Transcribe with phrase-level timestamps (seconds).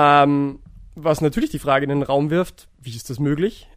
[0.00, 0.60] Ähm,
[0.94, 3.68] was natürlich die Frage in den Raum wirft, wie ist das möglich?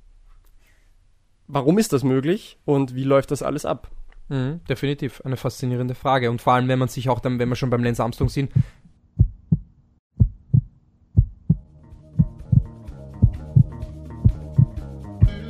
[1.47, 2.59] Warum ist das möglich?
[2.63, 3.89] Und wie läuft das alles ab?
[4.29, 6.29] Mhm, definitiv eine faszinierende Frage.
[6.29, 8.51] Und vor allem, wenn man sich auch dann, wenn wir schon beim Lance Armstrong sind,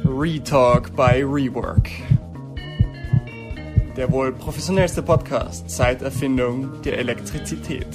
[0.05, 1.89] Retalk by Rework.
[3.97, 7.87] Der wohl professionellste Podcast seit Erfindung der Elektrizität.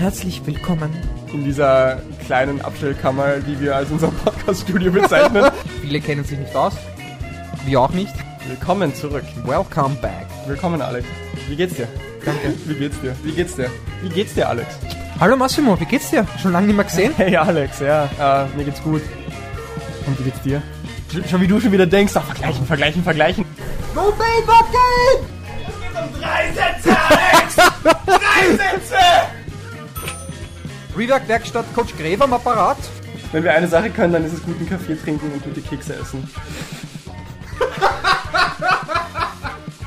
[0.00, 0.90] Herzlich willkommen.
[1.32, 5.44] In dieser kleinen Abstellkammer, die wir als unser Podcaststudio bezeichnen.
[5.82, 6.74] Viele kennen sich nicht aus.
[7.66, 8.12] Wir auch nicht.
[8.48, 9.24] Willkommen zurück.
[9.44, 10.26] Welcome back.
[10.46, 11.06] Willkommen, Alex.
[11.48, 11.86] Wie geht's dir?
[12.24, 12.54] Danke.
[12.66, 13.14] Wie geht's dir?
[13.22, 13.70] Wie geht's dir?
[14.02, 14.74] Wie geht's dir, Alex?
[15.20, 16.26] Hallo Massimo, wie geht's dir?
[16.40, 17.12] Schon lange nicht mehr gesehen?
[17.16, 19.02] Hey, Alex, ja, äh, mir geht's gut.
[20.06, 20.62] Und wie geht's dir?
[21.12, 23.44] Sch- Schon wie du schon wieder denkst, ach, vergleichen, vergleichen, vergleichen.
[23.94, 25.28] Go Bane, Bobcat!
[26.18, 27.56] Drei Sätze, Alex!
[28.06, 28.96] Drei Sätze!
[31.00, 32.76] Rework Werkstatt Coach Gräber am Apparat.
[33.32, 36.28] Wenn wir eine Sache können, dann ist es guten Kaffee trinken und gute Kekse essen.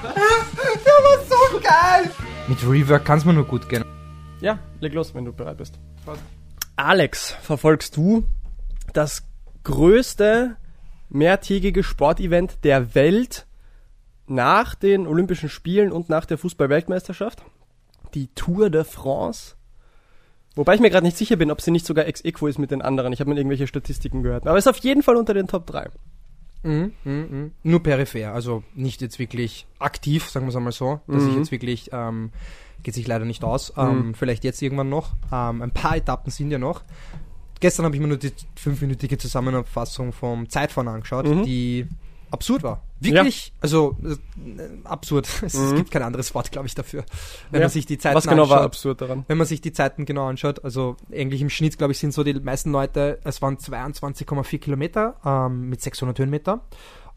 [0.01, 2.09] Der war so geil!
[2.47, 3.85] Mit Rework kann's mir nur gut gehen.
[4.41, 5.77] Ja, leg los, wenn du bereit bist.
[6.77, 8.23] Alex, verfolgst du
[8.93, 9.21] das
[9.63, 10.55] größte
[11.09, 13.45] mehrtägige Sportevent der Welt
[14.25, 17.43] nach den Olympischen Spielen und nach der Fußball-Weltmeisterschaft?
[18.15, 19.57] Die Tour de France?
[20.55, 22.71] Wobei ich mir gerade nicht sicher bin, ob sie nicht sogar ex equo ist mit
[22.71, 23.11] den anderen.
[23.11, 24.47] Ich habe mir irgendwelche Statistiken gehört.
[24.47, 25.89] Aber ist auf jeden Fall unter den Top 3.
[26.63, 27.51] Mhm, mhm, mhm.
[27.63, 31.01] Nur peripher, also nicht jetzt wirklich aktiv, sagen wir es einmal so.
[31.07, 32.31] Dass ich jetzt wirklich, ähm,
[32.83, 33.73] geht sich leider nicht aus.
[33.77, 35.13] Ähm, Vielleicht jetzt irgendwann noch.
[35.31, 36.83] Ähm, ein paar Etappen sind ja noch.
[37.59, 41.87] Gestern habe ich mir nur die fünfminütige Zusammenfassung vom Zeitfahren angeschaut, die
[42.33, 42.81] absurd war.
[42.99, 44.15] Wirklich, also äh,
[44.85, 45.27] absurd.
[45.43, 47.03] Es, es gibt kein anderes Wort, glaube ich, dafür.
[47.51, 47.65] Wenn Ja.
[47.67, 49.23] man sich die Zeiten Was genau war anschaut absurd daran?
[49.27, 52.23] wenn man sich die Zeiten genau anschaut, also eigentlich im Schnitt, glaube ich, sind so
[52.23, 56.61] die meisten Leute, es waren 22,4 Kilometer ähm, mit 600 Höhenmeter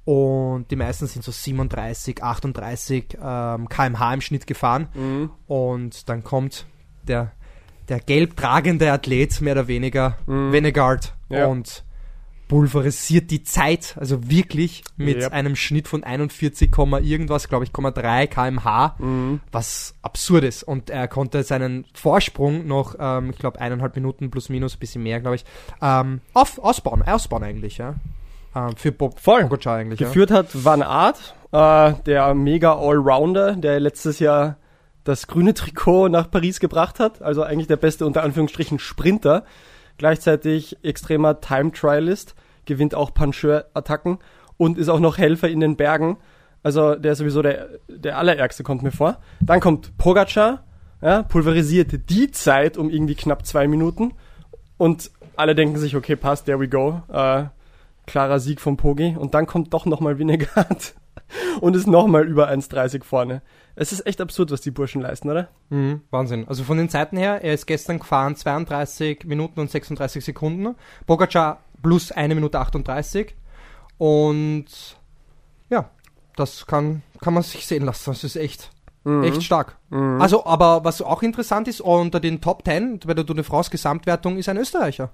[0.04, 6.66] und die meisten sind so 37, 38 ähm, kmh im Schnitt gefahren und dann kommt
[7.08, 7.32] der,
[7.88, 11.46] der gelb tragende Athlet, mehr oder weniger, Venegard Ja.
[11.46, 11.84] und
[12.48, 15.32] pulverisiert die Zeit, also wirklich mit Yep.
[15.32, 18.96] einem Schnitt von 41, Komma irgendwas, glaube ich, 0,3 kmh,
[19.50, 20.62] was absurd ist.
[20.62, 25.02] Und er konnte seinen Vorsprung noch, ähm, ich glaube, eineinhalb Minuten plus minus, ein bisschen
[25.02, 25.44] mehr, glaube ich,
[25.82, 27.96] ähm, auf, ausbauen, ausbauen eigentlich, ja.
[28.54, 29.42] Ähm, für Bob Voll.
[29.42, 30.06] Pogacar eigentlich, ja.
[30.06, 34.56] Geführt hat Van Aert, äh, der mega Allrounder, der letztes Jahr
[35.04, 37.22] das grüne Trikot nach Paris gebracht hat.
[37.22, 39.44] Also eigentlich der beste unter Anführungsstrichen Sprinter.
[39.98, 42.34] Gleichzeitig extremer Time-Trialist,
[42.64, 44.18] gewinnt auch Puncheur-Attacken
[44.56, 46.18] und ist auch noch Helfer in den Bergen.
[46.62, 49.18] Also der ist sowieso der, der allerärgste, kommt mir vor.
[49.40, 50.64] Dann kommt Pogacar,
[51.00, 54.12] ja, pulverisiert die Zeit um irgendwie knapp zwei Minuten.
[54.76, 57.02] Und alle denken sich, okay, passt, there we go.
[57.08, 57.44] Äh,
[58.06, 59.16] klarer Sieg von Pogi.
[59.16, 60.94] Und dann kommt doch nochmal Vinegard
[61.60, 63.42] und ist nochmal über 1,30 vorne.
[63.78, 65.48] Es ist echt absurd, was die Burschen leisten, oder?
[65.68, 66.48] Mhm, Wahnsinn.
[66.48, 70.74] Also von den Zeiten her, er ist gestern gefahren 32 Minuten und 36 Sekunden.
[71.06, 73.34] Pogacar plus 1 Minute 38.
[73.98, 74.66] Und
[75.68, 75.90] ja,
[76.36, 78.10] das kann, kann man sich sehen lassen.
[78.10, 78.70] Das ist echt,
[79.24, 79.76] echt stark.
[80.20, 83.70] Also, aber was auch interessant ist, unter den Top 10 bei der Tour de France
[83.70, 85.10] Gesamtwertung ist ein Österreicher.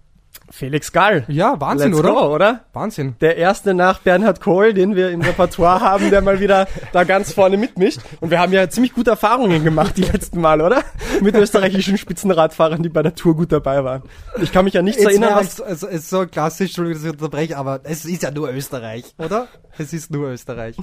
[0.51, 1.25] Felix Gall.
[1.29, 2.13] Ja, Wahnsinn, Let's oder?
[2.13, 2.65] go, oder?
[2.73, 3.15] Wahnsinn.
[3.21, 7.33] Der erste nach Bernhard Kohl, den wir im Repertoire haben, der mal wieder da ganz
[7.33, 8.01] vorne mitmischt.
[8.21, 10.83] Und wir haben ja ziemlich gute Erfahrungen gemacht die letzten Mal, oder?
[11.23, 14.03] Mit österreichischen Spitzenradfahrern, die bei der Tour gut dabei waren.
[14.43, 17.13] Ich kann mich an nichts erinnern, was also, es ist so klassisch, Entschuldigung, dass ich
[17.21, 19.49] unterbreche, aber es ist ja nur Österreich, oder?
[19.79, 20.77] Es ist nur Österreich.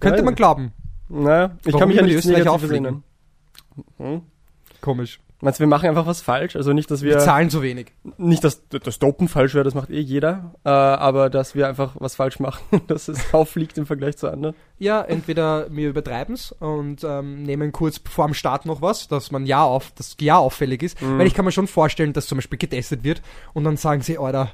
[0.00, 0.24] Könnte Ja.
[0.24, 0.72] man glauben.
[1.08, 3.02] Naja, ich Warum kann mich Österreicher Negatives auffliegen?
[3.98, 4.22] erinnern.
[4.80, 5.20] Komisch.
[5.44, 6.54] Meinst du, wir machen einfach was falsch?
[6.54, 7.92] Also nicht, dass wir, Wir zahlen zu wenig.
[8.16, 11.96] nicht, dass das Dopen falsch wäre, das macht eh jeder, äh, aber dass wir einfach
[11.98, 14.54] was falsch machen, dass es auffliegt im Vergleich zu anderen.
[14.78, 19.44] Ja, entweder wir übertreiben's und ähm, nehmen kurz vor dem Start noch was, dass man
[19.44, 20.98] ja auf, das ja auffällig ist.
[21.02, 23.20] Weil ich kann mir schon vorstellen, dass zum Beispiel getestet wird
[23.52, 24.52] und dann sagen sie, Alter,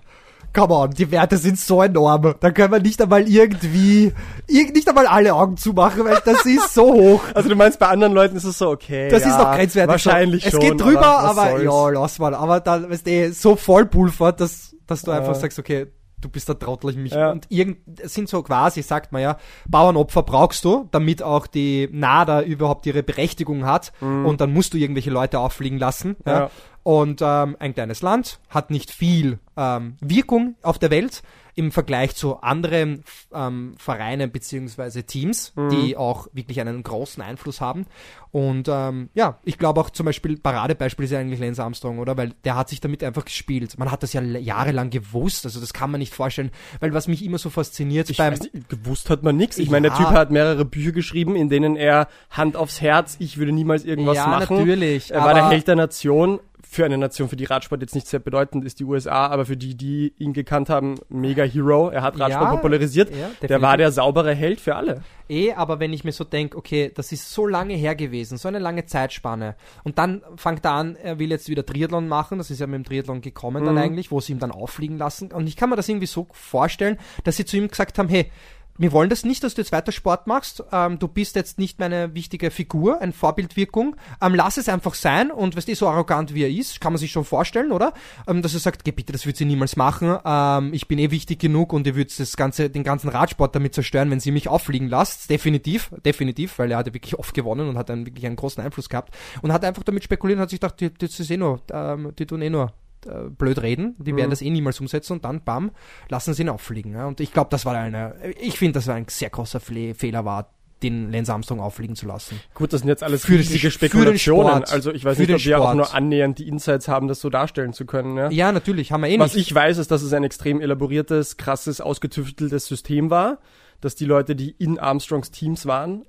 [0.55, 2.35] come on, die Werte sind so enorm.
[2.41, 4.13] Da können wir nicht einmal irgendwie,
[4.49, 7.23] irg nicht einmal alle Augen zumachen, weil das ist so hoch.
[7.35, 9.91] Also du meinst, bei anderen Leuten ist es so, okay, Das ja, ist noch grenzwertig.
[9.91, 10.61] Wahrscheinlich es schon.
[10.61, 11.65] geht drüber, aber, soll's.
[11.65, 12.35] ja, lass mal.
[12.35, 15.41] Aber dann, weißt du, so voll pulvert, dass, dass du einfach Ja.
[15.41, 15.87] sagst, okay,
[16.21, 17.13] du bist der Trottel, ich mich.
[17.13, 17.31] Ja.
[17.31, 19.37] Und irgend, es sind so quasi, sagt man ja,
[19.69, 23.93] Bauernopfer brauchst du, damit auch die NADA überhaupt ihre Berechtigung hat.
[24.01, 26.17] Und dann musst du irgendwelche Leute auffliegen lassen.
[26.27, 26.51] Ja.
[26.89, 26.95] Ja.
[26.95, 31.23] Und ähm, ein kleines Land hat nicht viel ähm, Wirkung auf der Welt
[31.55, 33.03] im Vergleich zu anderen
[33.35, 35.71] ähm, Vereinen beziehungsweise Teams, Mhm.
[35.71, 37.87] die auch wirklich einen großen Einfluss haben.
[38.31, 42.17] Und ähm, ja, ich glaube auch zum Beispiel, Paradebeispiel ist ja eigentlich Lance Armstrong, oder?
[42.17, 43.77] Weil der hat sich damit einfach gespielt.
[43.77, 46.53] Man hat das ja jahrelang gewusst, also das kann man nicht vorstellen.
[46.79, 49.59] Weil was mich immer so fasziniert Ich beim weiß nicht, gewusst hat man nichts.
[49.59, 50.05] Ich meine, der Ja.
[50.05, 54.17] Typ hat mehrere Bücher geschrieben, in denen er Hand aufs Herz, ich würde niemals irgendwas
[54.17, 54.59] Ja, machen.
[54.59, 56.39] natürlich, Er war der Held der Nation.
[56.71, 59.57] Für eine Nation, für die Radsport jetzt nicht sehr bedeutend ist die USA, aber für
[59.57, 61.89] die, die ihn gekannt haben, mega Hero.
[61.89, 63.11] Er hat Radsport Ja, popularisiert.
[63.11, 65.01] ja, der war der saubere Held für alle.
[65.31, 68.49] Eh, aber wenn ich mir so denke, okay, das ist so lange her gewesen, so
[68.49, 69.57] eine lange Zeitspanne.
[69.83, 72.77] Und dann fängt er an, er will jetzt wieder Triathlon machen, das ist ja mit
[72.77, 75.33] dem Triathlon gekommen dann eigentlich, wo sie ihm dann auffliegen lassen.
[75.33, 78.31] Und ich kann mir das irgendwie so vorstellen, dass sie zu ihm gesagt haben, hey,
[78.79, 80.63] wir wollen das nicht, dass du jetzt weiter Sport machst.
[80.73, 83.97] Ähm, du bist jetzt nicht meine wichtige Figur, eine Vorbildwirkung.
[84.23, 86.99] Ähm, lass es einfach sein und weißt du, so arrogant wie er ist, kann man
[86.99, 87.93] sich schon vorstellen, oder?
[88.27, 90.17] Ähm, dass er sagt, geh bitte, das wird sie niemals machen.
[90.25, 93.75] Ähm, ich bin eh wichtig genug und ihr würdet das ganze, den ganzen Radsport damit
[93.75, 95.29] zerstören, wenn sie mich auffliegen lasst.
[95.29, 98.63] Definitiv, definitiv, weil er hat ja wirklich oft gewonnen und hat dann wirklich einen großen
[98.63, 101.37] Einfluss gehabt und hat einfach damit spekuliert und hat sich gedacht, die, das ist eh
[101.37, 102.73] nur, ähm, die tun eh nur
[103.07, 105.71] äh, blöd reden, die werden das eh niemals umsetzen und dann, bam,
[106.09, 106.93] lassen sie ihn auffliegen.
[106.93, 107.07] Ja?
[107.07, 110.25] Und ich glaube, das war eine, ich finde, das war ein sehr großer Fle Fehler
[110.25, 110.51] war,
[110.83, 112.39] den Lance Armstrong auffliegen zu lassen.
[112.55, 114.49] Gut, das sind jetzt alles Für riesige Sch- für den Spekulationen.
[114.59, 114.73] Sport.
[114.73, 117.73] Also ich weiß nicht, ob wir auch nur annähernd die Insights haben, das so darstellen
[117.73, 118.17] zu können.
[118.17, 118.31] Ja?
[118.31, 119.49] Ja, natürlich, haben wir eh Was nicht.
[119.49, 123.39] ich weiß, ist, dass es ein extrem elaboriertes, krasses, ausgetüfteltes System war,
[123.81, 126.05] dass die Leute, die in Armstrongs Teams waren,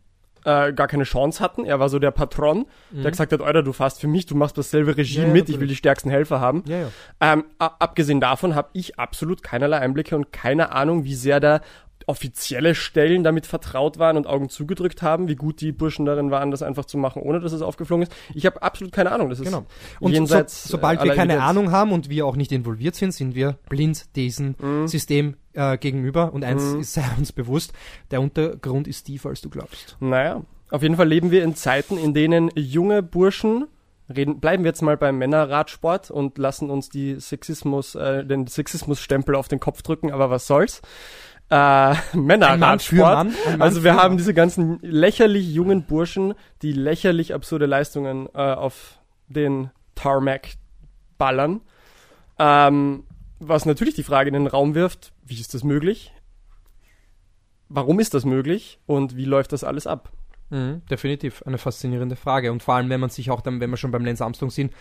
[0.45, 1.65] äh, gar keine Chance hatten.
[1.65, 4.57] Er war so der Patron, der gesagt hat, Alter, du fährst für mich, du machst
[4.57, 5.21] dasselbe Regime Mhm.
[5.23, 5.59] Ja, ja, mit, ich natürlich.
[5.61, 6.63] will die stärksten Helfer haben.
[6.67, 6.87] ja.
[7.21, 11.61] Ähm, abgesehen davon habe ich absolut keinerlei Einblicke und keine Ahnung, wie sehr da
[12.07, 16.49] offizielle Stellen damit vertraut waren und Augen zugedrückt haben, wie gut die Burschen darin waren,
[16.49, 18.15] das einfach zu machen, ohne dass es aufgeflogen ist.
[18.33, 19.29] Ich habe absolut keine Ahnung.
[19.29, 19.65] Das ist Genau.
[19.99, 21.41] Und jenseits, so, sobald wir keine.
[21.43, 24.87] Ahnung haben und wir auch nicht involviert sind, sind wir blind diesem Mhm.
[24.87, 26.33] System äh, gegenüber.
[26.33, 27.73] Und eins ist sei uns bewusst,
[28.11, 29.97] der Untergrund ist tiefer, als du glaubst.
[29.99, 30.41] Naja,
[30.71, 33.67] auf jeden Fall leben wir in Zeiten, in denen junge Burschen
[34.07, 39.35] reden, bleiben wir jetzt mal beim Männerradsport und lassen uns die Sexismus, äh, den Sexismusstempel
[39.35, 40.81] auf den Kopf drücken, aber was soll's?
[41.49, 43.27] Äh, Männerradsport.
[43.59, 49.71] Also wir haben diese ganzen lächerlich jungen Burschen, die lächerlich absurde Leistungen äh, auf den
[49.95, 50.53] Tarmac
[51.17, 51.61] ballern.
[52.37, 53.03] Ähm,
[53.39, 56.13] was natürlich die Frage in den Raum wirft, wie ist das möglich?
[57.69, 60.11] Warum ist das möglich und wie läuft das alles ab?
[60.49, 62.51] Mhm, definitiv eine faszinierende Frage.
[62.51, 64.73] Und vor allem, wenn man sich auch dann, wenn wir schon beim Lance Armstrong sind,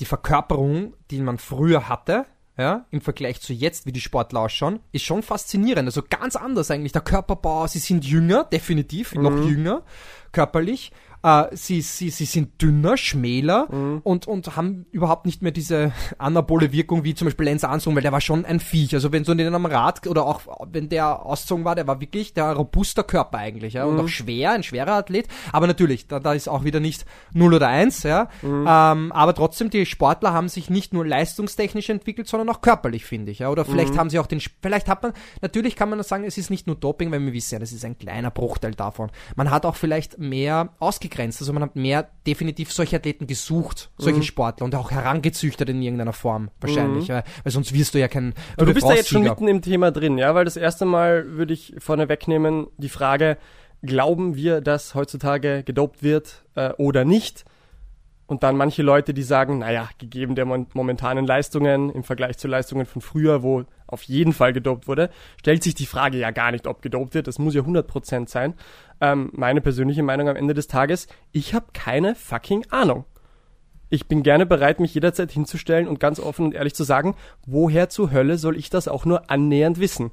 [0.00, 2.26] die Verkörperung, die man früher hatte,
[2.56, 5.88] ja, im Vergleich zu jetzt, wie die Sportler ausschauen, ist schon faszinierend.
[5.88, 6.92] Also ganz anders eigentlich.
[6.92, 9.82] Der Körperbau, sie sind jünger, definitiv, noch jünger,
[10.30, 10.92] körperlich.
[11.24, 13.68] Äh, sie, sie, sie sind dünner, schmäler
[14.04, 18.02] und, und haben überhaupt nicht mehr diese anabole Wirkung wie zum Beispiel Lance Armstrong, weil
[18.02, 18.94] der war schon ein Viech.
[18.94, 22.34] Also wenn so den am Rad oder auch wenn der ausgezogen war, der war wirklich
[22.34, 25.28] der robuster Körper eigentlich, ja, und auch schwer, ein schwerer Athlet.
[25.52, 28.28] Aber natürlich, da, da ist auch wieder nicht 0 oder 1, ja.
[28.42, 33.32] Ähm, aber trotzdem, die Sportler haben sich nicht nur leistungstechnisch entwickelt, sondern auch körperlich, finde
[33.32, 33.50] ich, ja.
[33.50, 36.50] Oder vielleicht haben sie auch den, vielleicht hat man, natürlich kann man sagen, es ist
[36.50, 39.10] nicht nur Doping, weil wir wissen ja, das ist ein kleiner Bruchteil davon.
[39.36, 40.70] Man hat auch vielleicht mehr
[41.14, 45.82] ausgegrenzt, also man hat mehr definitiv solche Athleten gesucht, solche Sportler und auch herangezüchtet in
[45.82, 47.22] irgendeiner Form, wahrscheinlich, ja.
[47.42, 49.90] weil sonst wirst du ja kein Aber du bist da jetzt schon mitten im Thema
[49.90, 53.38] drin, ja, weil das erste Mal würde ich vorne wegnehmen die Frage,
[53.82, 57.44] glauben wir, dass heutzutage gedopt wird äh, oder nicht?
[58.26, 62.86] Und dann manche Leute, die sagen, naja, gegeben der momentanen Leistungen im Vergleich zu Leistungen
[62.86, 65.08] von früher, wo auf jeden Fall gedopt wurde,
[65.40, 67.26] stellt sich die Frage ja gar nicht, ob gedopt wird.
[67.26, 68.52] Das muss ja 100% sein.
[69.00, 73.04] Ähm, meine persönliche Meinung am Ende des Tages, ich habe keine fucking Ahnung.
[73.90, 77.14] Ich bin gerne bereit, mich jederzeit hinzustellen und ganz offen und ehrlich zu sagen,
[77.46, 80.10] woher zur Hölle soll ich das auch nur annähernd wissen?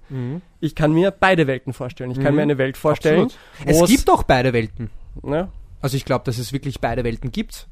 [0.60, 2.12] Ich kann mir beide Welten vorstellen.
[2.12, 3.30] Ich kann mir eine Welt vorstellen,
[3.66, 4.92] Es gibt doch beide Welten.
[5.24, 5.50] ne,
[5.82, 7.68] Also ich glaube, dass es wirklich beide Welten gibt.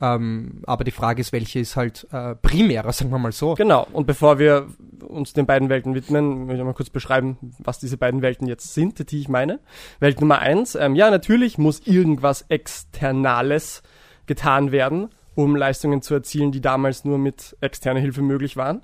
[0.00, 3.54] Ähm, aber die Frage ist, welche ist halt äh, primärer, sagen wir mal so.
[3.54, 4.68] Genau, und bevor wir
[5.06, 8.74] uns den beiden Welten widmen, möchte ich mal kurz beschreiben, was diese beiden Welten jetzt
[8.74, 9.60] sind, die ich meine.
[10.00, 13.82] Welt Nummer eins, ähm, ja, natürlich muss irgendwas Externales
[14.26, 18.82] getan werden, um Leistungen zu erzielen, die damals nur mit externer Hilfe möglich waren.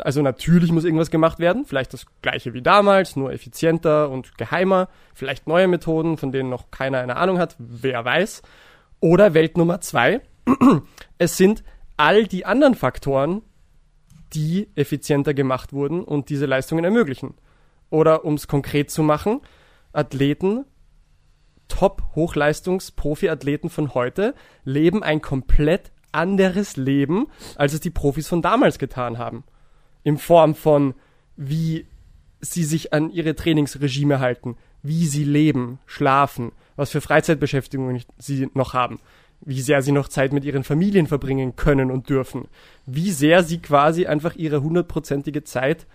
[0.00, 4.88] Also natürlich muss irgendwas gemacht werden, vielleicht das gleiche wie damals, nur effizienter und geheimer,
[5.14, 8.42] vielleicht neue Methoden, von denen noch keiner eine Ahnung hat, wer weiß.
[9.00, 10.20] Oder Welt Nummer zwei,
[11.18, 11.62] es sind
[11.96, 13.42] all die anderen Faktoren,
[14.32, 17.34] die effizienter gemacht wurden und diese Leistungen ermöglichen.
[17.90, 19.40] Oder um es konkret zu machen,
[19.92, 20.64] Athleten,
[21.68, 27.26] Top-Hochleistungs-Profi-Athleten von heute leben ein komplett anderes Leben,
[27.56, 29.42] als es die Profis von damals getan haben.
[30.02, 30.94] In Form von,
[31.36, 31.86] wie
[32.40, 38.74] sie sich an ihre Trainingsregime halten, wie sie leben, schlafen, was für Freizeitbeschäftigungen sie noch
[38.74, 39.00] haben,
[39.40, 42.48] wie sehr sie noch Zeit mit ihren Familien verbringen können und dürfen,
[42.86, 45.86] wie sehr sie quasi einfach ihre hundertprozentige Zeit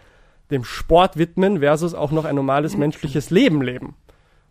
[0.52, 3.96] dem Sport widmen versus auch noch ein normales menschliches Leben leben.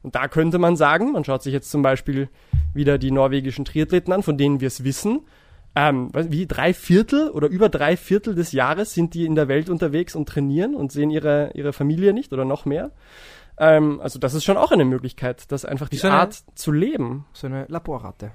[0.03, 2.29] Und da könnte man sagen, man schaut sich jetzt zum Beispiel
[2.75, 5.21] wieder die norwegischen Triathleten an, von denen wir es wissen,
[5.75, 9.71] ähm, wie drei Viertel oder über drei Viertel des Jahres sind die in der Welt
[9.71, 12.91] unterwegs und trainieren und sehen ihre, ihre Familie nicht oder noch mehr.
[13.57, 16.73] Ähm, also das ist schon auch eine Möglichkeit, das einfach die so eine, Art zu
[16.73, 17.25] leben.
[17.33, 18.33] So eine Laborratte.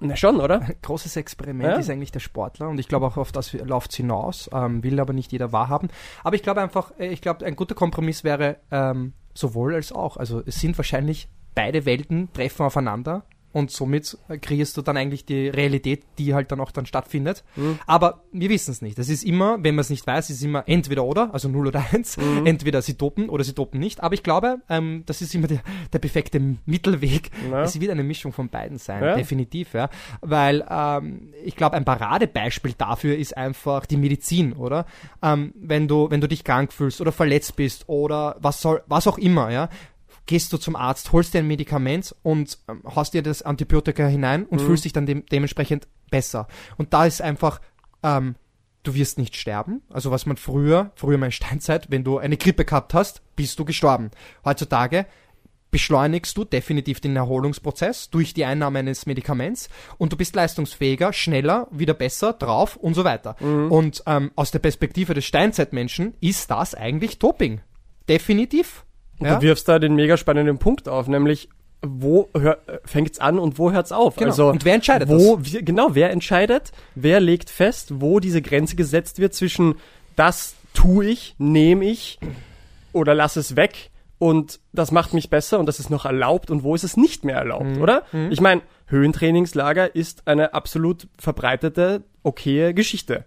[0.00, 0.60] Na schon, oder?
[0.82, 1.78] Großes Experiment Ja.
[1.78, 4.98] ist eigentlich der Sportler und ich glaube auch auf das läuft es hinaus, ähm, will
[5.00, 5.88] aber nicht jeder wahrhaben.
[6.22, 10.16] Aber ich glaube einfach, äh, ich glaube, ein guter Kompromiss wäre ähm, sowohl als auch.
[10.16, 15.48] Also es sind wahrscheinlich beide Welten treffen aufeinander und somit kreierst du dann eigentlich die
[15.48, 17.44] Realität, die halt dann auch dann stattfindet.
[17.86, 18.98] Aber wir wissen es nicht.
[18.98, 21.68] Es ist immer, wenn man es nicht weiß, ist es immer entweder oder, also 0
[21.68, 22.18] oder 1.
[22.44, 24.02] Entweder sie dopen oder sie dopen nicht.
[24.02, 25.60] Aber ich glaube, ähm, das ist immer der,
[25.92, 27.30] der perfekte Mittelweg.
[27.50, 27.62] Ja.
[27.62, 29.14] Es wird eine Mischung von beiden sein, Ja.
[29.16, 29.88] definitiv, ja.
[30.20, 34.84] Weil ähm, ich glaube, ein Paradebeispiel dafür ist einfach die Medizin, oder?
[35.22, 39.06] Ähm, wenn du, wenn du dich krank fühlst oder verletzt bist oder was soll, was
[39.06, 39.68] auch immer, ja.
[40.26, 44.46] Gehst du zum Arzt, holst dir ein Medikament und ähm, haust dir das Antibiotika hinein
[44.46, 46.48] und fühlst dich dann dem, dementsprechend besser.
[46.76, 47.60] Und da ist einfach,
[48.02, 48.36] ähm,
[48.84, 49.82] du wirst nicht sterben.
[49.90, 53.58] Also was man früher, früher mal in Steinzeit, wenn du eine Grippe gehabt hast, bist
[53.58, 54.10] du gestorben.
[54.44, 55.06] Heutzutage
[55.74, 61.66] beschleunigst du definitiv den Erholungsprozess durch die Einnahme eines Medikaments und du bist leistungsfähiger, schneller,
[61.72, 63.34] wieder besser drauf und so weiter.
[63.70, 67.60] Und ähm, aus der Perspektive des Steinzeitmenschen ist das eigentlich Doping.
[68.08, 68.84] Definitiv.
[69.18, 69.36] Und Ja?
[69.36, 71.48] Du wirfst da den mega spannenden Punkt auf, nämlich
[71.86, 72.30] wo
[72.84, 74.16] fängt's an und wo hört's auf?
[74.16, 74.30] Genau.
[74.30, 76.72] Also Und wer entscheidet wo, Wie, genau, wer entscheidet?
[76.94, 79.74] Wer legt fest, wo diese Grenze gesetzt wird zwischen
[80.16, 82.18] das tue ich, nehme ich
[82.92, 86.62] oder lass es weg und das macht mich besser und das ist noch erlaubt und
[86.62, 88.04] wo ist es nicht mehr erlaubt, oder?
[88.30, 93.24] Ich meine, Höhentrainingslager ist eine absolut verbreitete, okaye Geschichte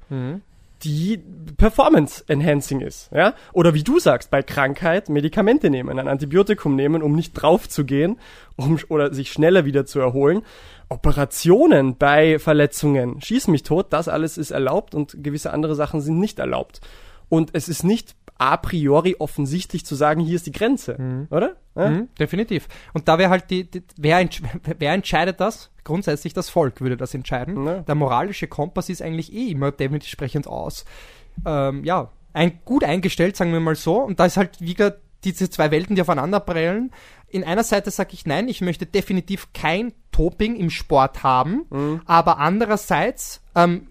[0.84, 1.22] die
[1.57, 3.34] Performance-enhancing ist, ja?
[3.53, 7.86] Oder wie du sagst, bei Krankheit Medikamente nehmen, ein Antibiotikum nehmen, um nicht drauf zu
[7.86, 8.19] gehen,
[8.55, 10.43] um, oder sich schneller wieder zu erholen.
[10.89, 16.19] Operationen bei Verletzungen, schieß mich tot, das alles ist erlaubt und gewisse andere Sachen sind
[16.19, 16.79] nicht erlaubt.
[17.29, 21.56] Und es ist nicht a priori offensichtlich zu sagen, hier ist die Grenze, oder?
[21.75, 21.89] Ja?
[21.89, 22.67] Mhm, definitiv.
[22.94, 24.41] Und da wäre halt die, die wer, entsch
[24.79, 25.72] wer entscheidet das?
[25.84, 27.65] Grundsätzlich das Volk würde das entscheiden.
[27.65, 27.79] Ja.
[27.82, 30.86] Der moralische Kompass ist eigentlich eh immer dementsprechend aus.
[31.46, 34.01] Ähm, ja, ein, gut eingestellt, sagen wir mal so.
[34.01, 36.91] Und da ist halt wieder diese zwei Welten, die aufeinander prellen.
[37.27, 42.38] In einer Seite sage ich nein, ich möchte definitiv kein Doping im Sport haben, aber
[42.39, 43.88] andererseits ähm,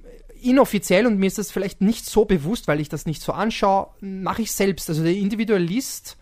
[0.49, 3.89] inoffiziell und mir ist das vielleicht nicht so bewusst, weil ich das nicht so anschaue,
[4.01, 4.89] mache ich selbst.
[4.89, 6.17] Also der Individualist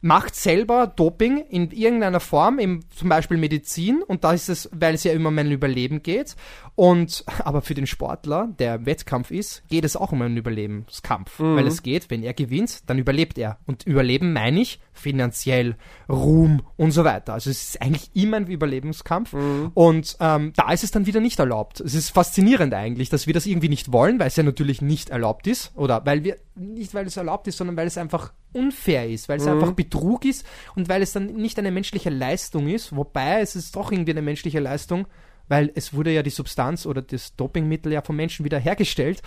[0.00, 4.94] macht selber Doping in irgendeiner Form, im, zum Beispiel Medizin, und da ist es, weil
[4.94, 6.36] es ja immer um ein Überleben geht.
[6.74, 11.40] Und aber für den Sportler, der Wettkampf ist, geht es auch um einen Überlebenskampf.
[11.56, 13.58] Weil es geht, wenn er gewinnt, dann überlebt er.
[13.66, 15.76] Und Überleben meine ich finanziell,
[16.08, 17.34] Ruhm und so weiter.
[17.34, 19.34] Also es ist eigentlich immer ein Überlebenskampf.
[19.74, 21.80] Und ähm, da ist es dann wieder nicht erlaubt.
[21.80, 25.10] Es ist faszinierend eigentlich, dass wir das irgendwie nicht wollen, weil es ja natürlich nicht
[25.10, 25.72] erlaubt ist.
[25.74, 29.38] Oder weil wir, nicht weil es erlaubt ist, sondern weil es einfach unfair ist, weil
[29.38, 33.54] es einfach Betrug ist und weil es dann nicht eine menschliche Leistung ist, wobei es
[33.54, 35.06] ist doch irgendwie eine menschliche Leistung,
[35.48, 39.22] weil es wurde ja die Substanz oder das Dopingmittel ja vom Menschen wieder hergestellt.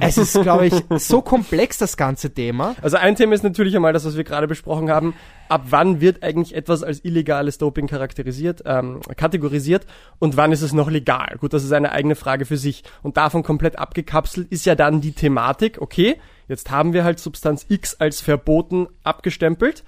[0.00, 2.74] Es ist, glaube ich, so komplex, das ganze Thema.
[2.82, 5.14] Also ein Thema ist natürlich einmal das, was wir gerade besprochen haben.
[5.48, 9.86] Ab wann wird eigentlich etwas als illegales Doping charakterisiert, ähm, kategorisiert
[10.18, 11.36] und wann ist es noch legal?
[11.38, 12.84] Gut, das ist eine eigene Frage für sich.
[13.02, 17.66] Und davon komplett abgekapselt ist ja dann die Thematik, okay, jetzt haben wir halt Substanz
[17.68, 19.84] X als verboten abgestempelt.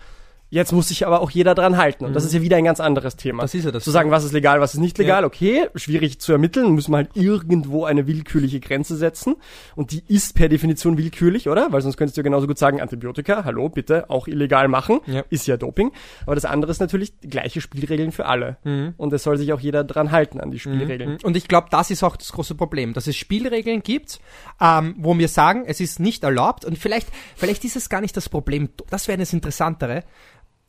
[0.52, 2.04] Jetzt muss sich aber auch jeder dran halten.
[2.04, 3.42] Und das ist ja wieder ein ganz anderes Thema.
[3.42, 6.20] Das ist ja das Zu sagen, was ist legal, was ist nicht legal, okay, schwierig
[6.20, 9.36] zu ermitteln, müssen wir halt irgendwo eine willkürliche Grenze setzen.
[9.76, 11.70] Und die ist per Definition willkürlich, oder?
[11.70, 15.22] Weil sonst könntest du ja genauso gut sagen, Antibiotika, hallo, bitte, auch illegal machen, Ja.
[15.30, 15.92] ist ja Doping.
[16.26, 18.56] Aber das andere ist natürlich gleiche Spielregeln für alle.
[18.64, 18.94] Mhm.
[18.96, 21.18] Und es soll sich auch jeder dran halten an die Spielregeln.
[21.22, 24.18] Und ich glaube, das ist auch das große Problem, dass es Spielregeln gibt,
[24.60, 28.16] ähm, wo wir sagen, es ist nicht erlaubt und vielleicht, vielleicht ist es gar nicht
[28.16, 30.02] das Problem, das wäre das Interessantere,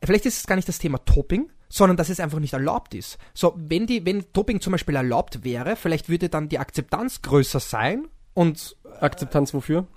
[0.03, 3.17] vielleicht ist es gar nicht das Thema Doping, sondern dass es einfach nicht erlaubt ist.
[3.34, 7.60] So, wenn die, wenn Doping zum Beispiel erlaubt wäre, vielleicht würde dann die Akzeptanz größer
[7.60, 9.88] sein und Akzeptanz wofür?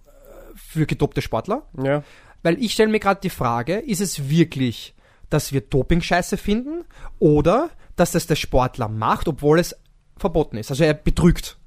[0.55, 2.05] für gedopte Sportler, Ja.
[2.45, 4.95] weil ich stelle mir gerade die Frage, ist es wirklich,
[5.31, 6.85] dass wir Doping scheiße finden
[7.19, 9.75] oder dass das der Sportler macht, obwohl es
[10.17, 10.71] verboten ist?
[10.71, 11.59] Also er betrügt.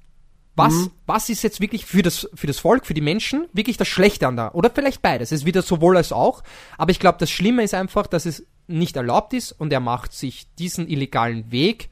[0.58, 0.92] Was, mhm.
[1.06, 4.28] was ist jetzt wirklich für das, für das Volk, für die Menschen, wirklich das Schlechte
[4.28, 4.52] an da?
[4.54, 5.32] Oder vielleicht beides.
[5.32, 6.42] Es ist wieder sowohl als auch.
[6.80, 10.14] Aber ich glaube, das Schlimme ist einfach, dass es nicht erlaubt ist und er macht
[10.14, 11.90] sich diesen illegalen Weg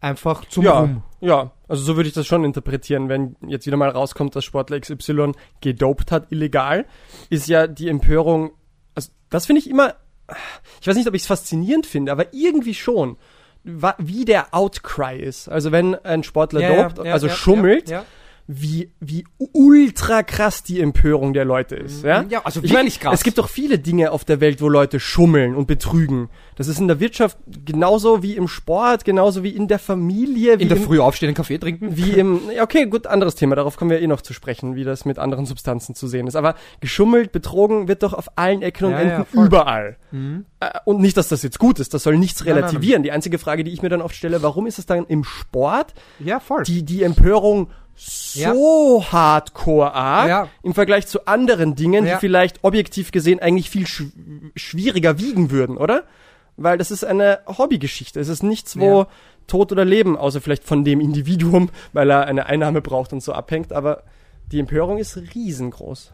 [0.00, 1.02] einfach zum ja, Ruhm.
[1.20, 4.80] Ja, also so würde ich das schon interpretieren, wenn jetzt wieder mal rauskommt, dass Sportler
[4.80, 6.86] XY gedopt hat, illegal,
[7.30, 8.52] ist ja die Empörung,
[8.94, 9.94] also das finde ich immer,
[10.80, 13.16] ich weiß nicht, ob ich es faszinierend finde, aber irgendwie schon,
[13.64, 15.48] wie der Outcry ist.
[15.48, 17.92] Also wenn ein Sportler ja, dopt, ja, also schummelt,
[18.46, 22.02] wie, wie ultra krass die Empörung der Leute ist.
[22.02, 22.08] Mhm.
[22.08, 23.14] Ja, ja also ich meine, krass.
[23.14, 26.28] Es gibt doch viele Dinge auf der Welt, wo Leute schummeln und betrügen.
[26.56, 30.54] Das ist in der Wirtschaft genauso wie im Sport, genauso wie in der Familie.
[30.54, 31.96] in der Früh aufstehen, Kaffee trinken?
[31.96, 35.06] Wie im, okay, gut, anderes Thema, darauf kommen wir eh noch zu sprechen, wie das
[35.06, 36.36] mit anderen Substanzen zu sehen ist.
[36.36, 39.96] Aber geschummelt, betrogen wird doch auf allen Ecken und ja, Enden ja, überall.
[40.12, 40.44] Mhm.
[40.60, 42.72] Äh, und nicht, dass das jetzt gut ist, das soll nichts relativieren.
[42.72, 43.02] Nein, nein, nein.
[43.04, 45.94] Die einzige Frage, die ich mir dann oft stelle, warum ist es dann im Sport,
[46.20, 46.62] ja, voll.
[46.62, 49.12] die, die Empörung so ja.
[49.12, 50.48] hardcore arg ja.
[50.62, 52.14] im Vergleich zu anderen Dingen, ja.
[52.14, 54.04] die vielleicht objektiv gesehen eigentlich viel sch
[54.56, 56.04] schwieriger wiegen würden, oder?
[56.56, 58.20] Weil das ist eine Hobbygeschichte.
[58.20, 59.06] Es ist nichts, wo
[59.46, 63.32] Tod oder Leben, außer vielleicht von dem Individuum, weil er eine Einnahme braucht und so
[63.32, 64.04] abhängt, aber
[64.52, 66.12] die Empörung ist riesengroß.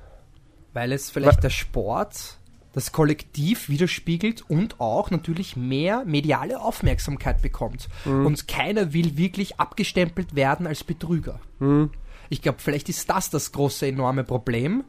[0.73, 2.39] Weil es vielleicht weil der Sport
[2.73, 7.89] das Kollektiv widerspiegelt und auch natürlich mehr mediale Aufmerksamkeit bekommt.
[8.05, 8.27] Mhm.
[8.27, 11.41] Und keiner will wirklich abgestempelt werden als Betrüger.
[11.59, 11.91] Mhm.
[12.29, 14.85] Ich glaube, vielleicht ist das das große, enorme Problem,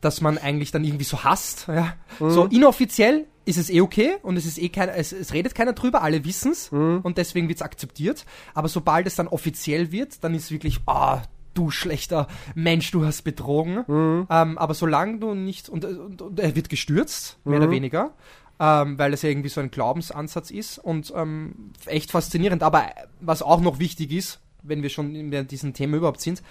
[0.00, 1.66] dass man eigentlich dann irgendwie so hasst.
[1.68, 1.94] Ja?
[2.20, 2.30] Mhm.
[2.30, 5.72] So inoffiziell ist es eh okay und es ist eh kein, es, es redet keiner
[5.72, 7.00] drüber, alle wissen's mhm.
[7.02, 8.24] und deswegen wird's akzeptiert.
[8.54, 11.22] Aber sobald es dann offiziell wird, dann ist wirklich, ah,
[11.56, 13.84] du schlechter Mensch, du hast betrogen.
[13.86, 14.26] Mhm.
[14.30, 17.64] Ähm, aber solange du nicht, und, und, und er wird gestürzt, mehr mhm.
[17.64, 18.10] oder weniger,
[18.58, 22.62] ähm, weil es ja irgendwie so ein Glaubensansatz ist und ähm, echt faszinierend.
[22.62, 22.86] Aber
[23.20, 26.42] was auch noch wichtig ist, wenn wir schon in diesem Thema überhaupt sind,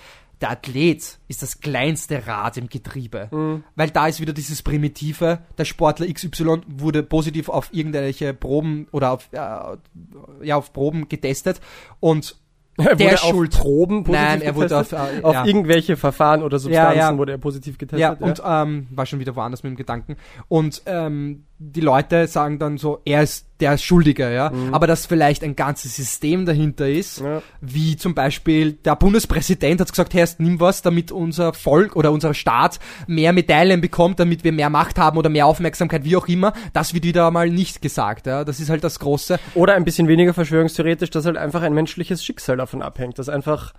[0.41, 3.29] der Athlet ist das kleinste Rad im Getriebe.
[3.31, 3.63] Mhm.
[3.75, 9.11] Weil da ist wieder dieses Primitive, der Sportler XY wurde positiv auf irgendwelche Proben oder
[9.11, 11.61] auf, äh, ja, auf Proben getestet
[11.99, 12.37] und
[12.77, 13.51] er der Schuld.
[13.51, 15.45] Proben positiv Nein, er wurde auf, äh, auf ja.
[15.45, 17.17] irgendwelche Verfahren oder Substanzen ja, ja.
[17.17, 17.99] wurde er positiv getestet.
[17.99, 20.17] Ja, und ähm, war schon wieder woanders mit dem Gedanken.
[20.47, 24.49] Und ähm, die Leute sagen dann so, er ist der Schuldige, ja.
[24.49, 24.73] Mhm.
[24.73, 27.41] Aber dass vielleicht ein ganzes System dahinter ist, ja.
[27.61, 32.33] wie zum Beispiel der Bundespräsident hat gesagt, Herr, nimm was, damit unser Volk oder unser
[32.33, 36.51] Staat mehr Medaillen bekommt, damit wir mehr Macht haben oder mehr Aufmerksamkeit, wie auch immer.
[36.73, 38.43] Das wird wieder mal nicht gesagt, ja.
[38.43, 39.39] Das ist halt das Große.
[39.53, 43.73] Oder ein bisschen weniger verschwörungstheoretisch, dass halt einfach ein menschliches Schicksal davon abhängt, dass einfach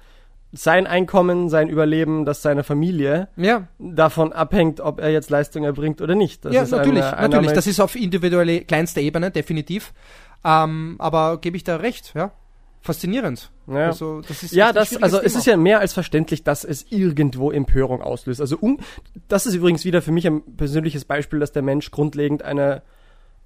[0.56, 3.68] sein Einkommen, sein Überleben, das seiner Familie ja.
[3.78, 6.44] davon abhängt, ob er jetzt Leistung erbringt oder nicht.
[6.44, 7.52] Das ja, natürlich, eine, natürlich.
[7.52, 9.92] Das ist auf individuelle kleinster Ebene, definitiv.
[10.44, 12.32] Ähm, aber gebe ich da recht, ja.
[12.80, 13.50] Faszinierend.
[13.66, 15.26] Ja, also, das ist ja das, also Thema.
[15.26, 18.40] es ist ja mehr als verständlich, dass es irgendwo Empörung auslöst.
[18.40, 18.78] Also um,
[19.26, 22.82] das ist übrigens wieder für mich ein persönliches Beispiel, dass der Mensch grundlegend eine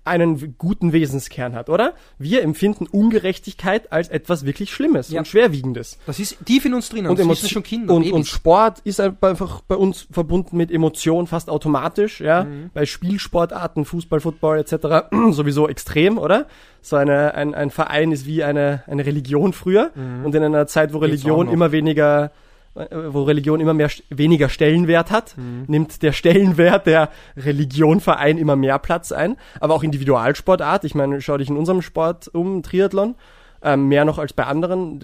[0.05, 1.95] einen guten Wesenskern hat, oder?
[2.19, 5.21] Wir empfinden Ungerechtigkeit als etwas wirklich Schlimmes ja.
[5.21, 5.99] und Schwerwiegendes.
[6.07, 7.07] Das ist tief in uns drin.
[7.07, 11.51] Und, und, schon Kinder, und, und, Sport ist einfach bei uns verbunden mit Emotionen fast
[11.51, 12.45] automatisch, ja.
[12.45, 12.71] Mhm.
[12.73, 15.11] Bei Spielsportarten, Fußball, Football etc.
[15.31, 16.47] sowieso extrem, oder?
[16.81, 20.25] So eine, ein, ein Verein ist wie eine, eine Religion früher mhm.
[20.25, 22.33] und in einer Zeit, wo Religion immer weniger
[22.75, 25.65] wo Religion immer mehr weniger Stellenwert hat, mhm.
[25.67, 29.37] nimmt der Stellenwert der Religionverein immer mehr Platz ein.
[29.59, 30.85] Aber auch Individualsportart.
[30.85, 33.17] Ich meine, schau dich in unserem Sport um, Triathlon,
[33.63, 35.01] ähm, mehr noch als bei anderen.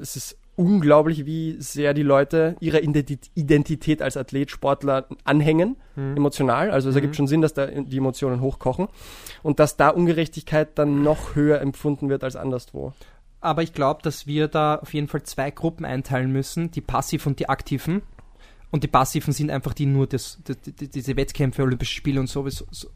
[0.00, 6.16] Es ist unglaublich, wie sehr die Leute ihrer Identität als Athlet, Sportler anhängen, mhm.
[6.16, 6.70] emotional.
[6.70, 6.98] Also es mhm.
[6.98, 8.88] ergibt schon Sinn, dass da die Emotionen hochkochen
[9.42, 12.92] und dass da Ungerechtigkeit dann noch höher empfunden wird als anderswo
[13.40, 17.32] aber ich glaube, dass wir da auf jeden Fall zwei Gruppen einteilen müssen, die passiven
[17.32, 18.02] und die aktiven.
[18.70, 22.26] Und die passiven sind einfach die nur das, das, die, diese Wettkämpfe, Olympische Spiele und
[22.26, 22.46] so,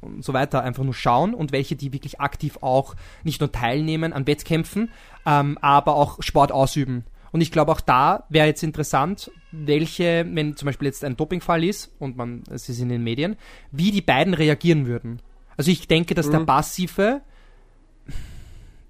[0.00, 4.12] und so weiter einfach nur schauen und welche, die wirklich aktiv auch nicht nur teilnehmen
[4.12, 4.90] an Wettkämpfen,
[5.24, 7.04] ähm, aber auch Sport ausüben.
[7.30, 11.64] Und ich glaube, auch da wäre jetzt interessant, welche, wenn zum Beispiel jetzt ein Dopingfall
[11.64, 13.36] ist und man, es ist in den Medien,
[13.70, 15.20] wie die beiden reagieren würden.
[15.56, 16.32] Also ich denke, dass mhm.
[16.32, 17.22] der Passive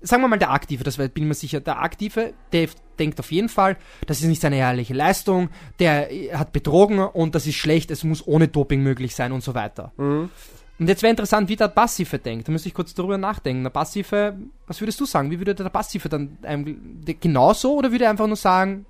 [0.03, 3.33] sagen wir mal der Aktive, das bin ich mir sicher, der Aktive, der denkt auf
[3.33, 7.91] jeden Fall, das ist nicht seine ehrliche Leistung, der hat betrogen und das ist schlecht,
[7.91, 9.93] es muss ohne Doping möglich sein und so weiter.
[9.97, 10.31] Mhm.
[10.79, 12.49] Und jetzt wäre interessant, wie der Passive denkt.
[12.49, 13.63] Da müsste ich kurz darüber nachdenken.
[13.63, 14.37] Der Passive,
[14.67, 15.31] was würdest du sagen?
[15.31, 18.85] Wie würde der Passive dann ähm, genauso oder würde er einfach nur sagen,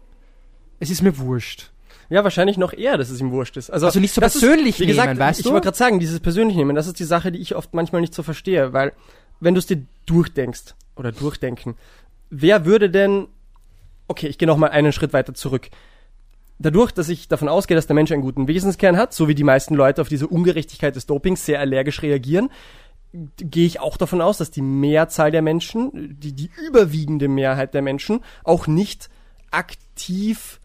[0.80, 1.70] es ist mir wurscht?
[2.08, 3.70] Ja, wahrscheinlich noch eher, dass es ihm wurscht ist.
[3.70, 5.48] Also, also nicht so persönlich ist, wie nehmen, gesagt, weißt ich du?
[5.48, 8.00] Ich wollte gerade sagen, dieses persönlich nehmen, das ist die Sache, die ich oft manchmal
[8.00, 8.92] nicht so verstehe, weil
[9.42, 11.76] wenn du es dir durchdenkst oder durchdenken,
[12.30, 13.28] wer würde denn
[14.12, 15.70] okay, ich gehe noch mal einen Schritt weiter zurück.
[16.58, 19.44] Dadurch, dass ich davon ausgehe, dass der Mensch einen guten Wesenskern hat, so wie die
[19.44, 22.50] meisten Leute auf diese Ungerechtigkeit des Dopings sehr allergisch reagieren,
[23.38, 27.82] gehe ich auch davon aus, dass die Mehrzahl der Menschen, die, die überwiegende Mehrheit der
[27.82, 29.10] Menschen, auch nicht
[29.50, 30.60] aktiv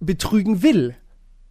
[0.00, 0.96] betrügen will.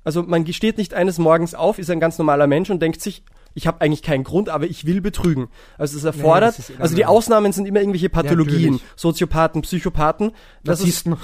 [0.03, 3.23] Also man steht nicht eines Morgens auf, ist ein ganz normaler Mensch und denkt sich,
[3.55, 5.49] ich habe eigentlich keinen Grund, aber ich will betrügen.
[5.77, 8.81] Also es erfordert, ist also die Ausnahmen sind immer irgendwelche Pathologien, natürlich.
[8.95, 10.31] Soziopathen, Psychopathen.
[10.63, 11.17] Das ist, Narzissten.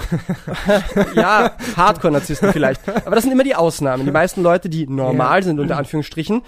[1.16, 2.88] ja, Hardcore-Narzissten vielleicht.
[2.88, 4.04] Aber das sind immer die Ausnahmen.
[4.04, 5.44] Die meisten Leute, die normal Ja.
[5.44, 6.42] sind, unter Anführungsstrichen,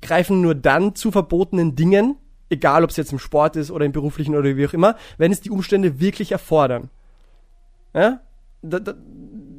[0.00, 2.16] greifen nur dann zu verbotenen Dingen,
[2.50, 5.32] egal ob es jetzt im Sport ist oder im beruflichen oder wie auch immer, wenn
[5.32, 6.90] es die Umstände wirklich erfordern.
[7.94, 8.20] Ja?
[8.62, 8.94] Da, da,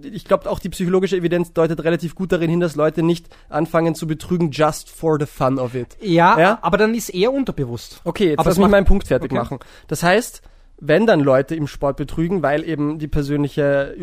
[0.04, 3.96] ich glaube, auch die psychologische Evidenz deutet relativ gut darin hin, dass Leute nicht anfangen
[3.96, 5.98] zu betrügen just for the fun of it.
[6.02, 6.60] Ja, Ja?
[6.62, 8.02] aber dann ist eher unterbewusst.
[8.04, 9.40] Okay, jetzt Aber lass mich meinen Punkt fertig Okay.
[9.40, 9.60] machen.
[9.88, 10.42] Das heißt,
[10.80, 13.96] wenn dann Leute im Sport betrügen, weil eben die persönliche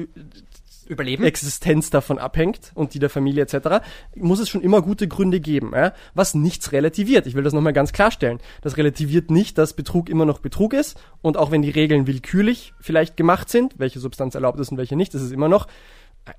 [0.86, 1.24] Überleben.
[1.24, 5.72] Existenz davon abhängt und die der Familie etc., muss es schon immer gute Gründe geben,
[5.74, 5.92] ja?
[6.14, 7.26] was nichts relativiert.
[7.26, 8.38] Ich will das nochmal ganz klarstellen.
[8.62, 12.74] Das relativiert nicht, dass Betrug immer noch Betrug ist und auch wenn die Regeln willkürlich
[12.80, 15.66] vielleicht gemacht sind, welche Substanz erlaubt ist und welche nicht, ist es immer noch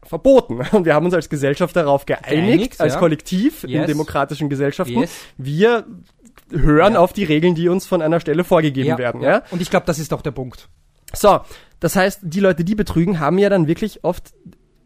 [0.03, 0.59] verboten.
[0.73, 2.99] Und wir haben uns als Gesellschaft darauf geeinigt, Geeinigt, als ja.
[2.99, 3.87] Kollektiv in Yes.
[3.87, 4.99] demokratischen Gesellschaften.
[4.99, 5.11] Yes.
[5.37, 5.85] Wir
[6.51, 6.99] hören Ja.
[6.99, 9.21] auf die Regeln, die uns von einer Stelle vorgegeben werden.
[9.21, 9.43] Ja?
[9.49, 10.67] Und ich glaube, das ist auch der Punkt.
[11.13, 11.39] So,
[11.79, 14.33] das heißt, die Leute, die betrügen, haben ja dann wirklich oft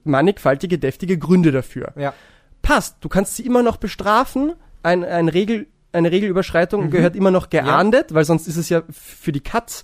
[0.03, 1.93] mannigfaltige, deftige Gründe dafür.
[1.95, 2.13] Ja.
[2.61, 4.53] Passt, du kannst sie immer noch bestrafen,
[4.83, 6.91] ein, ein Regel, eine Regelüberschreitung Mhm.
[6.91, 9.83] gehört immer noch geahndet, weil sonst ist es ja für die Katz.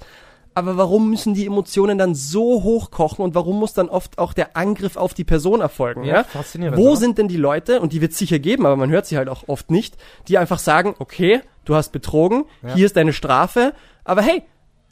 [0.54, 4.58] Aber warum müssen die Emotionen dann so hochkochen und warum muss dann oft auch der
[4.58, 6.04] Angriff auf die Person erfolgen?
[6.04, 6.96] Ja, Ja, faszinierend, Wo oder?
[6.98, 9.30] sind denn die Leute, und die wird es sicher geben, aber man hört sie halt
[9.30, 9.98] auch oft nicht,
[10.28, 12.74] die einfach sagen, okay, du hast betrogen, Ja.
[12.74, 13.74] hier ist deine Strafe,
[14.04, 14.42] aber hey,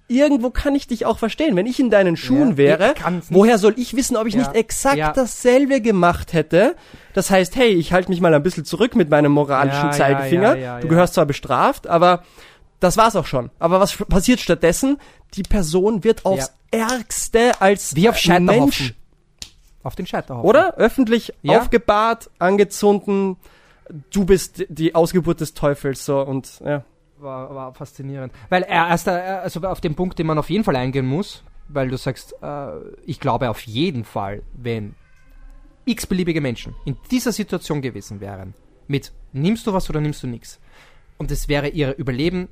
[0.07, 1.55] irgendwo kann ich dich auch verstehen.
[1.55, 2.93] Wenn ich in deinen Schuhen Ja, wäre,
[3.29, 4.41] woher soll ich wissen, ob ich Ja.
[4.41, 5.11] nicht exakt Ja.
[5.13, 6.75] dasselbe gemacht hätte?
[7.13, 10.79] Das heißt, hey, ich halte mich mal ein bisschen zurück mit meinem moralischen Zeigefinger.
[10.81, 12.23] du gehörst zwar bestraft, aber
[12.79, 13.49] das war's auch schon.
[13.59, 14.97] Aber was passiert stattdessen?
[15.33, 18.59] Die Person wird aufs Ärgste als Wie auf Scheiterhaufen.
[18.61, 18.93] Mensch,
[19.83, 20.47] Auf den Scheiterhaufen.
[20.49, 20.75] oder?
[20.75, 23.37] Öffentlich aufgebahrt, angezündet.
[24.11, 26.83] Du bist die Ausgeburt des Teufels, so und ja.
[27.17, 28.33] War, war faszinierend.
[28.49, 31.89] Weil er erst, also auf den Punkt, den man auf jeden Fall eingehen muss, weil
[31.89, 32.67] du sagst, äh,
[33.05, 34.95] ich glaube auf jeden Fall, wenn
[35.85, 38.53] x-beliebige Menschen in dieser Situation gewesen wären,
[38.87, 40.59] mit nimmst du was oder nimmst du nichts,
[41.17, 42.49] und es wäre ihr Überleben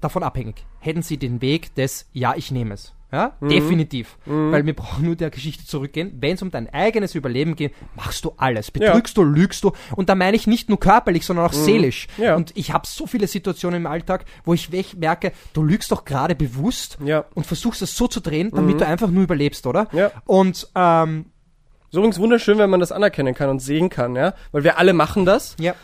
[0.00, 2.94] davon abhängig, hätten sie den Weg des Ja, ich nehme es.
[3.10, 4.18] Ja, definitiv.
[4.26, 6.12] Weil wir brauchen nur der Geschichte zurückgehen.
[6.20, 8.70] Wenn es um dein eigenes Überleben geht, machst du alles.
[8.70, 9.72] Betrügst du, lügst du.
[9.96, 12.06] Und da meine ich nicht nur körperlich, sondern auch seelisch.
[12.18, 12.36] Ja.
[12.36, 14.68] Und ich habe so viele Situationen im Alltag, wo ich
[14.98, 17.24] merke, du lügst doch gerade bewusst Ja.
[17.34, 19.88] und versuchst es so zu drehen, damit du einfach nur überlebst, oder?
[19.92, 20.10] Ja.
[20.26, 21.26] Und ähm,
[21.90, 24.34] Ist übrigens wunderschön, wenn man das anerkennen kann und sehen kann, ja.
[24.52, 25.56] Weil wir alle machen das.
[25.58, 25.74] ja,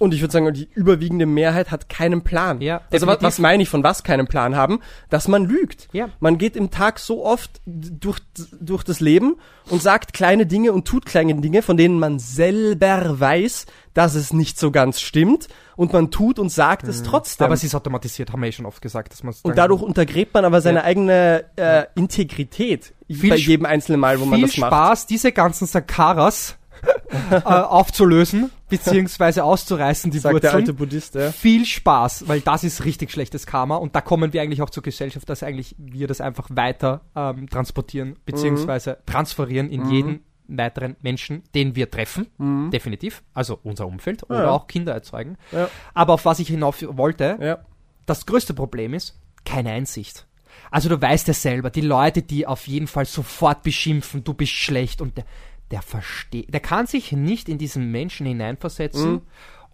[0.00, 2.60] Und ich würde sagen, die überwiegende Mehrheit hat keinen Plan.
[2.62, 3.22] Ja, also was, definitiv.
[3.22, 4.80] was meine ich von was keinen Plan haben?
[5.10, 5.88] Dass man lügt.
[5.92, 6.08] Ja.
[6.20, 8.18] Man geht im Tag so oft durch,
[8.58, 9.36] durch das Leben
[9.68, 14.32] und sagt kleine Dinge und tut kleine Dinge, von denen man selber weiß, dass es
[14.32, 15.48] nicht so ganz stimmt.
[15.76, 17.44] Und man tut und sagt es trotzdem.
[17.44, 17.46] Mhm.
[17.48, 20.32] aber es ist automatisiert, haben wir eh schon oft gesagt, dass man und dadurch untergräbt
[20.34, 20.84] man aber seine Ja.
[20.84, 24.68] eigene äh, Integrität Viel bei jedem einzelnen Mal, wo man viel das macht.
[24.72, 26.56] Spaß, diese ganzen Sakaras
[27.30, 30.54] äh, aufzulösen, beziehungsweise auszureißen, die sagt der Wurzeln.
[30.54, 31.30] alte Buddhist, ja.
[31.32, 34.82] Viel Spaß, weil das ist richtig schlechtes Karma und da kommen wir eigentlich auch zur
[34.82, 40.20] Gesellschaft, dass eigentlich wir das einfach weiter ähm, transportieren, beziehungsweise transferieren in jeden
[40.52, 42.26] weiteren Menschen, den wir treffen,
[42.72, 44.50] definitiv, also unser Umfeld oder Ja.
[44.50, 45.36] auch Kinder erzeugen.
[45.52, 45.68] Ja.
[45.94, 47.58] Aber auf was ich hinauf wollte,
[48.06, 50.26] das größte Problem ist, keine Einsicht.
[50.72, 54.52] Also du weißt ja selber, die Leute, die auf jeden Fall sofort beschimpfen, du bist
[54.52, 55.22] schlecht und
[55.70, 59.12] der, versteht, der kann sich nicht in diesen Menschen hineinversetzen.
[59.12, 59.20] Mhm.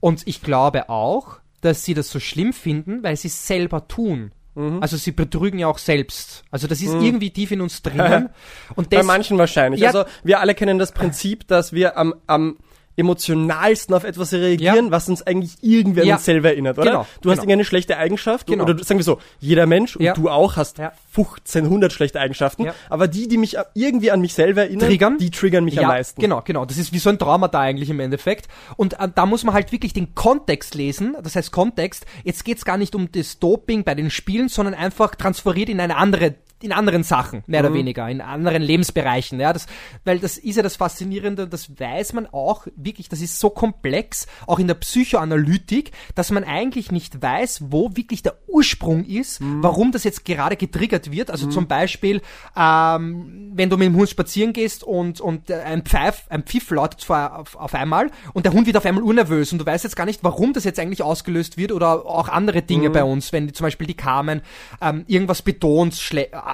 [0.00, 4.32] Und ich glaube auch, dass sie das so schlimm finden, weil sie es selber tun.
[4.54, 4.82] Mhm.
[4.82, 6.44] Also sie betrügen ja auch selbst.
[6.50, 8.30] Also das ist irgendwie tief in uns drinnen.
[8.74, 9.80] und Bei manchen wahrscheinlich.
[9.80, 9.88] Ja.
[9.88, 12.56] Also wir alle kennen das Prinzip, dass wir am, am
[12.96, 14.90] emotionalsten auf etwas reagieren, Ja.
[14.90, 16.14] was uns eigentlich irgendwer an Ja.
[16.16, 16.90] uns selber erinnert, oder?
[16.90, 17.42] Genau, Du hast genau.
[17.42, 18.64] irgendeine schlechte Eigenschaft Genau.
[18.64, 20.12] oder sagen wir so, jeder Mensch Ja.
[20.14, 20.92] und du auch hast Ja.
[21.14, 25.18] 1500 schlechte Eigenschaften, aber die, die mich irgendwie an mich selber erinnern, Triggern?
[25.18, 26.20] die triggern mich am meisten.
[26.20, 26.64] Genau, genau.
[26.64, 28.48] Das ist wie so ein Trauma da eigentlich im Endeffekt.
[28.76, 31.16] Und äh, da muss man halt wirklich den Kontext lesen.
[31.22, 35.14] Das heißt Kontext, jetzt geht's gar nicht um das Doping bei den Spielen, sondern einfach
[35.14, 39.38] transferiert in eine andere in anderen Sachen, mehr oder weniger, in anderen Lebensbereichen.
[39.38, 39.66] Ja, das,
[40.04, 44.26] weil das ist ja das Faszinierende, das weiß man auch wirklich, das ist so komplex,
[44.46, 49.92] auch in der Psychoanalytik, dass man eigentlich nicht weiß, wo wirklich der Ursprung ist, warum
[49.92, 51.30] das jetzt gerade getriggert wird.
[51.30, 52.22] Also zum Beispiel,
[52.56, 57.04] ähm, wenn du mit dem Hund spazieren gehst und, und ein Pfeif, ein Pfiff lautet
[57.04, 59.96] vor, auf, auf einmal und der Hund wird auf einmal unnervös und du weißt jetzt
[59.96, 63.46] gar nicht, warum das jetzt eigentlich ausgelöst wird oder auch andere Dinge bei uns, wenn
[63.46, 64.40] die, zum Beispiel die Carmen
[64.80, 65.94] ähm, irgendwas betont,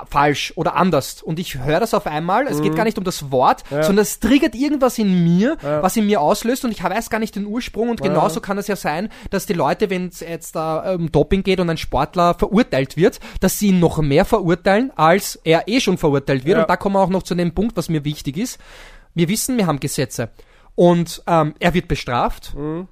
[0.09, 1.23] falsch oder anders.
[1.23, 4.21] Und ich höre das auf einmal, es geht gar nicht um das Wort, sondern es
[4.21, 6.65] triggert irgendwas in mir, was in mir auslöst.
[6.65, 7.91] Und ich weiß gar nicht den Ursprung.
[7.91, 11.43] Und genauso kann es ja sein, dass die Leute, wenn es jetzt da um Doping
[11.43, 15.81] geht und ein Sportler verurteilt wird, dass sie ihn noch mehr verurteilen, als er eh
[15.81, 16.57] schon verurteilt wird.
[16.57, 16.63] Ja.
[16.63, 18.59] und da kommen wir auch noch zu dem Punkt, was mir wichtig ist.
[19.15, 20.31] Wir wissen, wir haben Gesetze.
[20.75, 22.55] Und ähm, er wird bestraft.
[22.55, 22.89] Mhm.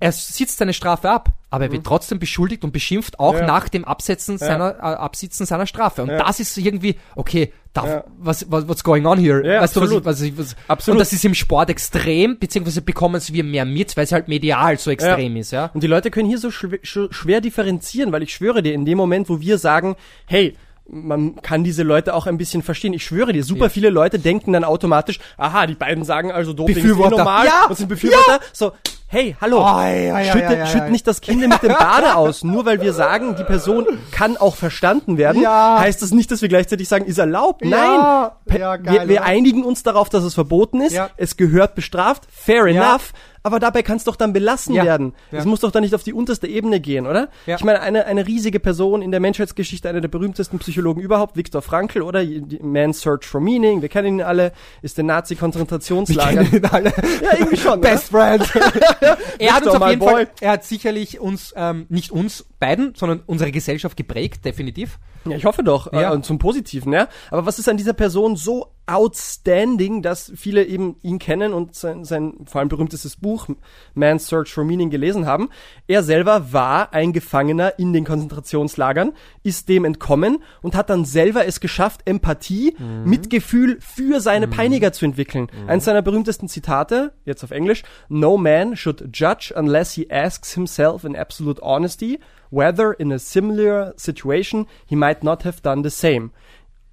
[0.00, 3.46] Er sitzt seine Strafe ab, aber er wird trotzdem beschuldigt und beschimpft, auch Ja.
[3.46, 6.02] nach dem Absetzen seiner, äh, Absitzen seiner Strafe.
[6.02, 6.18] Und Ja.
[6.24, 8.04] das ist irgendwie, okay, da, Ja.
[8.18, 9.46] was, was, what's going on here?
[9.46, 10.02] Ja, weißt absolut.
[10.02, 10.96] du, was ich, was ich, was, Absolut.
[10.96, 14.26] Und das ist im Sport extrem, beziehungsweise bekommen es wir mehr mit, weil es halt
[14.26, 15.70] medial so extrem ist, ja.
[15.74, 18.86] Und die Leute können hier so schw sch schwer differenzieren, weil ich schwöre dir, in
[18.86, 20.56] dem Moment, wo wir sagen, hey,
[20.92, 22.92] man kann diese Leute auch ein bisschen verstehen.
[22.94, 23.68] Ich schwöre dir, super Ja.
[23.68, 27.66] viele Leute denken dann automatisch, aha, die beiden sagen also Doping ist eh normal Ja.
[27.68, 28.40] und sind Befürworter.
[28.52, 28.72] So,
[29.12, 32.44] hey, hallo, Oh, ja, ja, schütte, ja, schütt nicht das Kind mit dem Bade aus.
[32.44, 36.48] Nur weil wir sagen, die Person kann auch verstanden werden, heißt das nicht, dass wir
[36.48, 37.64] gleichzeitig sagen, ist erlaubt.
[37.64, 40.92] Nein, geil, wir, wir einigen uns darauf, dass es verboten ist.
[41.16, 42.22] Es gehört bestraft.
[42.30, 43.12] Fair enough.
[43.42, 44.84] Aber dabei kann es doch dann belassen Ja.
[44.84, 45.14] werden.
[45.32, 45.38] Ja.
[45.38, 47.28] Es muss doch dann nicht auf die unterste Ebene gehen, oder?
[47.46, 47.56] Ja.
[47.56, 51.62] Ich meine, eine, eine riesige Person in der Menschheitsgeschichte, einer der berühmtesten Psychologen überhaupt, Viktor
[51.62, 52.22] Frankl, oder?
[52.60, 56.48] Man's Search for Meaning, wir kennen ihn alle, ist in Nazi-Konzentrationslagern.
[56.60, 57.80] Ja, irgendwie schon.
[57.80, 58.44] Best friend.
[59.38, 60.12] er hat uns auf jeden boy.
[60.12, 64.98] Fall, er hat sicherlich uns, ähm, nicht uns beiden, sondern unsere Gesellschaft geprägt, definitiv.
[65.24, 66.10] Ja, ich hoffe doch, Ja.
[66.10, 67.08] äh, und zum Positiven, ja.
[67.30, 72.04] Aber was ist an dieser Person so outstanding, dass viele eben ihn kennen und sein,
[72.04, 73.46] sein vor allem berühmtestes Buch
[73.94, 75.48] Man's Search for Meaning gelesen haben?
[75.86, 81.46] Er selber war ein Gefangener in den Konzentrationslagern, ist dem entkommen und hat dann selber
[81.46, 85.48] es geschafft, Empathie, Mitgefühl für seine Peiniger zu entwickeln.
[85.66, 91.04] Eins seiner berühmtesten Zitate, jetzt auf Englisch, No man should judge unless he asks himself
[91.04, 92.18] in absolute honesty
[92.50, 96.30] whether in a similar situation he might not have done the same.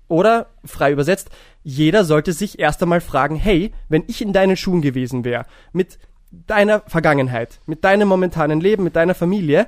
[0.07, 1.29] Oder, frei übersetzt,
[1.63, 5.99] jeder sollte sich erst einmal fragen, hey, wenn ich in deinen Schuhen gewesen wäre, mit
[6.31, 9.67] deiner Vergangenheit, mit deinem momentanen Leben, mit deiner Familie,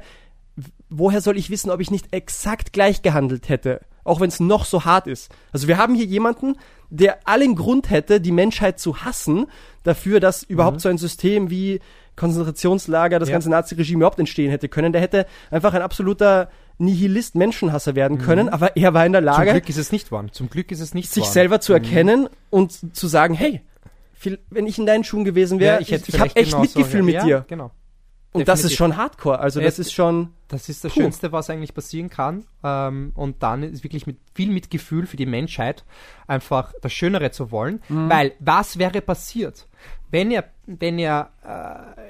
[0.89, 4.65] woher soll ich wissen, ob ich nicht exakt gleich gehandelt hätte, auch wenn es noch
[4.65, 5.29] so hart ist.
[5.51, 6.55] Also wir haben hier jemanden,
[6.89, 9.47] der allen Grund hätte, die Menschheit zu hassen,
[9.83, 11.79] dafür, dass überhaupt so ein System wie
[12.19, 13.33] Konzentrationslager, das Ja.
[13.33, 14.91] ganze Naziregime überhaupt entstehen hätte können.
[14.93, 19.25] Der hätte einfach ein absoluter Nihilist, Menschenhasser werden können, aber er war in der Zum
[19.25, 20.25] Lage, Glück ist es nicht wahr.
[20.31, 21.31] Zum Glück ist es nicht sich wahr.
[21.31, 23.61] selber zu erkennen und zu sagen, hey,
[24.13, 27.03] viel, wenn ich in deinen Schuhen gewesen wäre, Ja, ich, hätte ich, habe echt Mitgefühl
[27.03, 27.45] mit ja, dir.
[27.47, 27.71] Genau.
[28.31, 28.77] Und das ist definitiv.
[28.77, 29.39] schon Hardcore.
[29.39, 30.29] Also das ist schon.
[30.49, 31.01] Das ist das Puh.
[31.01, 32.45] Schönste, was eigentlich passieren kann.
[32.63, 35.85] Ähm, und dann ist wirklich mit viel Mitgefühl für die Menschheit
[36.27, 37.81] einfach das Schönere zu wollen.
[37.87, 38.09] Mhm.
[38.09, 39.67] Weil was wäre passiert,
[40.11, 41.29] wenn er, wenn er,
[41.97, 42.01] äh,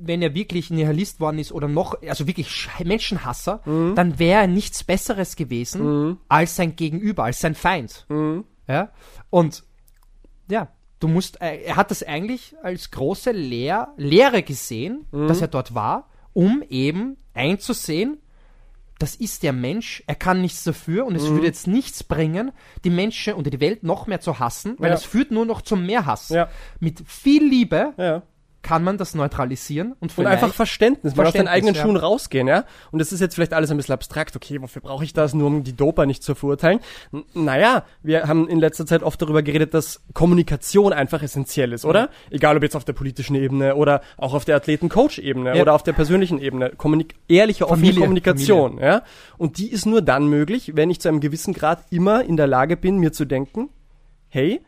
[0.00, 3.94] wenn er wirklich Nihilist worden ist oder noch, also wirklich Sch- Menschenhasser, Mhm.
[3.96, 8.06] dann wäre er nichts Besseres gewesen als sein Gegenüber, als sein Feind.
[8.08, 8.44] Mhm.
[8.68, 8.90] Ja.
[9.28, 9.64] Und
[10.48, 10.68] ja,
[11.00, 15.74] du musst, äh, er hat das eigentlich als große Lehr Lehre gesehen, dass er dort
[15.74, 18.18] war, um eben einzusehen,
[19.00, 22.52] das ist der Mensch, er kann nichts dafür und es würde jetzt nichts bringen,
[22.84, 24.94] die Menschen und die Welt noch mehr zu hassen, weil Ja.
[24.96, 26.28] es führt nur noch zum Mehrhass.
[26.28, 26.48] Ja.
[26.78, 28.22] Mit viel Liebe Ja.
[28.62, 31.82] Kann man das neutralisieren und Und einfach Verständnis, mal aus deinen Verständnis, eigenen ja.
[31.82, 32.64] Schuhen rausgehen, ja.
[32.90, 34.34] Und das ist jetzt vielleicht alles ein bisschen abstrakt.
[34.34, 36.80] Okay, wofür brauche ich das, nur um die Doper nicht zu verurteilen?
[37.12, 41.84] N naja, wir haben in letzter Zeit oft darüber geredet, dass Kommunikation einfach essentiell ist,
[41.84, 42.10] oder?
[42.30, 45.62] Egal ob jetzt auf der politischen Ebene oder auch auf der Athleten-Coach-Ebene Ja.
[45.62, 46.70] oder auf der persönlichen Ebene.
[46.76, 49.02] Kommunik ehrliche, offene Familie, Kommunikation, ja.
[49.36, 52.48] Und die ist nur dann möglich, wenn ich zu einem gewissen Grad immer in der
[52.48, 53.68] Lage bin, mir zu denken,
[54.28, 54.60] hey,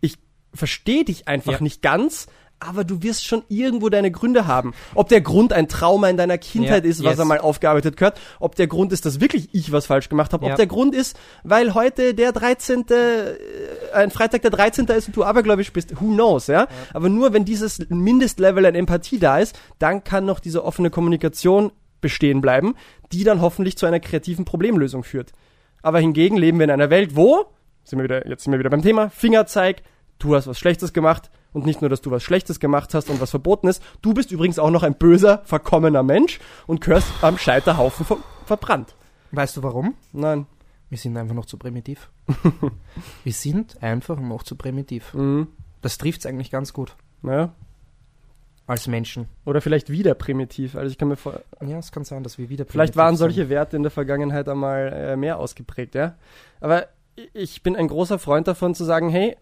[0.00, 0.16] ich
[0.54, 1.60] verstehe dich einfach Ja.
[1.60, 4.72] nicht ganz, aber du wirst schon irgendwo deine Gründe haben.
[4.94, 7.18] Ob der Grund ein Trauma in deiner Kindheit Ja, ist, was yes.
[7.18, 10.46] er mal aufgearbeitet gehört, ob der Grund ist, dass wirklich ich was falsch gemacht habe,
[10.46, 10.52] Ja.
[10.52, 14.86] ob der Grund ist, weil heute der 13., äh, ein Freitag der 13.
[14.86, 16.66] ist und du abergläubisch bist, who knows, ja?
[16.94, 21.72] Aber nur wenn dieses Mindestlevel an Empathie da ist, dann kann noch diese offene Kommunikation
[22.00, 22.74] bestehen bleiben,
[23.12, 25.32] die dann hoffentlich zu einer kreativen Problemlösung führt.
[25.82, 27.46] Aber hingegen leben wir in einer Welt, wo,
[27.84, 29.82] sind wir wieder, jetzt sind wir wieder beim Thema, Fingerzeig,
[30.18, 33.20] du hast was Schlechtes gemacht und nicht nur, dass du was Schlechtes gemacht hast und
[33.20, 37.38] was verboten ist, du bist übrigens auch noch ein böser, verkommener Mensch und gehörst am
[37.38, 38.94] Scheiterhaufen ver verbrannt.
[39.32, 39.94] Weißt du warum?
[40.12, 40.46] Nein.
[40.88, 42.10] Wir sind einfach noch zu primitiv.
[43.24, 45.14] wir sind einfach noch zu primitiv.
[45.14, 45.48] Mhm.
[45.82, 46.94] Das trifft es eigentlich ganz gut.
[47.22, 47.52] Ja.
[48.68, 49.28] Als Menschen.
[49.44, 50.76] Oder vielleicht wieder primitiv.
[50.76, 53.16] Also ich kann mir vor Ja, es kann sein, dass wir wieder Vielleicht primitiv waren
[53.16, 53.18] sind.
[53.18, 56.14] solche Werte in der Vergangenheit einmal äh, mehr ausgeprägt, ja.
[56.60, 56.86] Aber
[57.32, 59.36] ich bin ein großer Freund davon zu sagen, hey,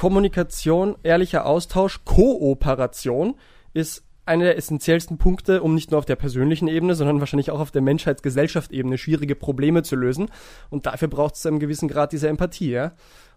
[0.00, 3.34] Kommunikation, ehrlicher Austausch, Kooperation
[3.74, 7.60] ist einer der essentiellsten Punkte, um nicht nur auf der persönlichen Ebene, sondern wahrscheinlich auch
[7.60, 10.30] auf der Menschheitsgesellschaft-Ebene schwierige Probleme zu lösen.
[10.70, 12.92] Und dafür braucht es zu einem gewissen Grad diese Empathie, ja.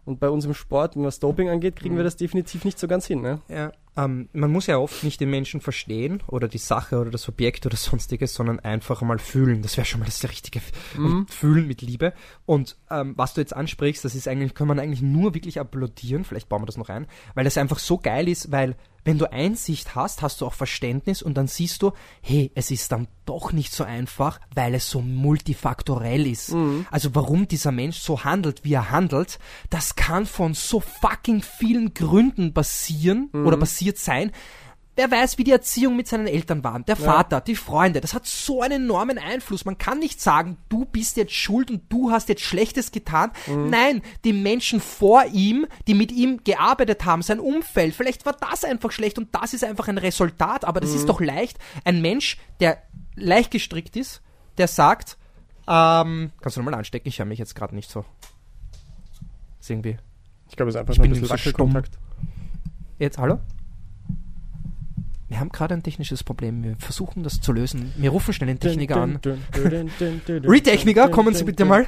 [0.06, 3.08] Und bei uns im Sport, was Doping angeht, kriegen wir das definitiv nicht so ganz
[3.08, 3.42] hin, ne?
[3.50, 7.30] Ja, ähm, man muss ja oft nicht den Menschen verstehen oder die Sache oder das
[7.30, 9.62] Objekt oder sonstiges, sondern einfach mal fühlen.
[9.62, 10.62] Das wäre schon mal das richtige
[10.98, 12.14] und Fühlen mit Liebe.
[12.46, 16.24] Und ähm, was du jetzt ansprichst, das ist eigentlich, kann man eigentlich nur wirklich applaudieren.
[16.24, 18.76] Vielleicht bauen wir das noch ein, weil das einfach so geil ist, weil
[19.06, 22.92] wenn du Einsicht hast, hast du auch Verständnis und dann siehst du, hey, es ist
[22.94, 26.54] dann doch nicht so einfach, weil es so multifaktorell ist.
[26.90, 31.94] Also warum dieser Mensch so handelt, wie er handelt, das kann von so fucking vielen
[31.94, 34.32] Gründen passieren oder passiert sein.
[34.96, 36.80] Wer weiß, wie die Erziehung mit seinen Eltern war.
[36.82, 39.66] Der Vater, die Freunde, das hat so einen enormen Einfluss.
[39.66, 43.32] Man kann nicht sagen, du bist jetzt schuld und du hast jetzt Schlechtes getan.
[43.48, 48.64] Nein, die Menschen vor ihm, die mit ihm gearbeitet haben, sein Umfeld, vielleicht war das
[48.64, 50.64] einfach schlecht und das ist einfach ein Resultat.
[50.64, 51.58] Aber das ist doch leicht.
[51.86, 52.78] Ein Mensch, der
[53.16, 54.22] leicht gestrickt ist,
[54.60, 55.18] der sagt,
[55.68, 57.08] ähm, kannst du nochmal anstecken?
[57.08, 58.06] Ich höre mich jetzt gerade nicht so.
[59.60, 59.98] Ist irgendwie.
[60.50, 61.34] Ich glaube, es ist einfach Ich nur ein bisschen so.
[61.34, 61.98] Wackelkontakt.
[63.00, 63.40] Jetzt, hallo?
[65.30, 66.64] Wir haben gerade ein technisches Problem.
[66.64, 67.94] Wir versuchen das zu lösen.
[67.98, 69.20] Wir rufen schnell den Techniker an.
[69.56, 71.88] Re-Techniker, kommen Sie bitte mal.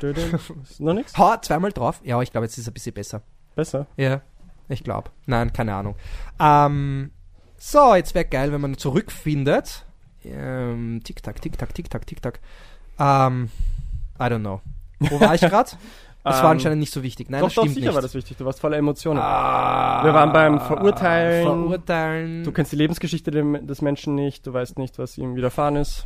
[0.80, 1.18] Noch nichts?
[1.18, 2.02] Ha, zweimal drauf.
[2.04, 3.22] Ja, ich glaube, jetzt ist es ein bisschen besser.
[3.56, 3.88] Besser.
[3.98, 4.22] Ja,
[4.70, 5.12] ich glaube.
[5.26, 5.96] Nein, keine Ahnung.
[6.40, 7.12] Ähm,
[7.58, 9.86] so, jetzt wäre geil, wenn man zurückfindet.
[10.24, 12.40] Ähm, Tick-Tack, Tick-Tack, Tick-Tack, Tick-Tack.
[13.00, 13.50] Ähm,
[14.20, 14.62] I don't know.
[15.00, 15.72] Wo war ich gerade?
[16.26, 17.30] Das war Ähm, anscheinend nicht so wichtig.
[17.30, 17.96] Nein, doch, das doch, stimmt sicher nicht.
[17.96, 18.36] war das wichtig.
[18.38, 19.20] Du warst voller Emotionen.
[19.22, 21.44] Ah, Wir waren beim Verurteilen.
[21.46, 22.44] Verurteilen.
[22.44, 24.46] Du kennst die Lebensgeschichte des Menschen nicht.
[24.48, 26.06] Du weißt nicht, was ihm widerfahren ist.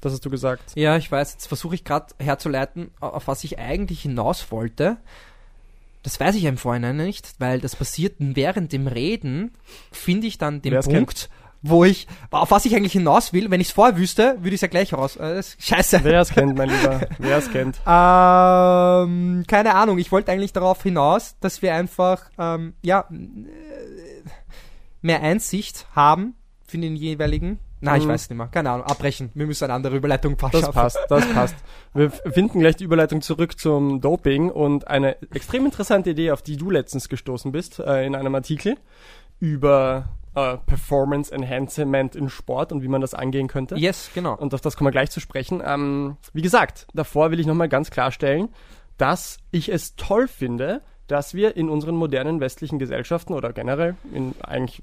[0.00, 0.72] Das hast du gesagt.
[0.76, 4.96] Ja, ich weiß, jetzt versuche ich gerade herzuleiten, auf was ich eigentlich hinaus wollte.
[6.02, 9.52] Das weiß ich im Vorhinein nicht, weil das passiert während dem Reden,
[9.92, 11.28] finde ich dann den Wer's Punkt,
[11.62, 13.50] wo ich, auf was ich eigentlich hinaus will.
[13.50, 15.16] Wenn ich es vorher wüsste, würde ich es ja gleich raus.
[15.16, 16.00] Äh, das- scheiße.
[16.02, 17.00] Wer es kennt, mein Lieber.
[17.18, 17.80] Wer es kennt.
[17.86, 24.28] Ähm, keine Ahnung, ich wollte eigentlich darauf hinaus, dass wir einfach, ähm, ja, äh,
[25.02, 26.34] mehr Einsicht haben
[26.66, 27.58] für den jeweiligen.
[27.82, 28.10] Nein, ich Mhm.
[28.10, 28.48] weiß nicht mehr.
[28.48, 29.30] Keine Ahnung, abbrechen.
[29.34, 30.72] Wir müssen eine andere Überleitung Das schaffen.
[30.74, 31.56] passt, das passt.
[31.94, 36.56] Wir finden gleich die Überleitung zurück zum Doping und eine extrem interessante Idee, auf die
[36.58, 38.76] du letztens gestoßen bist, äh, in einem Artikel
[39.40, 43.76] über äh, Performance Enhancement in Sport und wie man das angehen könnte.
[43.76, 44.36] Yes, genau.
[44.36, 45.62] Und auf das kommen wir gleich zu sprechen.
[45.64, 48.48] Ähm, wie gesagt, davor will ich nochmal ganz klarstellen,
[48.96, 54.34] dass ich es toll finde, dass wir in unseren modernen westlichen Gesellschaften oder generell in
[54.42, 54.82] eigentlich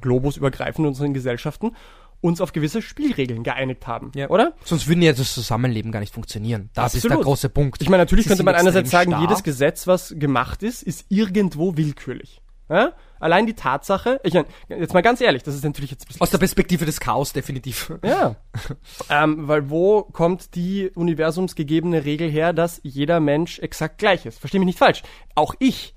[0.00, 1.72] globusübergreifend unseren Gesellschaften
[2.20, 4.10] uns auf gewisse Spielregeln geeinigt haben.
[4.14, 4.30] Ja.
[4.30, 4.54] Oder?
[4.64, 6.70] Sonst würden ja das Zusammenleben gar nicht funktionieren.
[6.72, 7.26] Das ist der Absolut.
[7.26, 7.82] große Punkt.
[7.82, 9.20] Ich meine, natürlich Sie könnte man einerseits sagen, starr.
[9.20, 12.40] jedes Gesetz, was gemacht ist, ist irgendwo willkürlich.
[12.70, 12.92] Ja?
[13.24, 16.20] Allein die Tatsache, ich meine, jetzt mal ganz ehrlich, das ist natürlich jetzt ein bisschen
[16.20, 17.90] Aus der Perspektive des Chaos definitiv.
[18.04, 18.36] Ja.
[19.08, 24.40] ähm, weil wo kommt die universumsgegebene Regel her, dass jeder Mensch exakt gleich ist?
[24.40, 25.02] Versteh mich nicht falsch.
[25.34, 25.94] Auch ich,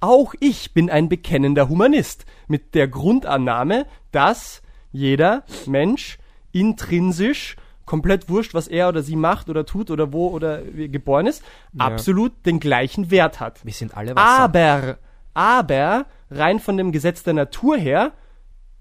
[0.00, 2.24] auch ich bin ein bekennender Humanist.
[2.48, 6.18] Mit der Grundannahme, dass jeder Mensch
[6.50, 11.28] intrinsisch komplett wurscht, was er oder sie macht oder tut oder wo oder wie geboren
[11.28, 11.44] ist,
[11.78, 13.64] absolut den gleichen Wert hat.
[13.64, 14.42] Wir sind alle Wasser.
[14.42, 14.98] Aber,
[15.32, 18.12] aber, rein von dem Gesetz der Natur her,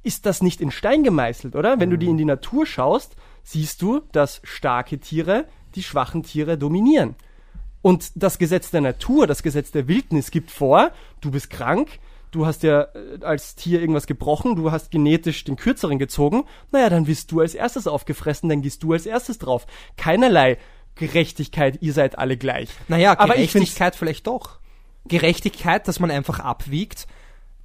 [0.04, 1.80] ist das nicht in Stein gemeißelt, oder?
[1.80, 6.58] Wenn du die in die Natur schaust, siehst du, dass starke Tiere die schwachen Tiere
[6.58, 7.16] dominieren.
[7.82, 12.00] Und das Gesetz der Natur, das Gesetz der Wildnis gibt vor, du bist krank,
[12.32, 16.90] du hast ja äh, als Tier irgendwas gebrochen, du hast genetisch den kürzeren gezogen, naja,
[16.90, 19.68] dann wirst du als erstes aufgefressen, dann gehst du als erstes drauf.
[19.98, 20.58] Keinerlei
[20.96, 22.70] Gerechtigkeit, ihr seid alle gleich.
[22.88, 24.60] Naja, Aber ich Gerechtigkeit vielleicht doch.
[25.08, 27.06] Gerechtigkeit, dass man einfach abwiegt,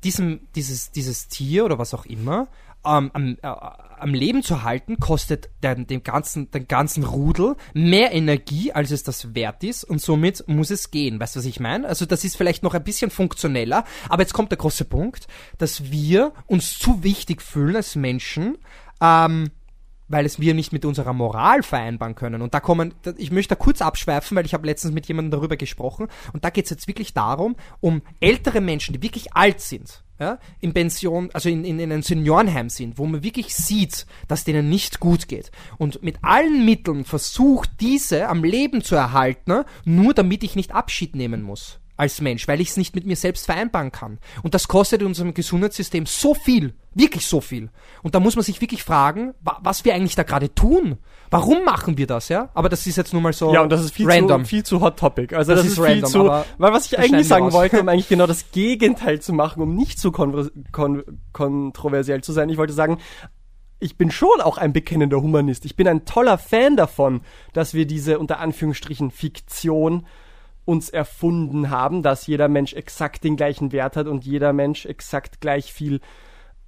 [0.04, 2.48] diesem, dieses, dieses Tier oder was auch immer
[2.84, 8.12] ähm, am, äh, am Leben zu halten, kostet den, dem ganzen, den ganzen Rudel mehr
[8.12, 11.20] Energie, als es das wert ist und somit muss es gehen.
[11.20, 11.86] Weißt du, was ich meine?
[11.86, 15.90] Also das ist vielleicht noch ein bisschen funktioneller, aber jetzt kommt der große Punkt, dass
[15.90, 18.56] wir uns zu wichtig fühlen als Menschen,
[19.02, 19.50] ähm,
[20.10, 22.42] weil es wir nicht mit unserer Moral vereinbaren können.
[22.42, 25.56] Und da kommen, ich möchte da kurz abschweifen, weil ich habe letztens mit jemandem darüber
[25.56, 26.08] gesprochen.
[26.32, 30.02] Und da geht es jetzt wirklich darum, um ältere Menschen, die wirklich alt sind.
[30.18, 34.44] ja, in Pension, also in, in, in einem Seniorenheim sind, wo man wirklich sieht, dass
[34.44, 40.12] denen nicht gut geht und mit allen Mitteln versucht, diese am Leben zu erhalten, nur
[40.12, 43.44] damit ich nicht Abschied nehmen muss als Mensch, weil ich es nicht mit mir selbst
[43.44, 44.18] vereinbaren kann.
[44.42, 47.68] Und das kostet in unserem Gesundheitssystem so viel, wirklich so viel.
[48.02, 50.96] Und da muss man sich wirklich fragen, wa was wir eigentlich da gerade tun.
[51.28, 52.48] Warum machen wir das, ja?
[52.54, 54.44] Aber das ist jetzt nur mal so Ja, und das ist viel, random.
[54.44, 55.36] Zu, viel zu Hot Topic.
[55.36, 57.52] Also das, Das ist, ist viel random, zu, aber weil was ich eigentlich sagen raus.
[57.52, 62.32] wollte, um eigentlich genau das Gegenteil zu machen, um nicht so kon kon kontroversiell zu
[62.32, 62.48] sein.
[62.48, 62.98] Ich wollte sagen,
[63.78, 65.64] ich bin schon auch ein bekennender Humanist.
[65.66, 67.20] Ich bin ein toller Fan davon,
[67.52, 70.06] dass wir diese unter Anführungsstrichen Fiktion
[70.70, 75.40] uns erfunden haben, dass jeder Mensch exakt den gleichen Wert hat und jeder Mensch exakt
[75.40, 76.00] gleich viel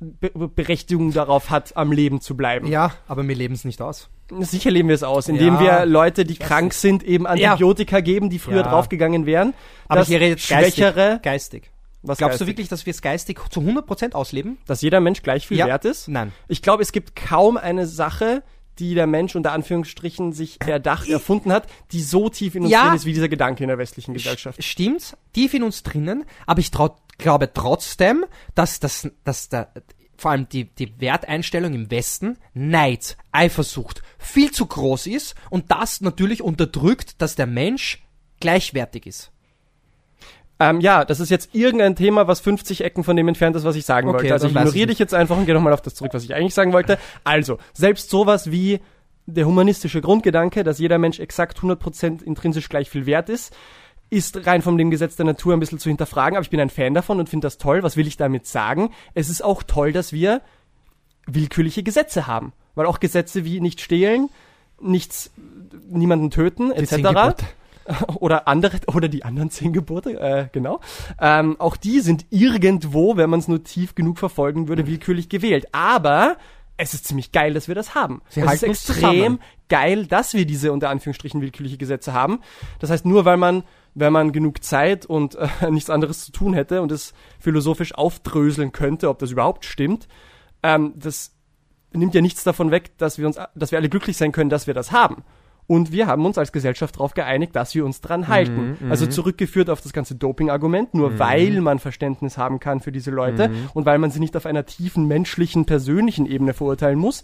[0.00, 2.66] Be Berechtigung darauf hat, am Leben zu bleiben.
[2.66, 4.10] Ja, aber wir leben es nicht aus.
[4.40, 8.28] Sicher leben wir es aus, indem Ja, wir Leute, die krank sind, eben Antibiotika geben,
[8.28, 8.62] die früher Ja.
[8.64, 9.54] draufgegangen wären.
[9.86, 10.74] Aber rede jetzt geistig.
[10.74, 11.70] Schwächere, geistig.
[12.02, 12.46] was Glaubst geistig?
[12.46, 14.58] du wirklich, dass wir es geistig zu 100% ausleben?
[14.66, 15.66] dass jeder Mensch gleich viel Ja.
[15.66, 16.08] wert ist?
[16.08, 16.32] Nein.
[16.48, 18.42] Ich glaube, es gibt kaum eine Sache,
[18.82, 22.86] die der Mensch unter Anführungsstrichen sich erdacht, erfunden hat, die so tief in uns Ja.
[22.86, 24.62] drin ist wie dieser Gedanke in der westlichen Gesellschaft.
[24.62, 28.24] Stimmt, tief in uns drinnen, aber ich trau, glaube trotzdem,
[28.54, 29.72] dass, das, dass der,
[30.16, 36.00] vor allem die, die Werteinstellung im Westen, Neid, Eifersucht, viel zu groß ist und das
[36.00, 38.02] natürlich unterdrückt, dass der Mensch
[38.40, 39.30] gleichwertig ist.
[40.60, 43.76] Ähm, ja, das ist jetzt irgendein Thema, was 50 Ecken von dem entfernt ist, was
[43.76, 44.32] ich sagen Okay, wollte.
[44.32, 46.54] Also ich ignoriere dich jetzt einfach und gehe nochmal auf das zurück, was ich eigentlich
[46.54, 46.98] sagen wollte.
[47.24, 48.80] Also, selbst sowas wie
[49.26, 53.54] der humanistische Grundgedanke, dass jeder Mensch exakt 100% intrinsisch gleich viel wert ist,
[54.10, 56.70] ist rein von dem Gesetz der Natur ein bisschen zu hinterfragen, aber ich bin ein
[56.70, 57.82] Fan davon und finde das toll.
[57.82, 58.90] Was will ich damit sagen?
[59.14, 60.42] Es ist auch toll, dass wir
[61.26, 62.52] willkürliche Gesetze haben.
[62.74, 64.28] Weil auch Gesetze wie nicht stehlen,
[64.80, 65.30] nichts,
[65.88, 67.44] niemanden töten, etc.
[68.16, 70.80] Oder andere oder die anderen zehn Gebote, äh, genau.
[71.20, 75.66] Ähm, auch die sind irgendwo, wenn man es nur tief genug verfolgen würde, willkürlich gewählt.
[75.72, 76.36] Aber
[76.76, 78.22] es ist ziemlich geil, dass wir das haben.
[78.28, 82.40] Sie es ist extrem geil, dass wir diese unter Anführungsstrichen willkürliche Gesetze haben.
[82.80, 83.64] Das heißt, nur weil man,
[83.94, 88.72] wenn man genug Zeit und äh, nichts anderes zu tun hätte und es philosophisch aufdröseln
[88.72, 90.08] könnte, ob das überhaupt stimmt,
[90.62, 91.32] ähm, das
[91.92, 94.66] nimmt ja nichts davon weg, dass wir uns, dass wir alle glücklich sein können, dass
[94.66, 95.24] wir das haben.
[95.68, 98.76] Und wir haben uns als Gesellschaft darauf geeinigt, dass wir uns dran halten.
[98.90, 103.50] also zurückgeführt auf das ganze Doping-Argument, nur weil man Verständnis haben kann für diese Leute
[103.74, 107.22] und weil man sie nicht auf einer tiefen menschlichen, persönlichen Ebene verurteilen muss,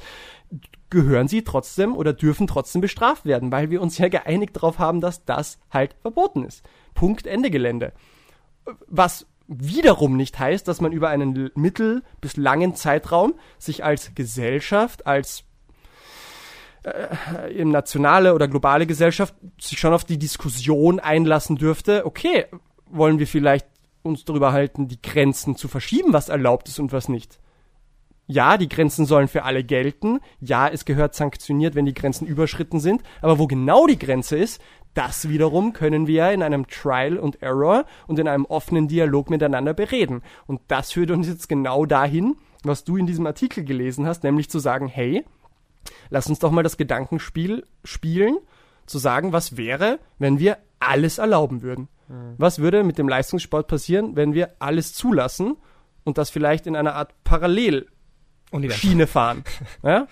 [0.88, 5.00] gehören sie trotzdem oder dürfen trotzdem bestraft werden, weil wir uns ja geeinigt darauf haben,
[5.00, 6.62] dass das halt verboten ist.
[6.94, 7.92] Punkt Ende Gelände.
[8.86, 15.06] Was wiederum nicht heißt, dass man über einen mittel- bis langen Zeitraum sich als Gesellschachaft,
[15.06, 15.44] als
[16.94, 22.46] äh, im nationale oder globale Gesellschaft sich schon auf die Diskussion einlassen dürfte, okay,
[22.90, 23.66] wollen wir vielleicht
[24.02, 27.38] uns darüber halten, die Grenzen zu verschieben, was erlaubt ist und was nicht.
[28.30, 30.20] Ja, die Grenzen sollen für alle gelten.
[30.38, 33.02] Ja, es gehört sanktioniert, wenn die Grenzen überschritten sind.
[33.22, 34.60] Aber wo genau die Grenze ist,
[34.92, 39.72] das wiederum können wir in einem Trial und Error und in einem offenen Dialog miteinander
[39.72, 40.22] bereden.
[40.46, 44.50] Und das führt uns jetzt genau dahin, was du in diesem Artikel gelesen hast, nämlich
[44.50, 45.24] zu sagen, hey,
[46.10, 48.38] lass uns doch mal das Gedankenspiel spielen,
[48.86, 51.88] zu sagen, was wäre, wenn wir alles erlauben würden.
[52.38, 55.56] Was würde mit dem Leistungssport passieren, wenn wir alles zulassen
[56.04, 59.44] und das vielleicht in einer Art Parallelschiene fahren?
[59.82, 60.06] ja?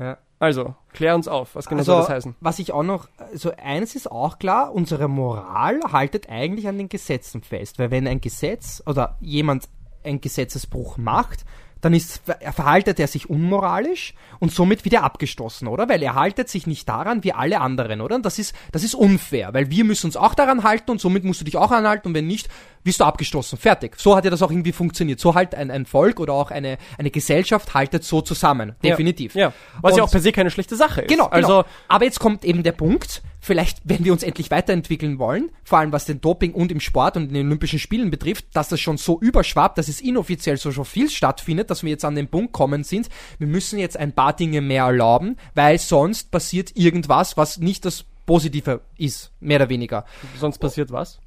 [0.00, 0.18] Ja.
[0.40, 2.36] Also, klär uns auf, was genau soll Also, das heißen?
[2.40, 6.88] was ich auch noch, also eines ist auch klar, unsere Moral haltet eigentlich an den
[6.88, 9.68] Gesetzen fest, weil wenn ein Gesetz oder jemand
[10.04, 11.44] einen Gesetzesbruch macht,
[11.80, 15.88] dann ist, er verhaltet er sich unmoralisch und somit wieder abgestoßen, oder?
[15.88, 18.16] Weil er haltet sich nicht daran wie alle anderen, oder?
[18.16, 21.24] Und das ist, das ist unfair, weil wir müssen uns auch daran halten und somit
[21.24, 22.48] musst du dich auch anhalten und wenn nicht,
[22.84, 23.58] wirst du abgestoßen.
[23.58, 23.98] Fertig.
[23.98, 25.20] So hat ja das auch irgendwie funktioniert.
[25.20, 28.74] So halt ein, ein Volk oder auch eine, eine Gesellschaft haltet so zusammen.
[28.82, 29.34] Definitiv.
[29.34, 29.52] Ja.
[29.82, 31.08] Was ja Und- auch per se keine schlechte Sache ist.
[31.10, 31.64] Genau, also genau.
[31.88, 35.92] Aber jetzt kommt eben der Punkt, vielleicht, wenn wir uns endlich weiterentwickeln wollen, vor allem
[35.92, 38.96] was den Doping und im Sport und in den Olympischen Spielen betrifft, dass das schon
[38.96, 42.52] so überschwappt, dass es inoffiziell so schon viel stattfindet, dass wir jetzt an den Punkt
[42.52, 43.08] kommen sind,
[43.38, 48.04] wir müssen jetzt ein paar Dinge mehr erlauben, weil sonst passiert irgendwas, was nicht das
[48.26, 50.04] Positive ist, mehr oder weniger.
[50.38, 51.18] sonst passiert was?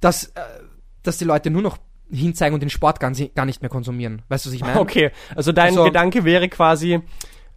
[0.00, 0.40] Dass, äh,
[1.02, 1.78] dass die Leute nur noch
[2.10, 4.22] hinzeigen und den Sport gar, gar nicht mehr konsumieren.
[4.28, 4.80] Weißt du, was ich meine?
[4.80, 7.00] Okay, also dein Also- Gedanke wäre quasi,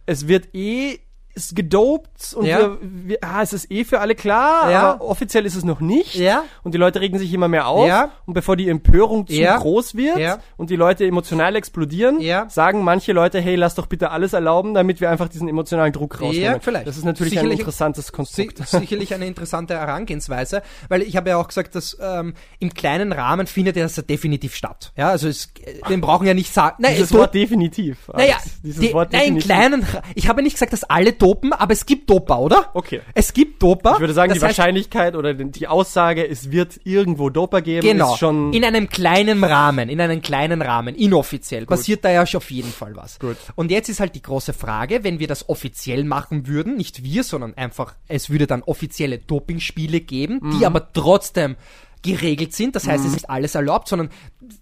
[0.06, 0.98] es wird eh
[1.34, 2.58] ist gedopt und Ja.
[2.60, 4.90] wir, wir, ah, es ist eh für alle klar, Ja.
[4.92, 6.14] aber offiziell ist es noch nicht.
[6.14, 6.44] Ja.
[6.62, 7.86] Und die Leute regen sich immer mehr auf.
[7.88, 8.10] Ja.
[8.26, 9.56] Und bevor die Empörung zu Ja.
[9.58, 10.38] groß wird Ja.
[10.56, 12.48] und die Leute emotional explodieren, Ja.
[12.50, 16.20] sagen manche Leute, hey, lass doch bitte alles erlauben, damit wir einfach diesen emotionalen Druck
[16.20, 16.42] rausnehmen.
[16.54, 16.86] Ja, vielleicht.
[16.86, 18.66] Das ist natürlich ein Sicherlich- interessantes Si Konstrukt.
[18.68, 23.46] sicherlich eine interessante Herangehensweise, weil ich habe ja auch gesagt, dass ähm, im kleinen Rahmen
[23.46, 24.92] findet das ja definitiv statt.
[24.96, 28.08] Ja, also es, äh, wir brauchen ja nicht sagen, nein, Dieses es- Wort definitiv.
[28.14, 29.44] naja, dieses die, Wort nein, im definitiv.
[29.46, 32.70] kleinen, Ra- ich habe nicht gesagt, dass alle dopen, aber es gibt Doper, oder?
[32.74, 33.00] Okay.
[33.14, 33.92] Es gibt Doper.
[33.94, 37.86] Ich würde sagen, das die heißt, Wahrscheinlichkeit oder die Aussage, es wird irgendwo Doper geben,
[37.86, 38.52] Genau, ist schon.
[38.52, 42.72] in einem kleinen Rahmen, in einem kleinen Rahmen, inoffiziell, passiert da ja schon auf jeden
[42.72, 43.18] Fall was.
[43.18, 43.36] Gut.
[43.54, 47.22] Und jetzt ist halt die große Frage, wenn wir das offiziell machen würden, nicht wir,
[47.24, 50.58] sondern einfach, es würde dann offizielle Dopingspiele geben, Mhm.
[50.58, 51.56] die aber trotzdem
[52.02, 52.76] geregelt sind.
[52.76, 54.10] Das heißt, es ist nicht alles erlaubt, sondern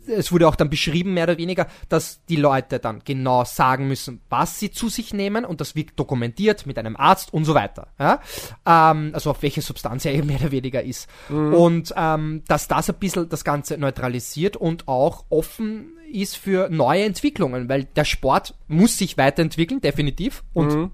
[0.07, 4.21] es wurde auch dann beschrieben, mehr oder weniger, dass die Leute dann genau sagen müssen,
[4.29, 7.89] was sie zu sich nehmen und das wird dokumentiert mit einem Arzt und so weiter.
[7.99, 8.21] Ja?
[8.67, 11.09] Ähm, also auf welche Substanz er eben mehr oder weniger ist.
[11.55, 17.05] Und ähm, dass das ein bisschen das Ganze neutralisiert und auch offen ist für neue
[17.05, 20.43] Entwicklungen, weil der Sport muss sich weiterentwickeln, definitiv.
[20.53, 20.91] Und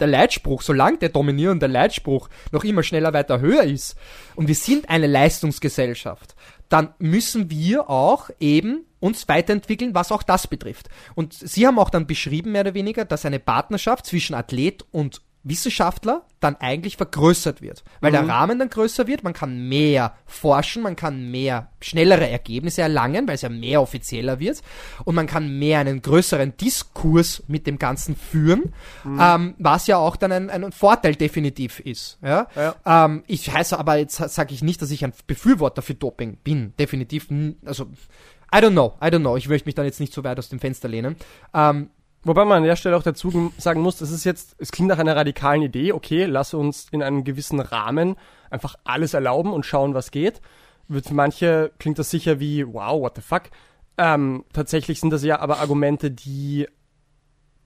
[0.00, 3.96] der Leitspruch, solange der dominierende Leitspruch noch immer schneller weiter höher ist
[4.36, 6.34] und wir sind eine Leistungsgesellschaft,
[6.68, 10.88] dann müssen wir auch eben uns weiterentwickeln, was auch das betrifft.
[11.14, 15.22] Und Sie haben auch dann beschrieben, mehr oder weniger, dass eine Partnerschaft zwischen Athlet und
[15.42, 20.82] Wissenschaftler dann eigentlich vergrößert wird, weil der Rahmen dann größer wird, man kann mehr forschen,
[20.82, 24.62] man kann mehr schnellere Ergebnisse erlangen, weil es ja mehr offizieller wird
[25.04, 28.72] und man kann mehr einen größeren Diskurs mit dem Ganzen führen,
[29.04, 32.18] ähm, was ja auch dann ein, ein Vorteil definitiv ist.
[32.22, 32.46] Ja?
[32.84, 36.74] Ähm, ich heiße aber jetzt sage ich nicht, dass ich ein Befürworter für Doping bin,
[36.78, 37.28] definitiv,
[37.64, 37.86] also
[38.54, 40.48] I don't know, I don't know, ich möchte mich dann jetzt nicht so weit aus
[40.48, 41.16] dem Fenster lehnen.
[41.52, 41.90] Ähm,
[42.24, 44.98] Wobei man an der Stelle auch dazu sagen muss, das ist jetzt, es klingt nach
[44.98, 48.16] einer radikalen Idee, okay, lass uns in einem gewissen Rahmen
[48.50, 50.40] einfach alles erlauben und schauen, was geht.
[50.90, 53.42] Für manche klingt das sicher wie, wow, what the fuck.
[53.98, 56.66] Ähm, tatsächlich sind das ja aber Argumente, die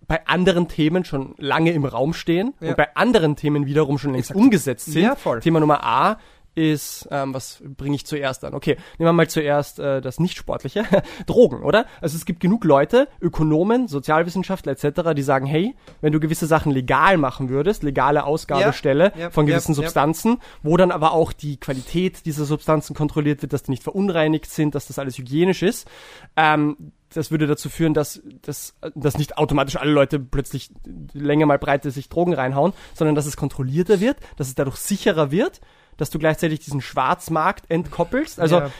[0.07, 2.70] bei anderen Themen schon lange im Raum stehen Ja.
[2.70, 4.40] und bei anderen Themen wiederum schon längst Exakt.
[4.44, 5.03] umgesetzt sind.
[5.03, 5.40] Ja, voll.
[5.40, 6.18] Thema Nummer A
[6.55, 8.55] ist, ähm, was bringe ich zuerst an?
[8.55, 10.84] Okay, nehmen wir mal zuerst äh, das Nicht-Sportliche.
[11.26, 11.86] Drogen, oder?
[12.00, 16.72] Also es gibt genug Leute, Ökonomen, Sozialwissenschaftler etc., die sagen, hey, wenn du gewisse Sachen
[16.72, 19.76] legal machen würdest, legale Ausgabestelle Ja, ja, von gewissen ja.
[19.76, 24.46] Substanzen, wo dann aber auch die Qualität dieser Substanzen kontrolliert wird, dass die nicht verunreinigt
[24.46, 25.88] sind, dass das alles hygienisch ist,
[26.36, 30.70] ähm, das würde dazu führen, dass, dass, dass nicht automatisch alle Leute plötzlich
[31.12, 35.30] länger mal breite sich Drogen reinhauen, sondern dass es kontrollierter wird, dass es dadurch sicherer
[35.30, 35.61] wird,
[36.03, 38.40] dass du gleichzeitig diesen Schwarzmarkt entkoppelst.
[38.40, 38.70] Also Ja.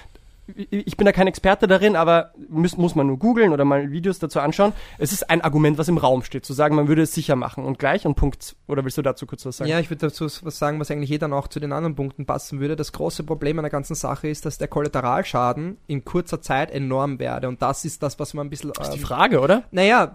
[0.71, 4.19] Ich bin da kein Experte darin, aber muss, muss man nur googeln oder mal Videos
[4.19, 4.73] dazu anschauen.
[4.99, 7.65] Es ist ein Argument, was im Raum steht, zu sagen, man würde es sicher machen.
[7.65, 8.57] Und gleich und Punkt.
[8.69, 9.71] Oder willst du dazu kurz was sagen?
[9.71, 12.61] Ja, ich würde dazu was sagen, was eigentlich dann auch zu den anderen Punkten passen
[12.61, 12.77] würde.
[12.77, 17.19] Das große Problem an der ganzen Sache ist, dass der Kollateralschaden in kurzer Zeit enorm
[17.19, 17.49] werde.
[17.49, 18.73] Und das ist das, was man ein bisschen.
[18.73, 19.65] Das ist die Ähm, Frage, oder?
[19.71, 20.15] naja,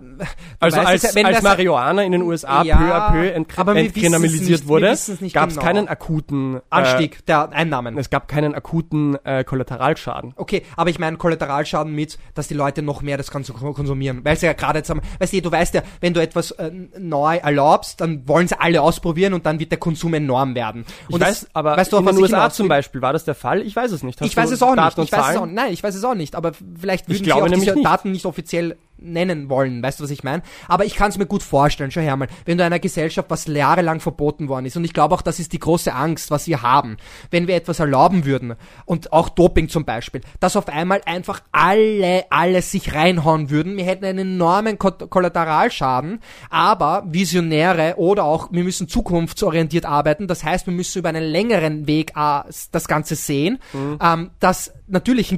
[0.59, 4.67] Also als, ja, als Marihuana in den USA Ja, peu à peu entkri- entkriminalisiert nicht,
[4.67, 4.87] wurde,
[5.33, 5.61] gab es genau.
[5.65, 7.97] keinen akuten äh, Anstieg der Einnahmen.
[7.97, 10.26] Es gab keinen akuten äh, Kollateralschaden.
[10.35, 14.21] Okay, aber ich meine Kollateralschaden mit, dass die Leute noch mehr das Ganze kon- konsumieren.
[14.23, 16.71] Weil sie ja gerade jetzt haben, weißt du, du weißt ja, wenn du etwas äh,
[16.97, 20.85] neu erlaubst, dann wollen sie alle ausprobieren und dann wird der Konsum enorm werden.
[21.07, 22.67] Ich Und weiß, das, aber weißt du, in was den ich USA zum?
[22.67, 23.61] Beispiel war das der Fall.
[23.61, 24.19] Ich weiß es nicht.
[24.21, 25.11] Hast ich weiß es auch Daten nicht.
[25.13, 26.35] Ich weiß es auch, nein, ich weiß es auch nicht.
[26.35, 27.85] Aber vielleicht würden glaube sie auch diese nicht.
[27.85, 29.81] Daten nicht offiziell nennen wollen.
[29.81, 30.43] Weißt du, was ich meine?
[30.67, 31.91] Aber ich kann es mir gut vorstellen.
[31.91, 35.15] Schau her mal, wenn du einer Gesellschaft, was jahrelang verboten worden ist, und ich glaube
[35.15, 36.97] auch, das ist die große Angst, was wir haben,
[37.31, 42.25] wenn wir etwas erlauben würden, und auch Doping zum Beispiel, dass auf einmal einfach alle,
[42.29, 43.77] alles sich reinhauen würden.
[43.77, 50.27] Wir hätten einen enormen Ko Kollateralschaden, aber Visionäre oder auch, wir müssen zukunftsorientiert arbeiten.
[50.27, 52.41] Das heißt, wir müssen über einen längeren Weg äh,
[52.71, 53.59] das Ganze sehen,
[54.01, 55.37] ähm, dass natürlich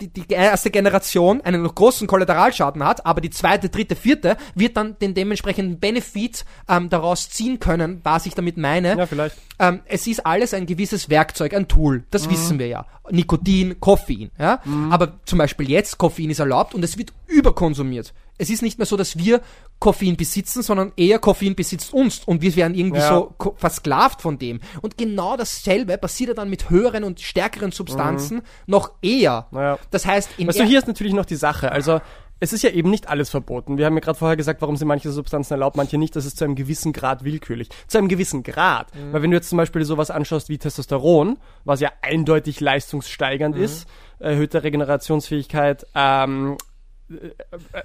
[0.00, 4.98] die, die, erste Generation einen großen Kollateralschaden hat, aber die zweite, dritte, vierte wird dann
[4.98, 8.96] den dementsprechenden Benefit ähm, daraus ziehen können, was ich damit meine.
[8.96, 9.36] Ja, vielleicht.
[9.58, 12.04] Ähm, es ist alles ein gewisses Werkzeug, ein Tool.
[12.10, 12.86] Das wissen wir ja.
[13.10, 14.30] Nikotin, Koffein.
[14.38, 14.60] Ja?
[14.90, 18.14] Aber zum Beispiel jetzt, Koffein ist erlaubt und es wird überkonsumiert.
[18.38, 19.40] Es ist nicht mehr so, dass wir
[19.78, 23.08] Koffein besitzen, sondern eher Koffein besitzt uns und wir werden irgendwie Ja.
[23.08, 24.60] so versklavt von dem.
[24.82, 29.46] Und genau dasselbe passiert ja dann mit höheren und stärkeren Substanzen noch eher.
[29.50, 29.78] Naja.
[29.90, 31.70] Das heißt, im Weißt du, Er- hier ist natürlich noch die Sache.
[31.70, 32.00] Also,
[32.40, 33.78] es ist ja eben nicht alles verboten.
[33.78, 36.14] Wir haben ja gerade vorher gesagt, warum sind manche Substanzen erlaubt, manche nicht.
[36.16, 37.68] Das ist zu einem gewissen Grad willkürlich.
[37.86, 38.88] Zu einem gewissen Grad.
[39.12, 43.86] Weil wenn du jetzt zum Beispiel sowas anschaust wie Testosteron, was ja eindeutig leistungssteigernd ist,
[44.18, 46.56] erhöhte Regenerationsfähigkeit, ähm, äh,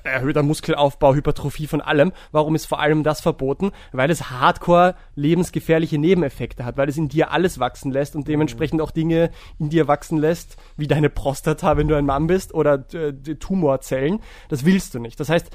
[0.03, 2.11] erhöhter Muskelaufbau, Hypertrophie von allem.
[2.31, 3.71] Warum ist vor allem das verboten?
[3.91, 8.81] Weil es hardcore lebensgefährliche Nebeneffekte hat, weil es in dir alles wachsen lässt und dementsprechend
[8.81, 12.85] auch Dinge in dir wachsen lässt, wie deine Prostata, wenn du ein Mann bist, oder
[12.93, 14.19] äh, Tumorzellen.
[14.47, 15.19] Das willst du nicht.
[15.19, 15.49] Das heißt,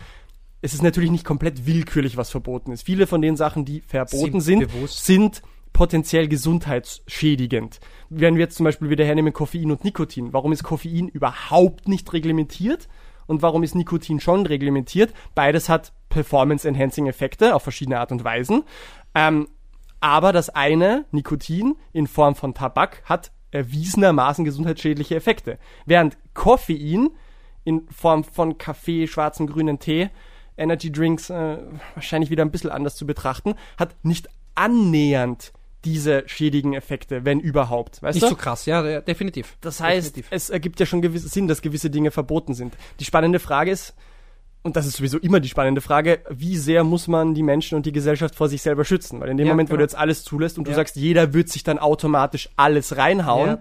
[0.61, 2.85] es ist natürlich nicht komplett willkürlich, was verboten ist.
[2.85, 5.43] Viele von den Sachen, die verboten sind, sind, sind
[5.75, 7.81] potenziell gesundheitsschädigend.
[8.09, 10.33] Wenn wir jetzt zum Beispiel wieder hernehmen Koffein und Nikotin.
[10.33, 12.89] Warum ist Koffein überhaupt nicht reglementiert?
[13.27, 15.13] Und warum ist Nikotin schon reglementiert?
[15.35, 18.65] Beides hat Performance-Enhancing-Effekte auf verschiedene Art und Weisen.
[19.15, 19.49] Ähm,
[20.01, 25.59] aber das eine, Nikotin in Form von Tabak, hat erwiesenermaßen gesundheitsschädliche Effekte.
[25.87, 27.11] Während Koffein
[27.65, 30.11] in Form von Kaffee, schwarzen, grünen Tee,
[30.57, 31.59] Energy Drinks äh,
[31.95, 35.53] wahrscheinlich wieder ein bisschen anders zu betrachten, hat nicht annähernd
[35.85, 38.03] diese schädigen Effekte, wenn überhaupt.
[38.03, 38.31] Weißt Nicht du?
[38.31, 39.57] so krass, ja, definitiv.
[39.61, 40.29] Das heißt, definitiv.
[40.31, 42.75] es ergibt ja schon gewiss Sinn, dass gewisse Dinge verboten sind.
[43.01, 43.95] Die spannende Frage ist,
[44.63, 47.85] und das ist sowieso immer die spannende Frage, wie sehr muss man die Menschen und
[47.85, 49.21] die Gesellschaft vor sich selber schützen?
[49.21, 49.81] Weil in dem Ja, Moment, wo genau.
[49.81, 50.77] du jetzt alles zulässt und du Ja.
[50.77, 53.59] sagst, jeder wird sich dann automatisch alles reinhauen,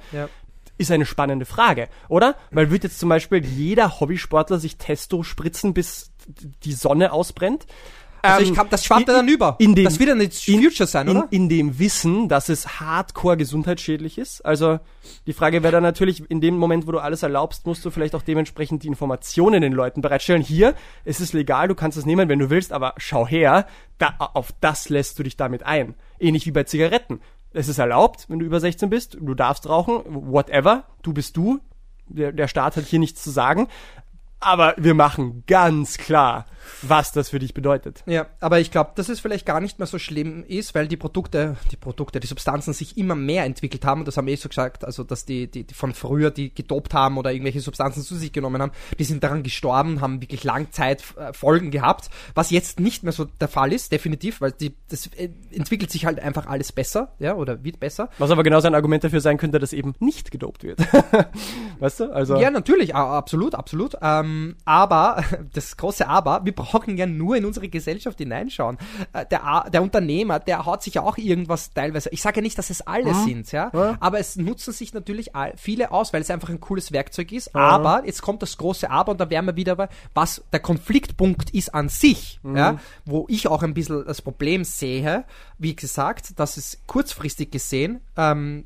[0.78, 2.36] ist eine spannende Frage, oder?
[2.52, 6.12] Weil wird jetzt zum Beispiel jeder Hobbysportler sich Testo spritzen, bis
[6.64, 7.66] die Sonne ausbrennt?
[8.26, 9.56] Also Ähm, ich kann, das schwappt ja in- dann über.
[9.60, 11.28] in den- das wird dann nicht Future sein, in, oder?
[11.30, 14.40] in dem Wissen, dass es hardcore gesundheitsschädlich ist.
[14.46, 14.80] Also
[15.28, 18.16] die Frage wäre dann natürlich, in dem Moment, wo du alles erlaubst, musst du vielleicht
[18.16, 20.42] auch dementsprechend die Informationen den Leuten bereitstellen.
[20.42, 23.68] Hier, es ist legal, du kannst es nehmen, wenn du willst, aber schau her,
[23.98, 25.94] da, auf das lässt du dich damit ein.
[26.18, 27.20] Ähnlich wie bei Zigaretten.
[27.52, 31.60] Es ist erlaubt, wenn du über 16 bist, du darfst rauchen, whatever, du bist du.
[32.08, 33.68] Der, der Staat hat hier nichts zu sagen.
[34.44, 36.46] Aber wir machen ganz klar,
[36.82, 38.04] was das für dich bedeutet.
[38.06, 40.98] Ja, aber ich glaube, dass es vielleicht gar nicht mehr so schlimm ist, weil die
[40.98, 44.02] Produkte, die Produkte, die Substanzen sich immer mehr entwickelt haben.
[44.02, 46.54] Und das haben wir eh so gesagt, also dass die, die, die von früher, die
[46.54, 50.44] gedopt haben oder irgendwelche Substanzen zu sich genommen haben, die sind daran gestorben, haben wirklich
[50.44, 55.30] Langzeitfolgen gehabt, was jetzt nicht mehr so der Fall ist, definitiv, weil die, das äh,
[55.52, 58.10] entwickelt sich halt einfach alles besser, ja, oder wird besser.
[58.18, 60.80] Was aber genauso ein Argument dafür sein könnte, dass eben nicht gedopt wird.
[61.80, 62.14] weißt du?
[62.14, 62.38] Also.
[62.38, 63.96] Ja, natürlich, absolut, absolut.
[64.02, 64.33] Ähm,
[64.66, 65.24] aber,
[65.54, 68.78] das große Aber, wir brauchen ja nur in unsere Gesellschaft hineinschauen.
[69.14, 72.10] Äh, Der, der Unternehmer, der haut sich ja auch irgendwas teilweise.
[72.10, 73.98] Ich sage ja nicht, dass es alle sind, ja, Ja.
[74.00, 77.56] aber es nutzen sich natürlich viele aus, weil es einfach ein cooles Werkzeug ist.
[77.56, 81.50] Aber jetzt kommt das große Aber und da wären wir wieder bei, was der Konfliktpunkt
[81.52, 85.24] ist an sich, ja, wo ich auch ein bisschen das Problem sehe,
[85.58, 88.66] wie gesagt, dass es kurzfristig gesehen ähm,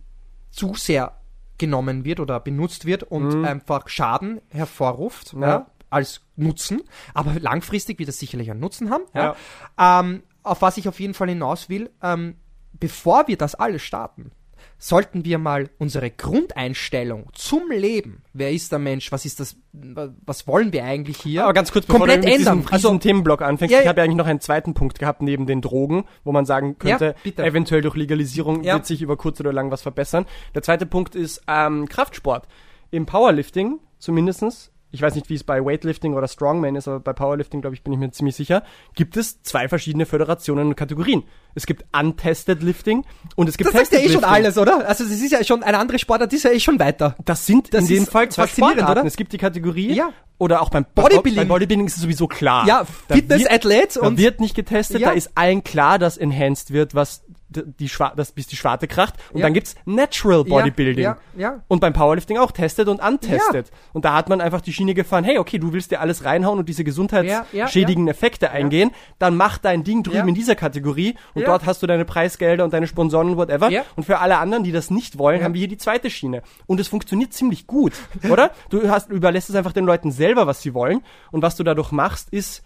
[0.51, 1.13] zu sehr
[1.57, 5.39] genommen wird oder benutzt wird und einfach Schaden hervorruft ja.
[5.47, 5.67] Ja.
[5.89, 6.81] als Nutzen.
[7.13, 9.03] Aber langfristig wird es sicherlich einen Nutzen haben.
[9.13, 9.35] Ja.
[9.77, 12.35] Ähm, auf was ich auf jeden Fall hinaus will, ähm,
[12.73, 14.31] bevor wir das alles starten,
[14.79, 20.47] sollten wir mal unsere Grundeinstellung zum Leben, wer ist der Mensch, was ist das, was
[20.47, 22.59] wollen wir eigentlich hier, Aber ganz kurz, komplett bevor du mit ändern.
[22.61, 25.45] diesem Also Themenblock anfängst, Ja, ich habe ja eigentlich noch einen zweiten Punkt gehabt neben
[25.47, 28.75] den Drogen, wo man sagen könnte, Ja, eventuell durch Legalisierung Ja.
[28.75, 30.25] wird sich über kurz oder lang was verbessern.
[30.55, 32.47] Der zweite Punkt ist ähm, Kraftsport.
[32.91, 37.13] Im Powerlifting zumindestens, ich weiß nicht, wie es bei Weightlifting oder Strongman ist, aber bei
[37.13, 38.63] Powerlifting, glaube ich, bin ich mir ziemlich sicher,
[38.95, 41.23] gibt es zwei verschiedene Föderationen und Kategorien.
[41.55, 43.03] Es gibt Untested Lifting
[43.35, 44.45] und es gibt das sagt ja eh Tested schon Lifting.
[44.45, 44.87] alles, oder?
[44.87, 47.15] Also das ist ja schon eine andere Sportart, die ist ja eh schon weiter.
[47.25, 48.91] Das sind Das in dem Fall zwei Sportarten.
[48.91, 49.05] oder?
[49.05, 50.11] Es gibt die Kategorie Ja.
[50.37, 51.35] oder auch beim Bodybuilding.
[51.35, 52.65] Bei Bodybuilding ist es sowieso klar.
[52.67, 55.09] Ja, Da Fitness, wird- Da wird nicht getestet, Ja.
[55.09, 59.15] da ist allen klar, dass enhanced wird, was die Schwa das bis die Schwarte kracht.
[59.31, 59.45] Und Ja.
[59.45, 61.03] dann gibt's Natural Bodybuilding.
[61.03, 61.61] Ja, ja.
[61.67, 63.71] Und beim Powerlifting auch tested und untested.
[63.93, 66.59] Und da hat man einfach die Schiene gefahren, hey, okay, du willst dir alles reinhauen
[66.59, 71.65] und diese gesundheitsschädigenden Effekte eingehen, dann mach dein Ding drüben in dieser Kategorie und dort
[71.65, 73.69] hast du deine Preisgelder und deine Sponsoren, whatever.
[73.69, 73.83] Ja.
[73.95, 76.41] Und für alle anderen, die das nicht wollen, haben wir hier die zweite Schiene.
[76.65, 77.93] Und es funktioniert ziemlich gut,
[78.29, 78.51] oder?
[78.69, 81.01] Du hast, überlässt es einfach den Leuten selber, was sie wollen.
[81.31, 82.63] Und was du dadurch machst, ist,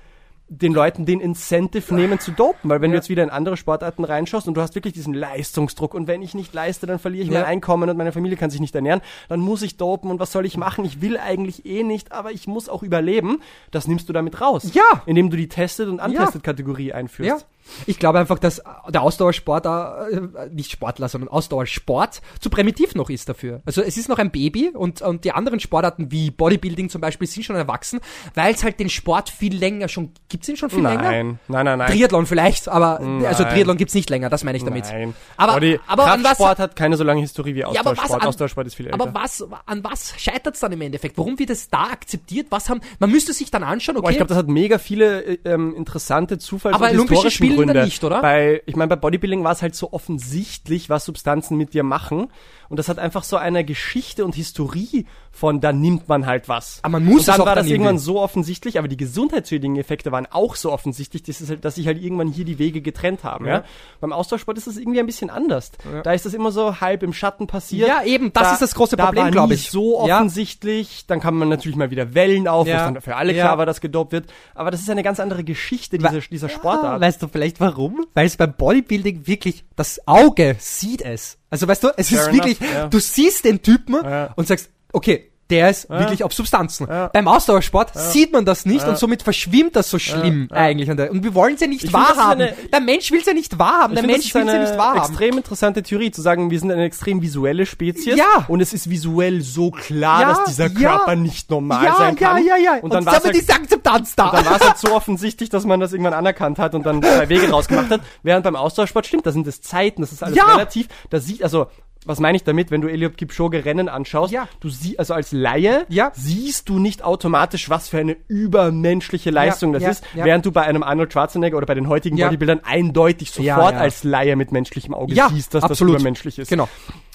[0.53, 2.99] den Leuten den Incentive nehmen zu dopen, weil wenn du Ja.
[2.99, 6.33] jetzt wieder in andere Sportarten reinschaust und du hast wirklich diesen Leistungsdruck und wenn ich
[6.33, 7.39] nicht leiste, dann verliere ich Ja.
[7.39, 8.99] mein Einkommen und meine Familie kann sich nicht ernähren,
[9.29, 10.83] dann muss ich dopen und was soll ich machen?
[10.83, 13.39] Ich will eigentlich eh nicht, aber ich muss auch überleben.
[13.71, 14.71] Das nimmst du damit raus.
[14.73, 14.83] Ja.
[15.05, 17.29] Indem du die Tested und Untested Kategorie einführst.
[17.29, 17.37] Ja.
[17.85, 23.29] Ich glaube einfach, dass der Ausdauersport, äh, nicht Sportler, sondern Ausdauersport zu primitiv noch ist
[23.29, 23.61] dafür.
[23.65, 27.27] Also es ist noch ein Baby und, und die anderen Sportarten wie Bodybuilding zum Beispiel
[27.27, 27.99] sind schon erwachsen,
[28.35, 31.01] weil es halt den Sport viel länger schon, gibt's ihn schon viel länger?
[31.01, 31.91] Nein, nein, nein, nein.
[31.91, 33.53] Triathlon vielleicht, aber also Nein.
[33.53, 34.85] Triathlon gibt's nicht länger, das meine ich damit.
[34.85, 35.13] Nein.
[35.37, 38.09] Aber, Body, aber an was, Kraftsport hat keine so lange Historie wie ja, aber Ausdauersport.
[38.09, 39.01] was an, Ausdauersport ist viel älter.
[39.01, 41.17] aber was, an was scheitert es dann im Endeffekt?
[41.17, 42.47] Warum wird es da akzeptiert?
[42.49, 45.23] Was haben, man müsste sich dann anschauen, okay, Boah, ich glaube, das hat mega viele
[45.23, 47.83] äh, ähm, interessante Zufalls- Aber und Olympische historischen Spiele dann Gründe.
[47.83, 48.21] nicht, oder?
[48.21, 52.27] Bei, ich meine, bei Bodybuilding war es halt so offensichtlich, was Substanzen mit dir machen.
[52.71, 56.79] Und das hat einfach so eine Geschichte und Historie von, da nimmt man halt was.
[56.83, 58.95] Aber man muss und dann es auch war das irgendwann irgendwie- so offensichtlich, aber die
[58.97, 62.81] gesundheitsschädigen Effekte waren auch so offensichtlich, dass, halt, dass sich halt irgendwann hier die Wege
[62.81, 63.45] getrennt haben.
[63.45, 63.51] Ja.
[63.51, 63.63] Ja.
[63.99, 65.71] Beim Austauschsport ist das irgendwie ein bisschen anders.
[66.03, 67.87] Da ist das immer so halb im Schatten passiert.
[67.89, 69.69] Ja, eben, das ist das große da Problem, war glaub nie ich.
[69.69, 70.15] so Ja.
[70.17, 71.05] offensichtlich.
[71.07, 72.87] Dann kann man natürlich mal wieder Wellen auf, wo Ja.
[72.87, 73.43] es dann für alle Ja.
[73.43, 74.31] klar war, dass gedopt wird.
[74.55, 77.01] Aber das ist eine ganz andere Geschichte dieser, dieser Sportart.
[77.01, 78.05] Weißt du vielleicht warum?
[78.13, 81.37] Weil es beim Bodybuilding wirklich, das Auge sieht es.
[81.51, 82.87] Also weißt du, es Fair ist enough, wirklich, ja.
[82.87, 84.33] du siehst den Typen Ja.
[84.35, 86.87] und sagst, okay, der ist wirklich auf Substanzen.
[86.89, 87.07] Ja.
[87.09, 90.89] Beim Ausdauersport sieht man das nicht und somit verschwimmt das so schlimm eigentlich.
[90.89, 92.41] Und, und wir wollen es ja nicht Ich find, wahrhaben.
[92.41, 93.93] eine- Der Mensch will es ja nicht wahrhaben.
[93.95, 94.99] Der Mensch will es ja nicht wahrhaben.
[95.11, 98.15] extrem interessante Theorie, zu sagen, wir sind eine extrem visuelle Spezies.
[98.15, 98.45] Ja.
[98.47, 100.79] Und es ist visuell so klar, Ja, dass dieser ja.
[100.97, 102.43] Körper nicht normal ja, sein kann.
[102.45, 102.79] ja, ja, ja.
[102.81, 104.31] Und dann da war es Akzeptanz da.
[104.31, 107.27] dann war es halt so offensichtlich, dass man das irgendwann anerkannt hat und dann zwei
[107.29, 108.01] Wege rausgemacht hat.
[108.23, 110.45] Während beim Austauschsport stimmt, da sind es Zeiten, das ist alles Ja.
[110.45, 110.87] relativ.
[111.09, 111.67] Da sieht, also,
[112.05, 114.31] was meine ich damit, wenn du Eliud Kipchoge Rennen anschaust?
[114.33, 114.47] Ja.
[114.59, 116.11] Du siehst, also als Laie, Ja.
[116.15, 120.25] siehst du nicht automatisch, was für eine übermenschliche Leistung das ja, ist, ja.
[120.25, 122.27] während du bei einem Arnold Schwarzenegger oder bei den heutigen Ja.
[122.27, 123.77] Bodybuildern eindeutig sofort Ja, ja.
[123.77, 125.95] als Laie mit menschlichem Auge Ja, siehst, dass absolut.
[125.95, 126.49] das übermenschlich ist.
[126.49, 126.67] Genau.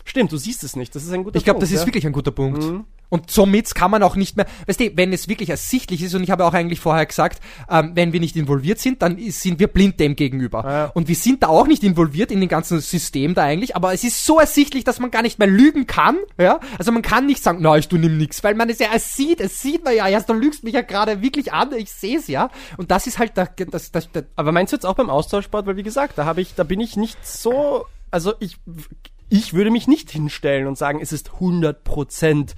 [0.05, 0.95] Stimmt, du siehst es nicht.
[0.95, 1.87] Das ist ein guter Ich glaube, Punkt, das ist ja.
[1.87, 2.63] wirklich ein guter Punkt.
[3.09, 6.23] Und somit kann man auch nicht mehr, weißt du, wenn es wirklich ersichtlich ist, und
[6.23, 7.41] ich habe auch eigentlich vorher gesagt,
[7.71, 10.65] ähm, wenn wir nicht involviert sind, dann ist, sind wir blind dem gegenüber.
[10.65, 10.85] Ja.
[10.95, 14.05] Und wir sind da auch nicht involviert in den ganzen System da eigentlich, aber es
[14.05, 16.61] ist so ersichtlich, dass man gar nicht mehr lügen kann, ja.
[16.79, 19.17] Also man kann nicht sagen, na, ich tu nimm nix, weil man es ja es
[19.17, 22.19] sieht, es sieht man ja, erst du lügst mich ja gerade wirklich an, ich sehe
[22.19, 22.51] es ja.
[22.77, 25.67] Und das ist halt, da, das, das, das, Aber meinst du jetzt auch beim Austauschsport?
[25.67, 28.57] Weil wie gesagt, da habe ich, da bin ich nicht so, also ich,
[29.29, 32.55] ich würde mich nicht hinstellen und sagen, es ist 100 Prozent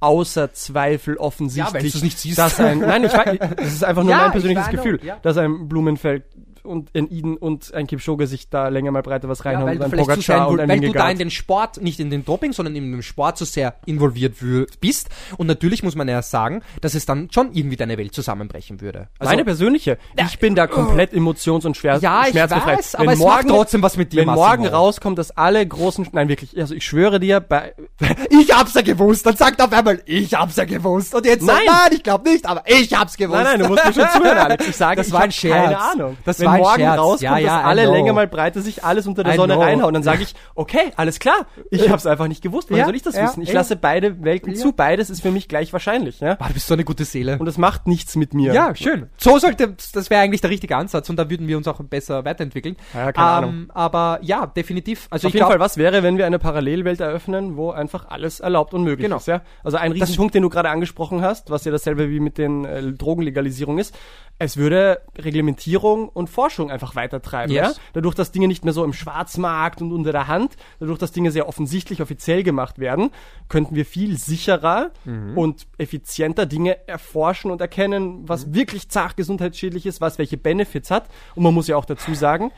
[0.00, 2.24] außer Zweifel offensichtlich.
[2.24, 2.34] Ja.
[2.34, 3.12] Dass ein, nein, ich
[3.56, 5.18] das ist einfach nur Ja, mein ich persönliches Gefühl, ja.
[5.22, 6.24] dass ein Blumenfeld
[6.66, 9.82] und ein Iden und ein Kipchoge sich da länger mal breiter was Ja, reinhauen weil
[9.82, 12.24] und du ein Pogacar und ein weil du da in den Sport, nicht in den
[12.24, 14.34] Doping, sondern in den Sport so sehr involviert
[14.80, 15.08] bist.
[15.36, 19.08] Und natürlich muss man ja sagen, dass es dann schon irgendwie deine Welt zusammenbrechen würde.
[19.18, 19.98] Also, Meine persönliche.
[20.26, 22.78] Ich bin da komplett emotions- und schwer, Ja, ich schmerzbefreit.
[22.78, 24.76] weiß, aber es macht trotzdem was mit dir, Wenn morgen Massimo.
[24.76, 27.74] rauskommt, dass alle großen, nein wirklich, also ich schwöre dir, bei,
[28.30, 29.24] ich hab's ja gewusst.
[29.26, 31.14] Dann sagt auf einmal, ich hab's ja gewusst.
[31.14, 31.66] Und jetzt sagt, Nein.
[31.84, 33.36] nein, ich glaube nicht, aber ich hab's gewusst.
[33.42, 34.66] Nein, nein, du musst mir schon zuhören, Alex.
[34.68, 35.54] Ich sage, Das ich war ein Scherz.
[35.64, 36.16] keine Ahnung.
[36.24, 36.98] Das Wenn war ein morgen Scherz.
[36.98, 37.92] rauskommt, Ja, ja, dass alle know.
[37.92, 39.62] länger mal breite sich alles unter der I Sonne know.
[39.62, 41.46] reinhauen, dann sage ich, okay, alles klar.
[41.70, 42.70] Ich habe es einfach nicht gewusst.
[42.70, 43.42] Woher Ja, soll ich das ja, wissen?
[43.42, 43.54] Ich ja.
[43.54, 44.58] lasse beide Welten Ja.
[44.60, 44.72] zu.
[44.72, 46.20] Beides ist für mich gleich wahrscheinlich.
[46.20, 46.34] Ja?
[46.34, 47.38] Boah, du bist so eine gute Seele.
[47.38, 48.52] Und das macht nichts mit mir.
[48.52, 49.08] Ja, schön.
[49.16, 52.24] So sollte, das wäre eigentlich der richtige Ansatz und da würden wir uns auch besser
[52.24, 52.76] weiterentwickeln.
[52.94, 53.50] Ja, keine Ahnung.
[53.50, 55.06] Ähm, Aber ja, definitiv.
[55.10, 58.40] Also Auf jeden glaub, Fall, was wäre, wenn wir eine Parallelwelt eröffnen, wo einfach alles
[58.40, 59.16] erlaubt und möglich Genau.
[59.18, 59.42] ist, ja?
[59.64, 62.82] Also ein Riesenpunkt, den du gerade angesprochen hast, was ja dasselbe wie mit den äh,
[62.92, 63.94] Drogenlegalisierung ist,
[64.38, 67.76] es würde Reglementierung und Forschung einfach weitertreiben, Yes.
[67.76, 67.82] ja?
[67.94, 71.30] Dadurch, dass Dinge nicht mehr so im Schwarzmarkt und unter der Hand, dadurch, dass Dinge
[71.30, 73.10] sehr offensichtlich offiziell gemacht werden,
[73.48, 75.38] könnten wir viel sicherer Mhm.
[75.38, 78.28] und effizienter Dinge erforschen und erkennen, Mhm.
[78.28, 81.08] was wirklich zart gesundheitsschädlich ist, was welche Benefits hat.
[81.34, 82.52] Und man muss ja auch dazu sagen,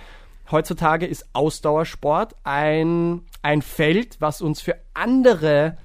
[0.51, 5.77] heutzutage ist Ausdauersport ein, ein Feld, was uns für andere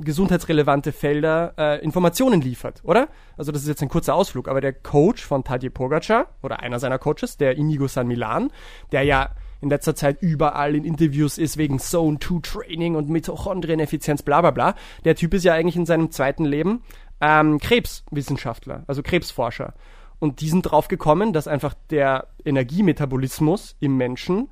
[0.00, 3.08] gesundheitsrelevante Felder äh, Informationen liefert, oder?
[3.36, 6.78] Also das ist jetzt ein kurzer Ausflug, aber der Coach von Tadej Pogacar oder einer
[6.78, 8.50] seiner Coaches, der Inigo San Milan,
[8.92, 9.30] der ja
[9.60, 14.52] in letzter Zeit überall in Interviews ist wegen Zone 2 Training und Mitochondrieneffizienz, bla bla
[14.52, 14.74] bla.
[15.04, 16.82] Der Typ ist ja eigentlich in seinem zweiten Leben
[17.20, 19.74] ähm, Krebswissenschaftler, also Krebsforscher.
[20.20, 24.48] Und die sind drauf gekommen, dass einfach der Energiemetabolismus im Menschen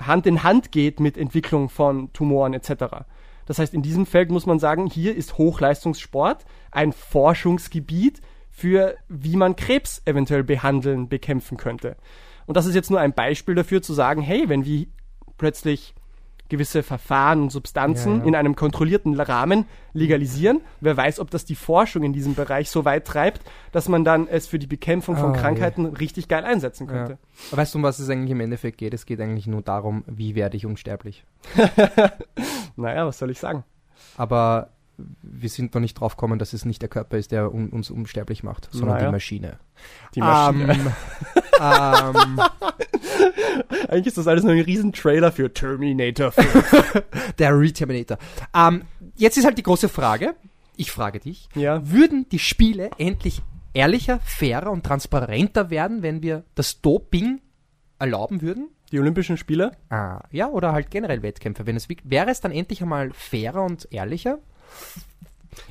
[0.00, 3.04] Hand in Hand geht mit Entwicklung von Tumoren etc.
[3.48, 8.20] Das heißt, in diesem Feld muss man sagen, hier ist Hochleistungssport ein Forschungsgebiet
[8.50, 11.96] für, wie man Krebs eventuell behandeln, bekämpfen könnte.
[12.44, 14.86] Und das ist jetzt nur ein Beispiel dafür zu sagen, hey, wenn wir
[15.38, 15.94] plötzlich
[16.48, 18.24] gewisse Verfahren und Substanzen Ja, ja.
[18.24, 20.60] in einem kontrollierten Rahmen legalisieren.
[20.80, 23.42] Wer weiß, ob das die Forschung in diesem Bereich so weit treibt,
[23.72, 25.36] dass man dann es für die Bekämpfung von Ah.
[25.38, 27.18] Krankheiten richtig geil einsetzen könnte.
[27.50, 27.56] Ja.
[27.58, 28.94] Weißt du, um was es eigentlich im Endeffekt geht?
[28.94, 31.24] Es geht eigentlich nur darum, wie werde ich unsterblich.
[32.76, 33.64] Naja, was soll ich sagen?
[34.16, 34.70] Aber
[35.22, 37.90] wir sind noch nicht drauf gekommen, dass es nicht der Körper ist, der un uns
[37.90, 39.06] unsterblich macht, sondern Naja.
[39.08, 39.58] die Maschine.
[40.14, 40.72] Die Maschine.
[40.72, 40.92] Ähm,
[41.60, 42.40] ähm,
[43.88, 47.02] Eigentlich ist das alles nur ein riesen Trailer für Terminator 5.
[47.38, 48.18] der Reterminator.
[48.54, 48.82] Ähm,
[49.16, 50.34] jetzt ist halt die große Frage.
[50.76, 51.48] Ich frage dich.
[51.54, 51.80] ja.
[51.90, 53.42] Würden die Spiele endlich
[53.74, 57.40] ehrlicher, fairer und transparenter werden, wenn wir das Doping
[57.98, 58.68] erlauben würden?
[58.92, 59.72] Die Olympischen Spiele?
[59.90, 61.66] Ah, ja, oder halt generell Wettkämpfe.
[61.66, 64.38] Wenn es, wäre es dann endlich einmal fairer und ehrlicher?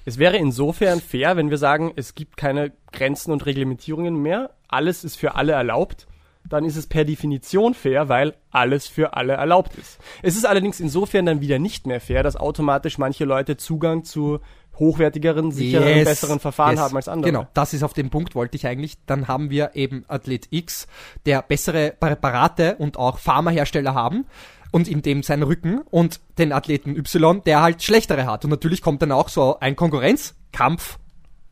[0.05, 4.51] Es wäre insofern fair, wenn wir sagen, es gibt keine Grenzen und Reglementierungen mehr.
[4.67, 6.07] Alles ist für alle erlaubt.
[6.49, 9.99] dann ist es per Definition fair, weil alles für alle erlaubt ist.
[10.21, 14.39] Es ist allerdings insofern dann wieder nicht mehr fair, dass automatisch manche Leute Zugang zu
[14.79, 16.79] hochwertigeren, sicheren, Yes, besseren Verfahren yes.
[16.79, 17.31] haben als andere.
[17.31, 18.95] Genau, das ist auf dem Punkt, wollte ich eigentlich.
[19.07, 20.87] Dann haben wir eben Athlet X,
[21.25, 24.25] der bessere Präparate und auch Pharmahersteller haben
[24.71, 28.43] und in dem sein Rücken und den Athleten Y, der halt schlechtere hat.
[28.43, 30.99] Und natürlich kommt dann auch so ein Konkurrenzkampf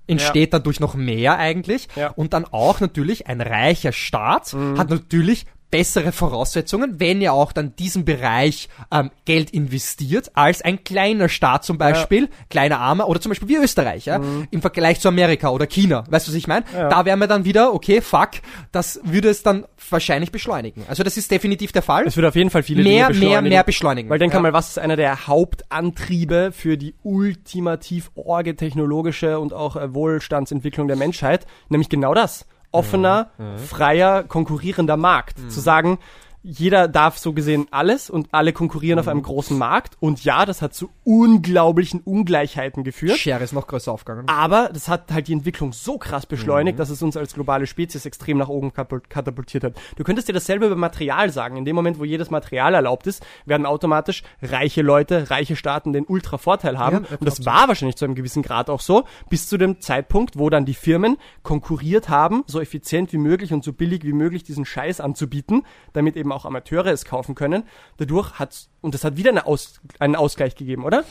[0.08, 1.88] entsteht dadurch noch mehr eigentlich.
[1.96, 2.10] Ja.
[2.10, 5.46] Und dann auch natürlich ein reicher Staat hat natürlich
[5.76, 11.66] bessere Voraussetzungen, wenn er auch dann diesen Bereich ähm, Geld investiert, als ein kleiner Staat
[11.66, 14.22] zum Beispiel, kleiner Armer oder zum Beispiel wie Österreich, ja,
[14.52, 16.06] im Vergleich zu Amerika oder China.
[16.10, 16.64] Weißt du, was ich meine?
[16.74, 16.88] Ja.
[16.88, 18.30] Da wären wir dann wieder, okay, fuck,
[18.72, 20.84] das würde es dann wahrscheinlich beschleunigen.
[20.88, 22.06] Also das ist definitiv der Fall.
[22.08, 23.50] Es wird auf jeden Fall viele Mehr, Dinge mehr, beschleunigen.
[23.50, 24.10] mehr beschleunigen.
[24.10, 24.40] Weil denk Ja.
[24.40, 30.88] mal, was ist einer der Hauptantriebe für die ultimativ orge technologische und auch äh, Wohlstandsentwicklung
[30.88, 31.46] der Menschheit?
[31.68, 32.46] Nämlich genau das.
[32.76, 35.38] Offener, freier, konkurrierender Markt.
[35.50, 36.00] Zu sagen,
[36.46, 39.98] jeder darf so gesehen alles und alle konkurrieren auf einem großen Markt.
[40.00, 43.18] Und ja, das hat zu unglaublichen Ungleichheiten geführt.
[43.18, 44.28] Schere ist noch größer aufgegangen.
[44.28, 48.06] Aber das hat halt die Entwicklung so krass beschleunigt, dass es uns als globale Spezies
[48.06, 49.74] extrem nach oben katapultiert hat.
[49.96, 51.58] Du könntest dir dasselbe über Material sagen.
[51.58, 56.06] In dem Moment, wo jedes Material erlaubt ist, werden automatisch reiche Leute, reiche Staaten den
[56.06, 57.08] Ultra-Vorteil haben.
[57.10, 60.38] Ja, Und das war wahrscheinlich zu einem gewissen Grad auch so, bis zu dem Zeitpunkt,
[60.38, 64.44] wo dann die Firmen konkurriert haben, so effizient wie möglich und so billig wie möglich
[64.44, 67.64] diesen Scheiß anzubieten, damit eben auch Amateure es kaufen können.
[67.98, 71.04] Dadurch hat und das hat wieder eine Aus, einen Ausgleich gegeben, oder?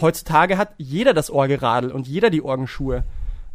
[0.00, 3.04] Heutzutage hat jeder das Orgeradel und jeder die Orgenschuhe.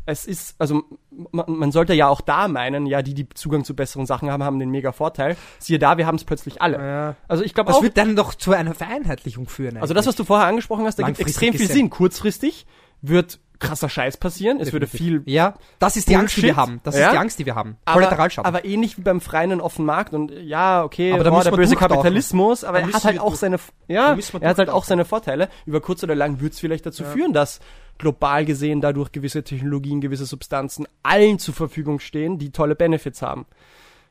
[0.07, 0.83] Es ist, also
[1.31, 4.43] man, man sollte ja auch da meinen, ja, die, die Zugang zu besseren Sachen haben,
[4.43, 5.37] haben den mega Vorteil.
[5.59, 6.77] Siehe da, wir haben es plötzlich alle.
[6.77, 7.15] Ja.
[7.27, 9.77] Also ich glaube Das auch, wird dann doch zu einer Vereinheitlichung führen.
[9.77, 11.67] also das, was du vorher angesprochen hast, da gibt extrem viel.
[11.67, 11.91] Sinn.
[11.91, 12.65] Kurzfristig
[13.01, 14.59] wird krasser Scheiß passieren.
[14.59, 16.57] Es würde viel Ja, das ist die Angst, die wir Bullshit.
[16.57, 16.81] haben.
[16.83, 17.05] Das Ja.
[17.07, 17.77] ist die Angst, die wir haben.
[17.85, 18.47] aber, Kollateralschaden.
[18.47, 21.43] aber ähnlich wie beim freien und offenen Markt und äh, ja, okay, Aber da müssen
[21.51, 21.75] der böse.
[21.75, 25.47] Kapitalismus, aber er hat halt auch seine ja, er hat halt auch seine Vorteile.
[25.67, 27.59] Über kurz oder lang wird es vielleicht dazu führen, dass
[27.99, 33.45] global gesehen dadurch gewisse Technologien, gewisse Substanzen allen zur Verfügung stehen, die tolle Benefits haben.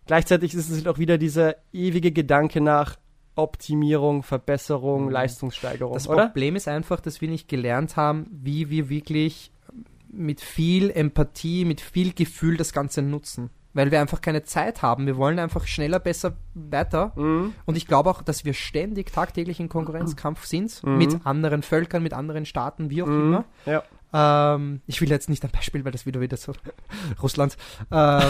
[0.07, 2.97] Gleichzeitig ist es halt auch wieder dieser ewige Gedanke nach
[3.41, 5.95] Optimierung, Verbesserung, Leistungssteigerung, Mhm.
[5.95, 6.27] das oder?
[6.27, 9.53] Problem ist einfach, dass wir nicht gelernt haben, wie wir wirklich
[10.13, 13.51] mit viel Empathie, mit viel Gefühl das Ganze nutzen.
[13.73, 15.07] Weil wir einfach keine Zeit haben.
[15.07, 17.13] Wir wollen einfach schneller, besser, weiter.
[17.15, 17.55] Mhm.
[17.67, 20.83] Und ich glaube auch, dass wir ständig tagtäglich in Konkurrenzkampf sind.
[20.83, 20.99] Mhm.
[20.99, 23.45] Mit anderen Völkern, mit anderen Staaten, wie auch immer.
[23.67, 23.85] Ja.
[24.13, 26.53] Ähm, ich will jetzt nicht ein Beispiel, weil das wieder wieder so
[27.23, 27.57] Russland.
[27.93, 28.23] Ähm,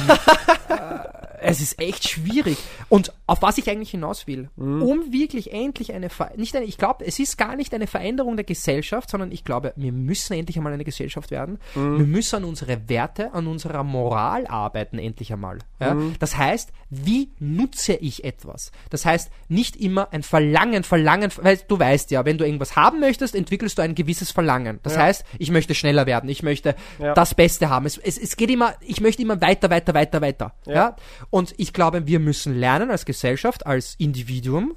[0.69, 0.75] äh,
[1.43, 2.57] es ist echt schwierig.
[2.89, 6.79] Und auf was ich eigentlich hinaus will, um wirklich endlich eine, Ver nicht eine, ich
[6.79, 10.57] glaube, es ist gar nicht eine Veränderung der Gesellschaft, sondern ich glaube, wir müssen endlich
[10.57, 11.59] einmal eine Gesellschaft werden.
[11.75, 15.59] Wir müssen an unsere Werte, an unserer Moral arbeiten, endlich einmal.
[15.81, 15.97] Ja?
[16.19, 18.73] Das heißt, wie nutze ich etwas?
[18.91, 23.01] Das heißt, nicht immer ein Verlangen, Verlangen, weil du weißt ja, wenn du irgendwas haben
[23.01, 24.81] möchtest, entwickelst du ein gewisses Verlangen.
[24.83, 25.03] Das Ja.
[25.03, 27.15] heißt, ich möchte schneller werden, ich möchte Ja.
[27.15, 27.87] das Beste haben.
[27.87, 30.53] Es, es, es geht immer, ich möchte immer weiter, weiter, weiter, weiter.
[30.67, 30.97] Ja.
[31.31, 34.75] Und ich glaube, wir müssen lernen als Gesellschaft, als Individuum,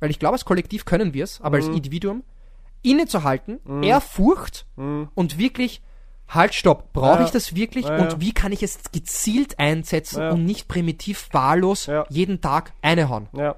[0.00, 1.64] weil ich glaube, als Kollektiv können wir es, aber Mhm.
[1.66, 2.24] als Individuum,
[2.82, 5.80] innezuhalten, Ehrfurcht und wirklich,
[6.28, 7.24] halt, stopp, brauche Ja.
[7.26, 8.02] ich das wirklich Ja, ja.
[8.02, 13.28] und wie kann ich es gezielt einsetzen und nicht primitiv wahllos jeden Tag eine hauen.
[13.32, 13.54] Ja.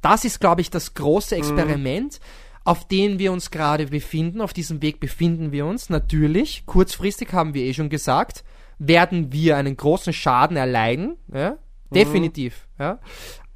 [0.00, 1.40] Das ist, glaube ich, das große Mhm.
[1.42, 2.20] Experiment,
[2.64, 4.40] auf dem wir uns gerade befinden.
[4.40, 5.90] Auf diesem Weg befinden wir uns.
[5.90, 8.42] Natürlich, kurzfristig haben wir eh schon gesagt,
[8.78, 11.16] werden wir einen großen Schaden erleiden.
[11.32, 11.58] Ja?
[11.92, 12.68] Definitiv.
[12.78, 13.00] Ja?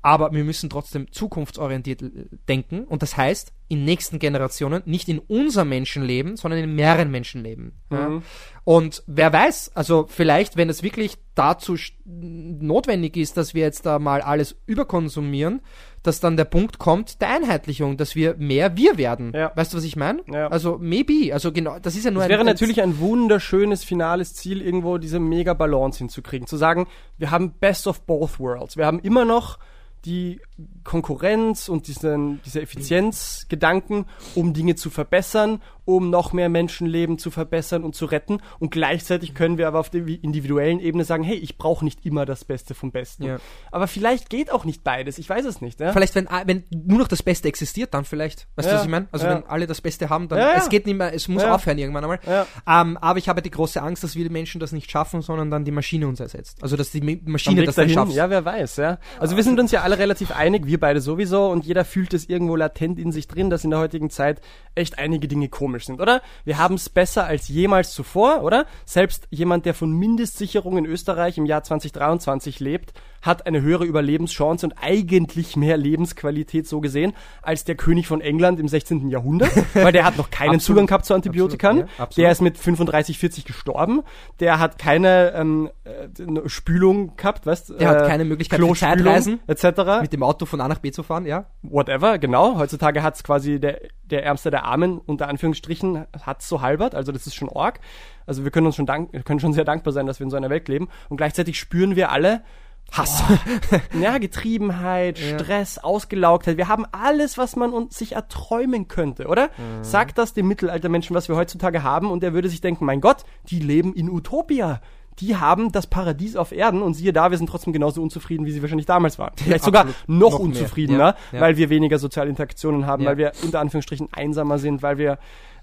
[0.02, 2.02] Aber wir müssen trotzdem zukunftsorientiert
[2.48, 2.84] denken.
[2.84, 7.72] Und das heißt, in nächsten Generationen nicht in unserem Menschenleben, sondern in mehreren Menschenleben.
[7.90, 8.20] Ja?
[8.64, 13.98] Und wer weiß, also vielleicht, wenn es wirklich dazu notwendig ist, dass wir jetzt da
[13.98, 15.60] mal alles überkonsumieren,
[16.02, 19.32] dass dann der Punkt kommt der Einheitlichung, dass wir mehr wir werden.
[19.34, 19.52] Ja.
[19.54, 20.22] Weißt du, was ich meine?
[20.32, 20.48] Ja.
[20.48, 23.84] Also maybe, also genau, das ist ja nur Es ein, wäre ein- natürlich ein wunderschönes
[23.84, 26.46] finales Ziel, irgendwo diese mega Balance hinzukriegen.
[26.48, 26.88] Zu sagen,
[27.18, 28.76] wir haben Best of both worlds.
[28.76, 29.58] Wir haben immer noch
[30.04, 30.40] die
[30.84, 37.82] Konkurrenz und diesen, diese Effizienzgedanken, um Dinge zu verbessern, um noch mehr Menschenleben zu verbessern
[37.84, 38.40] und zu retten.
[38.58, 42.24] Und gleichzeitig können wir aber auf der individuellen Ebene sagen, hey, ich brauche nicht immer
[42.26, 43.24] das Beste vom Besten.
[43.24, 43.38] Ja.
[43.70, 45.18] Aber vielleicht geht auch nicht beides.
[45.18, 45.80] Ich weiß es nicht.
[45.80, 45.92] Ja?
[45.92, 48.46] Vielleicht, wenn, wenn nur noch das Beste existiert, dann vielleicht.
[48.56, 49.08] Weißt du, Ja, was ich meine?
[49.10, 52.04] Also wenn alle das Beste haben, dann es geht nicht mehr, es muss aufhören irgendwann
[52.04, 52.20] einmal.
[52.66, 55.64] Ähm, aber ich habe die große Angst, dass wir Menschen das nicht schaffen, sondern dann
[55.64, 56.62] die Maschine uns ersetzt.
[56.62, 58.12] Also dass die Maschine das dann dahin, schafft.
[58.12, 58.98] Ja, wer weiß, ja.
[59.18, 62.28] Also wir sind uns ja alle relativ einig, wir beide sowieso, und jeder fühlt es
[62.28, 64.40] irgendwo latent in sich drin, dass in der heutigen Zeit
[64.74, 66.22] echt einige Dinge komisch sind, oder?
[66.44, 68.66] Wir haben es besser als jemals zuvor, oder?
[68.84, 72.92] Selbst jemand, der von Mindestsicherung in Österreich im Jahr 2023 lebt,
[73.22, 78.58] hat eine höhere Überlebenschance und eigentlich mehr Lebensqualität so gesehen als der König von England
[78.58, 79.08] im 16.
[79.08, 80.62] Jahrhundert, weil der hat noch keinen Absolut.
[80.62, 81.70] Zugang gehabt zu Antibiotika.
[81.70, 84.02] Absolut, ja, der ist mit 35, 40 gestorben.
[84.40, 89.38] Der hat keine ähm, äh, Spülung gehabt, weißt Der hat keine Möglichkeit für Zeitreisen.
[89.46, 90.02] etc.
[90.02, 91.44] Mit dem Auto von A nach B zu fahren, ja?
[91.62, 92.56] Whatever, genau.
[92.56, 96.94] Heutzutage hat's quasi der, der Ärmste der Armen, unter Anführungsstrichen, hat's so halbert.
[96.94, 97.80] Also das ist schon arg.
[98.26, 100.36] Also wir können uns schon dank, können schon sehr dankbar sein, dass wir in so
[100.36, 100.88] einer Welt leben.
[101.10, 102.42] Und gleichzeitig spüren wir alle,
[102.90, 103.22] Hass.
[104.00, 105.38] ja, Getriebenheit, Ja.
[105.38, 106.56] Stress, Ausgelaugtheit.
[106.56, 109.46] Wir haben alles, was man uns sich erträumen könnte, oder?
[109.46, 109.82] Mhm.
[109.84, 113.24] Sagt das dem Mittelaltermenschen, was wir heutzutage haben, und er würde sich denken, mein Gott,
[113.48, 114.80] die leben in Utopia.
[115.20, 118.50] Die haben das Paradies auf Erden und siehe da, wir sind trotzdem genauso unzufrieden, wie
[118.50, 119.32] sie wahrscheinlich damals waren.
[119.36, 121.40] Vielleicht sogar noch, Noch unzufriedener, Ja, ja.
[121.40, 123.10] weil wir weniger soziale Interaktionen haben, Ja.
[123.10, 125.18] weil wir unter Anführungsstrichen einsamer sind, weil wir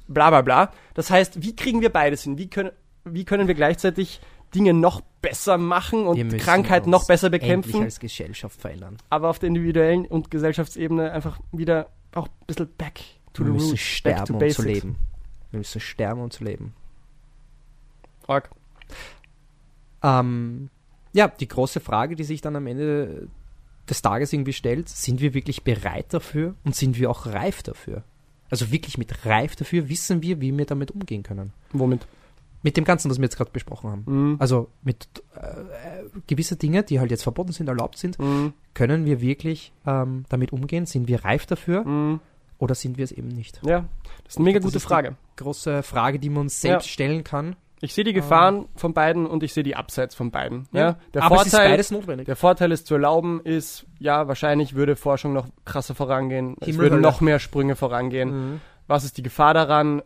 [0.08, 0.72] bla bla bla.
[0.94, 2.38] Das heißt, wie kriegen wir beides hin?
[2.38, 2.72] Wie können,
[3.06, 4.22] wie können wir gleichzeitig
[4.56, 7.84] Dinge noch besser machen und Wir müssen Krankheit uns noch besser Endlich bekämpfen?
[7.84, 8.98] als Gesellschaft verändern.
[9.10, 13.00] aber auf der individuellen und Gesellschaftsebene einfach wieder auch ein bisschen back
[13.34, 14.56] to Wir the müssen roots, back sterben, to um basics.
[14.56, 14.96] zu leben.
[15.52, 16.74] Wir müssen sterben, um zu leben.
[18.28, 18.50] Arg.
[20.04, 20.70] Ähm,
[21.14, 23.28] ja, die große Frage, die sich dann am Ende
[23.90, 28.04] des Tages irgendwie stellt, sind wir wirklich bereit dafür und sind wir auch reif dafür?
[28.52, 31.52] Also wirklich mit reif dafür wissen wir, wie wir damit umgehen können.
[31.72, 32.08] Womit?
[32.62, 34.04] Mit dem Ganzen, was wir jetzt gerade besprochen haben.
[34.06, 34.36] Mhm.
[34.40, 38.54] Also mit äh, gewisse Dinge, die halt jetzt verboten sind, erlaubt sind, Mhm.
[38.74, 40.86] können wir wirklich ähm, damit umgehen?
[40.86, 42.20] Sind wir reif dafür Mhm.
[42.58, 43.62] oder sind wir es eben nicht?
[43.64, 43.86] Ja,
[44.26, 45.16] das ist eine mega Das gute Frage.
[45.38, 46.92] Große Frage, die man uns selbst Ja.
[46.92, 47.56] stellen kann.
[47.82, 50.68] Ich sehe die Gefahren von beiden und ich sehe die Upsides von beiden.
[50.72, 50.98] Ja.
[51.14, 52.26] Der, Aber es ist Vorteil, beides notwendig.
[52.26, 56.56] der Vorteil ist zu erlauben, ist, ja, wahrscheinlich würde Forschung noch krasser vorangehen.
[56.60, 57.02] es Himmel, würden Hölle.
[57.04, 58.30] noch mehr Sprünge vorangehen.
[58.52, 58.62] Mhm.
[58.88, 60.02] Was ist die Gefahr daran?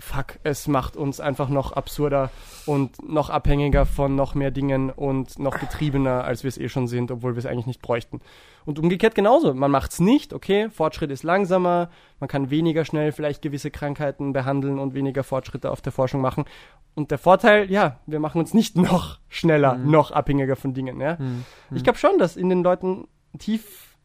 [0.00, 2.30] Fuck, es macht uns einfach noch absurder
[2.66, 6.88] und noch abhängiger von noch mehr Dingen und noch getriebener, als wir es eh schon
[6.88, 8.20] sind, obwohl wir es eigentlich nicht bräuchten.
[8.64, 9.52] Und umgekehrt genauso.
[9.54, 14.32] Man macht es nicht, okay, Fortschritt ist langsamer, man kann weniger schnell vielleicht gewisse Krankheiten
[14.32, 16.44] behandeln und weniger Fortschritte auf der Forschung machen.
[16.94, 19.90] Und der Vorteil, ja, wir machen uns nicht noch schneller, Mhm.
[19.90, 21.16] noch abhängiger von Dingen, ja.
[21.18, 21.44] Mhm.
[21.74, 23.06] Ich glaube schon, dass in den Leuten
[23.38, 23.96] tief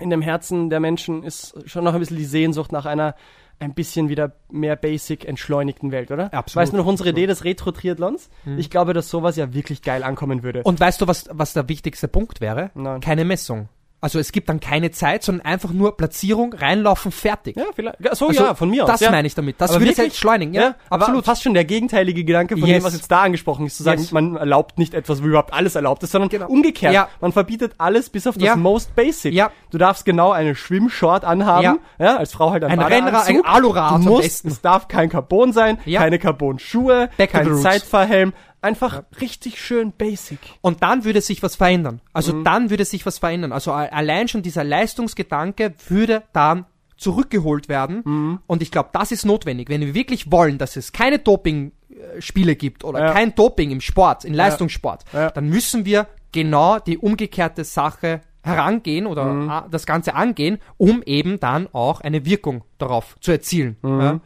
[0.00, 3.14] in dem Herzen der Menschen ist schon noch ein bisschen die Sehnsucht nach einer
[3.58, 6.32] ein bisschen wieder mehr basic entschleunigten Welt, oder?
[6.32, 7.10] Absolut, Weißt du noch unsere.
[7.10, 8.30] Idee des Retro-Triathlons?
[8.44, 8.58] Hm.
[8.58, 10.62] Ich glaube, dass sowas ja wirklich geil ankommen würde.
[10.62, 12.70] Und weißt du, was, was der wichtigste Punkt wäre?
[12.74, 13.00] Nein.
[13.00, 13.68] Keine Messung.
[14.00, 17.56] Also es gibt dann keine Zeit, sondern einfach nur Platzierung, reinlaufen, fertig.
[17.56, 17.96] ja, vielleicht.
[18.16, 18.90] So Also, ja, von mir aus.
[18.90, 19.10] Das ja.
[19.10, 19.58] meine ich damit.
[19.58, 19.98] Das Aber würde wirklich?
[19.98, 20.52] halt beschleunigen.
[20.52, 21.16] Ja, Ja, absolut.
[21.20, 22.82] Aber fast schon der gegenteilige Gedanke von Yes.
[22.82, 24.12] dem, was jetzt da angesprochen ist, zu sagen, Yes.
[24.12, 26.48] man erlaubt nicht etwas, wo überhaupt alles erlaubt ist, sondern Genau.
[26.48, 26.92] umgekehrt.
[26.92, 27.08] Ja.
[27.22, 28.56] Man verbietet alles bis auf das Ja.
[28.56, 29.32] most basic.
[29.32, 29.50] Ja.
[29.70, 32.04] Du darfst genau eine Schwimmshort anhaben, Ja.
[32.06, 33.42] ja, als Frau halt ein, Ein Rennrad, ein.
[33.46, 36.00] Alurad Du musst, es darf kein Carbon sein, Ja.
[36.02, 37.56] keine Carbon-Schuhe, kein.
[37.56, 38.34] Zeitfahrhelm.
[38.64, 40.38] Einfach richtig schön basic.
[40.62, 42.00] Und dann würde sich was verändern.
[42.12, 42.44] Also Mhm.
[42.44, 43.52] dann würde sich was verändern.
[43.52, 48.02] Also allein schon dieser Leistungsgedanke würde dann zurückgeholt werden.
[48.04, 48.38] Mhm.
[48.46, 49.68] Und ich glaube, das ist notwendig.
[49.68, 53.12] Wenn wir wirklich wollen, dass es keine Doping-Spiele gibt oder Ja.
[53.12, 55.30] kein Doping im Sport, in Leistungssport, Ja.
[55.30, 59.52] dann müssen wir genau die umgekehrte Sache herangehen oder Mhm.
[59.70, 63.76] das Ganze angehen, um eben dann auch eine Wirkung darauf zu erzielen.
[63.82, 64.00] Mhm.
[64.00, 64.20] Ja.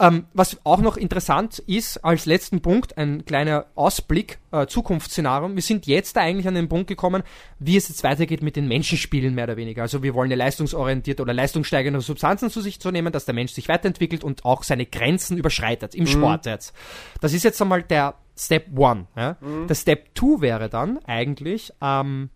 [0.00, 5.54] Ähm, was auch noch interessant ist, als letzten Punkt, ein kleiner Ausblick, äh, Zukunftsszenario.
[5.54, 7.22] Wir sind jetzt da eigentlich an den Punkt gekommen,
[7.60, 9.82] wie es jetzt weitergeht mit den Menschenspielen mehr oder weniger.
[9.82, 13.52] Also wir wollen ja leistungsorientierte oder leistungssteigernde Substanzen zu sich zu nehmen, dass der Mensch
[13.52, 16.74] sich weiterentwickelt und auch seine Grenzen überschreitet im Sport jetzt.
[17.20, 19.06] Das ist jetzt einmal der Step One.
[19.16, 19.36] Ja?
[19.68, 22.30] Der Step Two wäre dann eigentlich, ähm,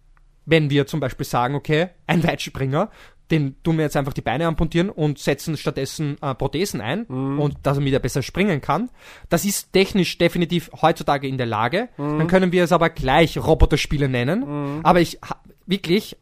[0.47, 2.91] wenn wir zum Beispiel sagen, okay, ein Weitspringer,
[3.31, 7.57] den tun wir jetzt einfach die Beine amputieren und setzen stattdessen äh, Prothesen ein und
[7.63, 8.89] dass er wieder besser springen kann.
[9.29, 11.89] Das ist technisch definitiv heutzutage in der Lage.
[11.99, 14.81] Dann können wir es aber gleich Roboterspiele nennen.
[14.83, 15.19] Aber ich
[15.67, 16.17] wirklich,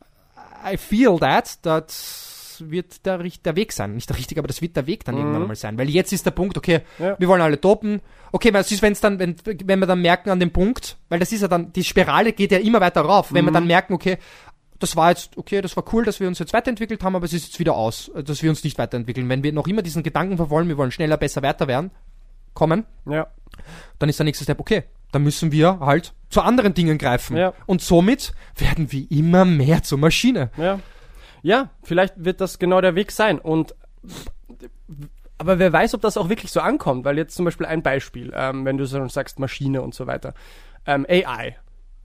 [0.68, 3.94] I feel that, das wird der, der Weg sein.
[3.94, 5.76] Nicht der richtige, aber das wird der Weg dann irgendwann einmal sein.
[5.78, 7.14] Weil jetzt ist der Punkt, okay, Ja.
[7.18, 8.00] wir wollen alle dopen.
[8.32, 11.20] Okay, was ist, wenn es dann, wenn, wenn wir dann merken an dem Punkt, weil
[11.20, 13.92] das ist ja dann, die Spirale geht ja immer weiter rauf, wenn wir dann merken,
[13.92, 14.18] okay,
[14.78, 17.32] das war jetzt, okay, das war cool, dass wir uns jetzt weiterentwickelt haben, aber es
[17.32, 19.28] ist jetzt wieder aus, äh, dass wir uns nicht weiterentwickeln.
[19.28, 21.90] Wenn wir noch immer diesen Gedanken verfolgen, wir wollen schneller, besser, weiter werden,
[22.54, 23.26] kommen, Ja.
[23.98, 27.36] dann ist der nächste Step, okay, dann müssen wir halt zu anderen Dingen greifen.
[27.36, 27.52] Ja.
[27.66, 30.50] Und somit werden wir immer mehr zur Maschine.
[30.56, 30.80] Ja.
[31.42, 33.38] Ja, vielleicht wird das genau der Weg sein.
[33.38, 33.74] Und
[35.38, 38.32] aber wer weiß, ob das auch wirklich so ankommt, weil jetzt zum Beispiel ein Beispiel,
[38.34, 40.34] ähm, wenn du so sagst Maschine und so weiter.
[40.86, 41.56] Ähm, AI.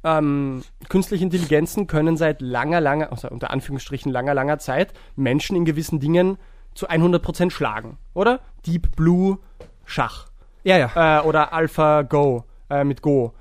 [0.04, 5.66] Ähm, künstliche Intelligenzen können seit langer, langer, also unter Anführungsstrichen langer, langer Zeit Menschen in
[5.66, 6.38] gewissen Dingen
[6.74, 8.40] zu 100% schlagen, oder?
[8.66, 9.38] Deep Blue
[9.86, 10.28] Schach.
[10.64, 11.20] Ja, ja.
[11.20, 13.34] Äh, oder Alpha Go äh, mit Go.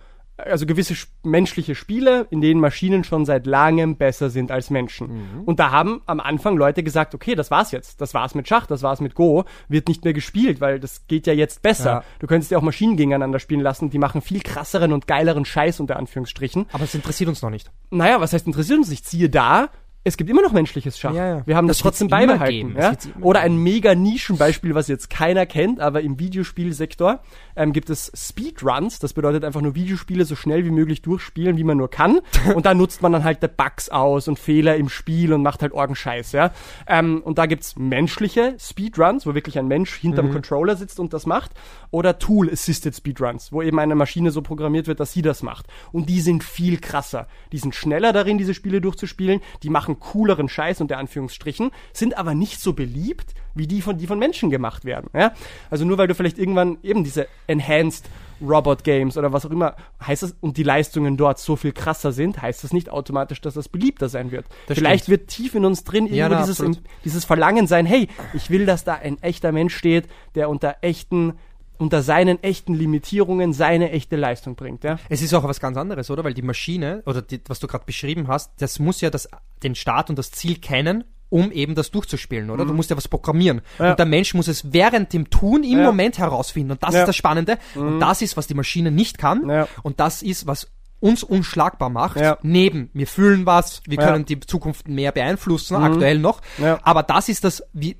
[0.44, 5.08] Also gewisse menschliche Spiele, in denen Maschinen schon seit langem besser sind als Menschen.
[5.08, 5.44] Mhm.
[5.44, 8.00] Und da haben am Anfang Leute gesagt, okay, das war's jetzt.
[8.00, 9.44] Das war's mit Schach, das war's mit Go.
[9.68, 11.90] Wird nicht mehr gespielt, weil das geht ja jetzt besser.
[11.90, 12.04] Ja.
[12.18, 15.80] Du könntest ja auch Maschinen gegeneinander spielen lassen, die machen viel krasseren und geileren Scheiß
[15.80, 16.66] unter Anführungsstrichen.
[16.72, 17.70] Aber es interessiert uns noch nicht.
[17.90, 19.08] Naja, was heißt interessiert uns nicht?
[19.08, 19.70] Siehe da,
[20.02, 21.12] es gibt immer noch menschliches Schach.
[21.12, 21.46] Ja, ja.
[21.46, 22.74] Wir haben das, Das trotzdem beibehalten.
[22.78, 22.94] Ja?
[23.20, 27.20] Oder ein mega Nischenbeispiel, was jetzt keiner kennt, aber im Videospielsektor
[27.54, 28.98] ähm, gibt es Speedruns.
[28.98, 32.20] Das bedeutet einfach nur Videospiele so schnell wie möglich durchspielen, wie man nur kann.
[32.54, 35.60] und da nutzt man dann halt die Bugs aus und Fehler im Spiel und macht
[35.60, 36.32] halt Orgenscheiß.
[36.32, 36.52] Ja?
[36.86, 40.32] Ähm, und da gibt's menschliche Speedruns, wo wirklich ein Mensch hinterm Mhm.
[40.32, 41.52] Controller sitzt und das macht.
[41.90, 45.66] Oder Tool-Assisted Speedruns, wo eben eine Maschine so programmiert wird, dass sie das macht.
[45.92, 47.26] Und die sind viel krasser.
[47.52, 49.40] Die sind schneller darin, diese Spiele durchzuspielen.
[49.62, 54.06] Die machen cooleren Scheiß unter Anführungsstrichen, sind aber nicht so beliebt, wie die von, die
[54.06, 55.10] von Menschen gemacht werden.
[55.14, 55.32] Ja?
[55.70, 58.08] Also nur weil du vielleicht irgendwann eben diese Enhanced
[58.42, 62.12] Robot Games oder was auch immer heißt das und die Leistungen dort so viel krasser
[62.12, 64.46] sind, heißt das nicht automatisch, dass das beliebter sein wird.
[64.66, 65.20] Das Vielleicht stimmt.
[65.20, 66.80] wird tief in uns drin Ja, na, dieses, absolut.
[67.04, 71.34] dieses Verlangen sein, hey, ich will, dass da ein echter Mensch steht, der unter echten,
[71.78, 74.98] unter seinen echten Limitierungen seine echte Leistung bringt, ja.
[75.08, 76.24] Es ist auch was ganz anderes, oder?
[76.24, 79.28] Weil die Maschine, oder die, was du gerade beschrieben hast, das muss ja das,
[79.62, 82.64] den Start und das Ziel kennen, um eben das durchzuspielen, oder?
[82.64, 83.58] Du musst ja was programmieren.
[83.78, 83.84] Mhm.
[83.84, 83.90] Ja.
[83.90, 85.84] Und der Mensch muss es während dem Tun im Ja.
[85.84, 86.72] Moment herausfinden.
[86.72, 86.98] Und das Ja.
[86.98, 87.02] Mhm.
[87.04, 87.58] ist das Spannende.
[87.76, 89.66] Und das ist, was die Maschine nicht kann.
[89.82, 90.66] Und das ist, was
[90.98, 92.20] uns unschlagbar macht.
[92.42, 96.40] Neben, wir fühlen was, wir können die Zukunft mehr beeinflussen, aktuell noch.
[96.82, 97.96] Aber das ist das, wie,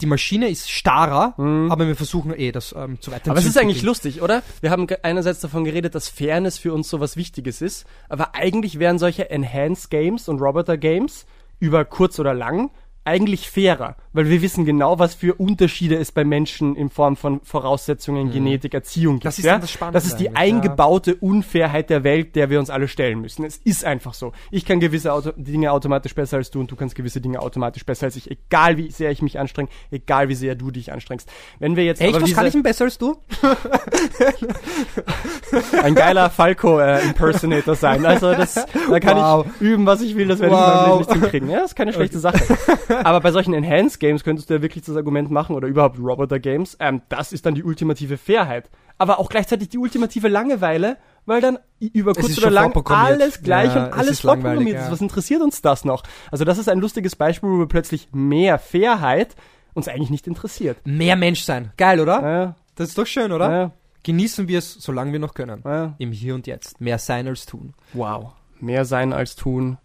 [0.00, 3.10] die Maschine ist starrer, aber wir versuchen eh, das ähm, zu.
[3.10, 3.16] Mhm.
[3.26, 4.42] Aber es ist eigentlich lustig, oder?
[4.60, 8.78] Wir haben einerseits davon geredet, dass Fairness für uns so was Wichtiges ist, aber eigentlich
[8.78, 11.26] wären solche Enhanced Games und Roboter Games
[11.58, 12.70] über kurz oder lang
[13.08, 17.40] eigentlich fairer, weil wir wissen genau, was für Unterschiede es bei Menschen in Form von
[17.42, 19.24] Voraussetzungen, Genetik, Erziehung gibt.
[19.24, 19.28] Mhm.
[19.28, 19.58] Das ist ja?
[19.58, 23.44] das Spannende das ist die eingebaute Unfairheit der Welt, der wir uns alle stellen müssen.
[23.44, 24.32] Es ist einfach so.
[24.50, 27.84] Ich kann gewisse Auto Dinge automatisch besser als du und du kannst gewisse Dinge automatisch
[27.86, 31.30] besser als ich, egal wie sehr ich mich anstrenge, egal wie sehr du dich anstrengst.
[31.58, 33.16] Wenn wir jetzt Echt, was kann ich denn besser als du?
[35.82, 38.04] ein geiler Falco-Impersonator sein.
[38.04, 39.46] Also das, da kann Wow.
[39.46, 40.76] ich üben, was ich will, das werde ich in Wow.
[40.76, 41.50] meinem Leben nicht hinkriegen.
[41.50, 42.38] Ja, das ist keine schlechte Sache.
[43.04, 46.38] Aber bei solchen Enhanced Games könntest du ja wirklich das Argument machen, oder überhaupt Roboter
[46.38, 48.70] Games, ähm, das ist dann die ultimative Fairheit.
[48.98, 53.84] Aber auch gleichzeitig die ultimative Langeweile, weil dann über kurz oder lang alles gleich Ja,
[53.84, 54.86] und es alles vorprogrammiert ist.
[54.86, 54.90] ja.
[54.92, 56.02] Was interessiert uns das noch?
[56.32, 59.36] Also das ist ein lustiges Beispiel, wo wir plötzlich mehr Fairheit
[59.74, 60.78] uns eigentlich nicht interessiert.
[60.84, 61.70] Mehr Mensch sein.
[61.76, 62.22] Geil, oder?
[62.22, 63.50] Ja, Das ist doch schön, oder?
[63.50, 63.70] ja,
[64.02, 65.62] Genießen wir es, solange wir noch können.
[65.64, 65.94] ja.
[65.98, 66.80] Im Hier und Jetzt.
[66.80, 67.74] Mehr sein als tun.
[67.92, 68.32] Wow.
[68.58, 69.78] Mehr sein als tun,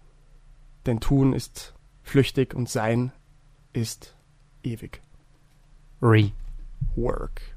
[0.88, 1.76] denn tun ist
[2.14, 3.11] flüchtig und sein
[3.74, 4.16] ist
[4.61, 5.01] ewig.
[5.99, 6.32] Re.
[6.95, 7.53] Work.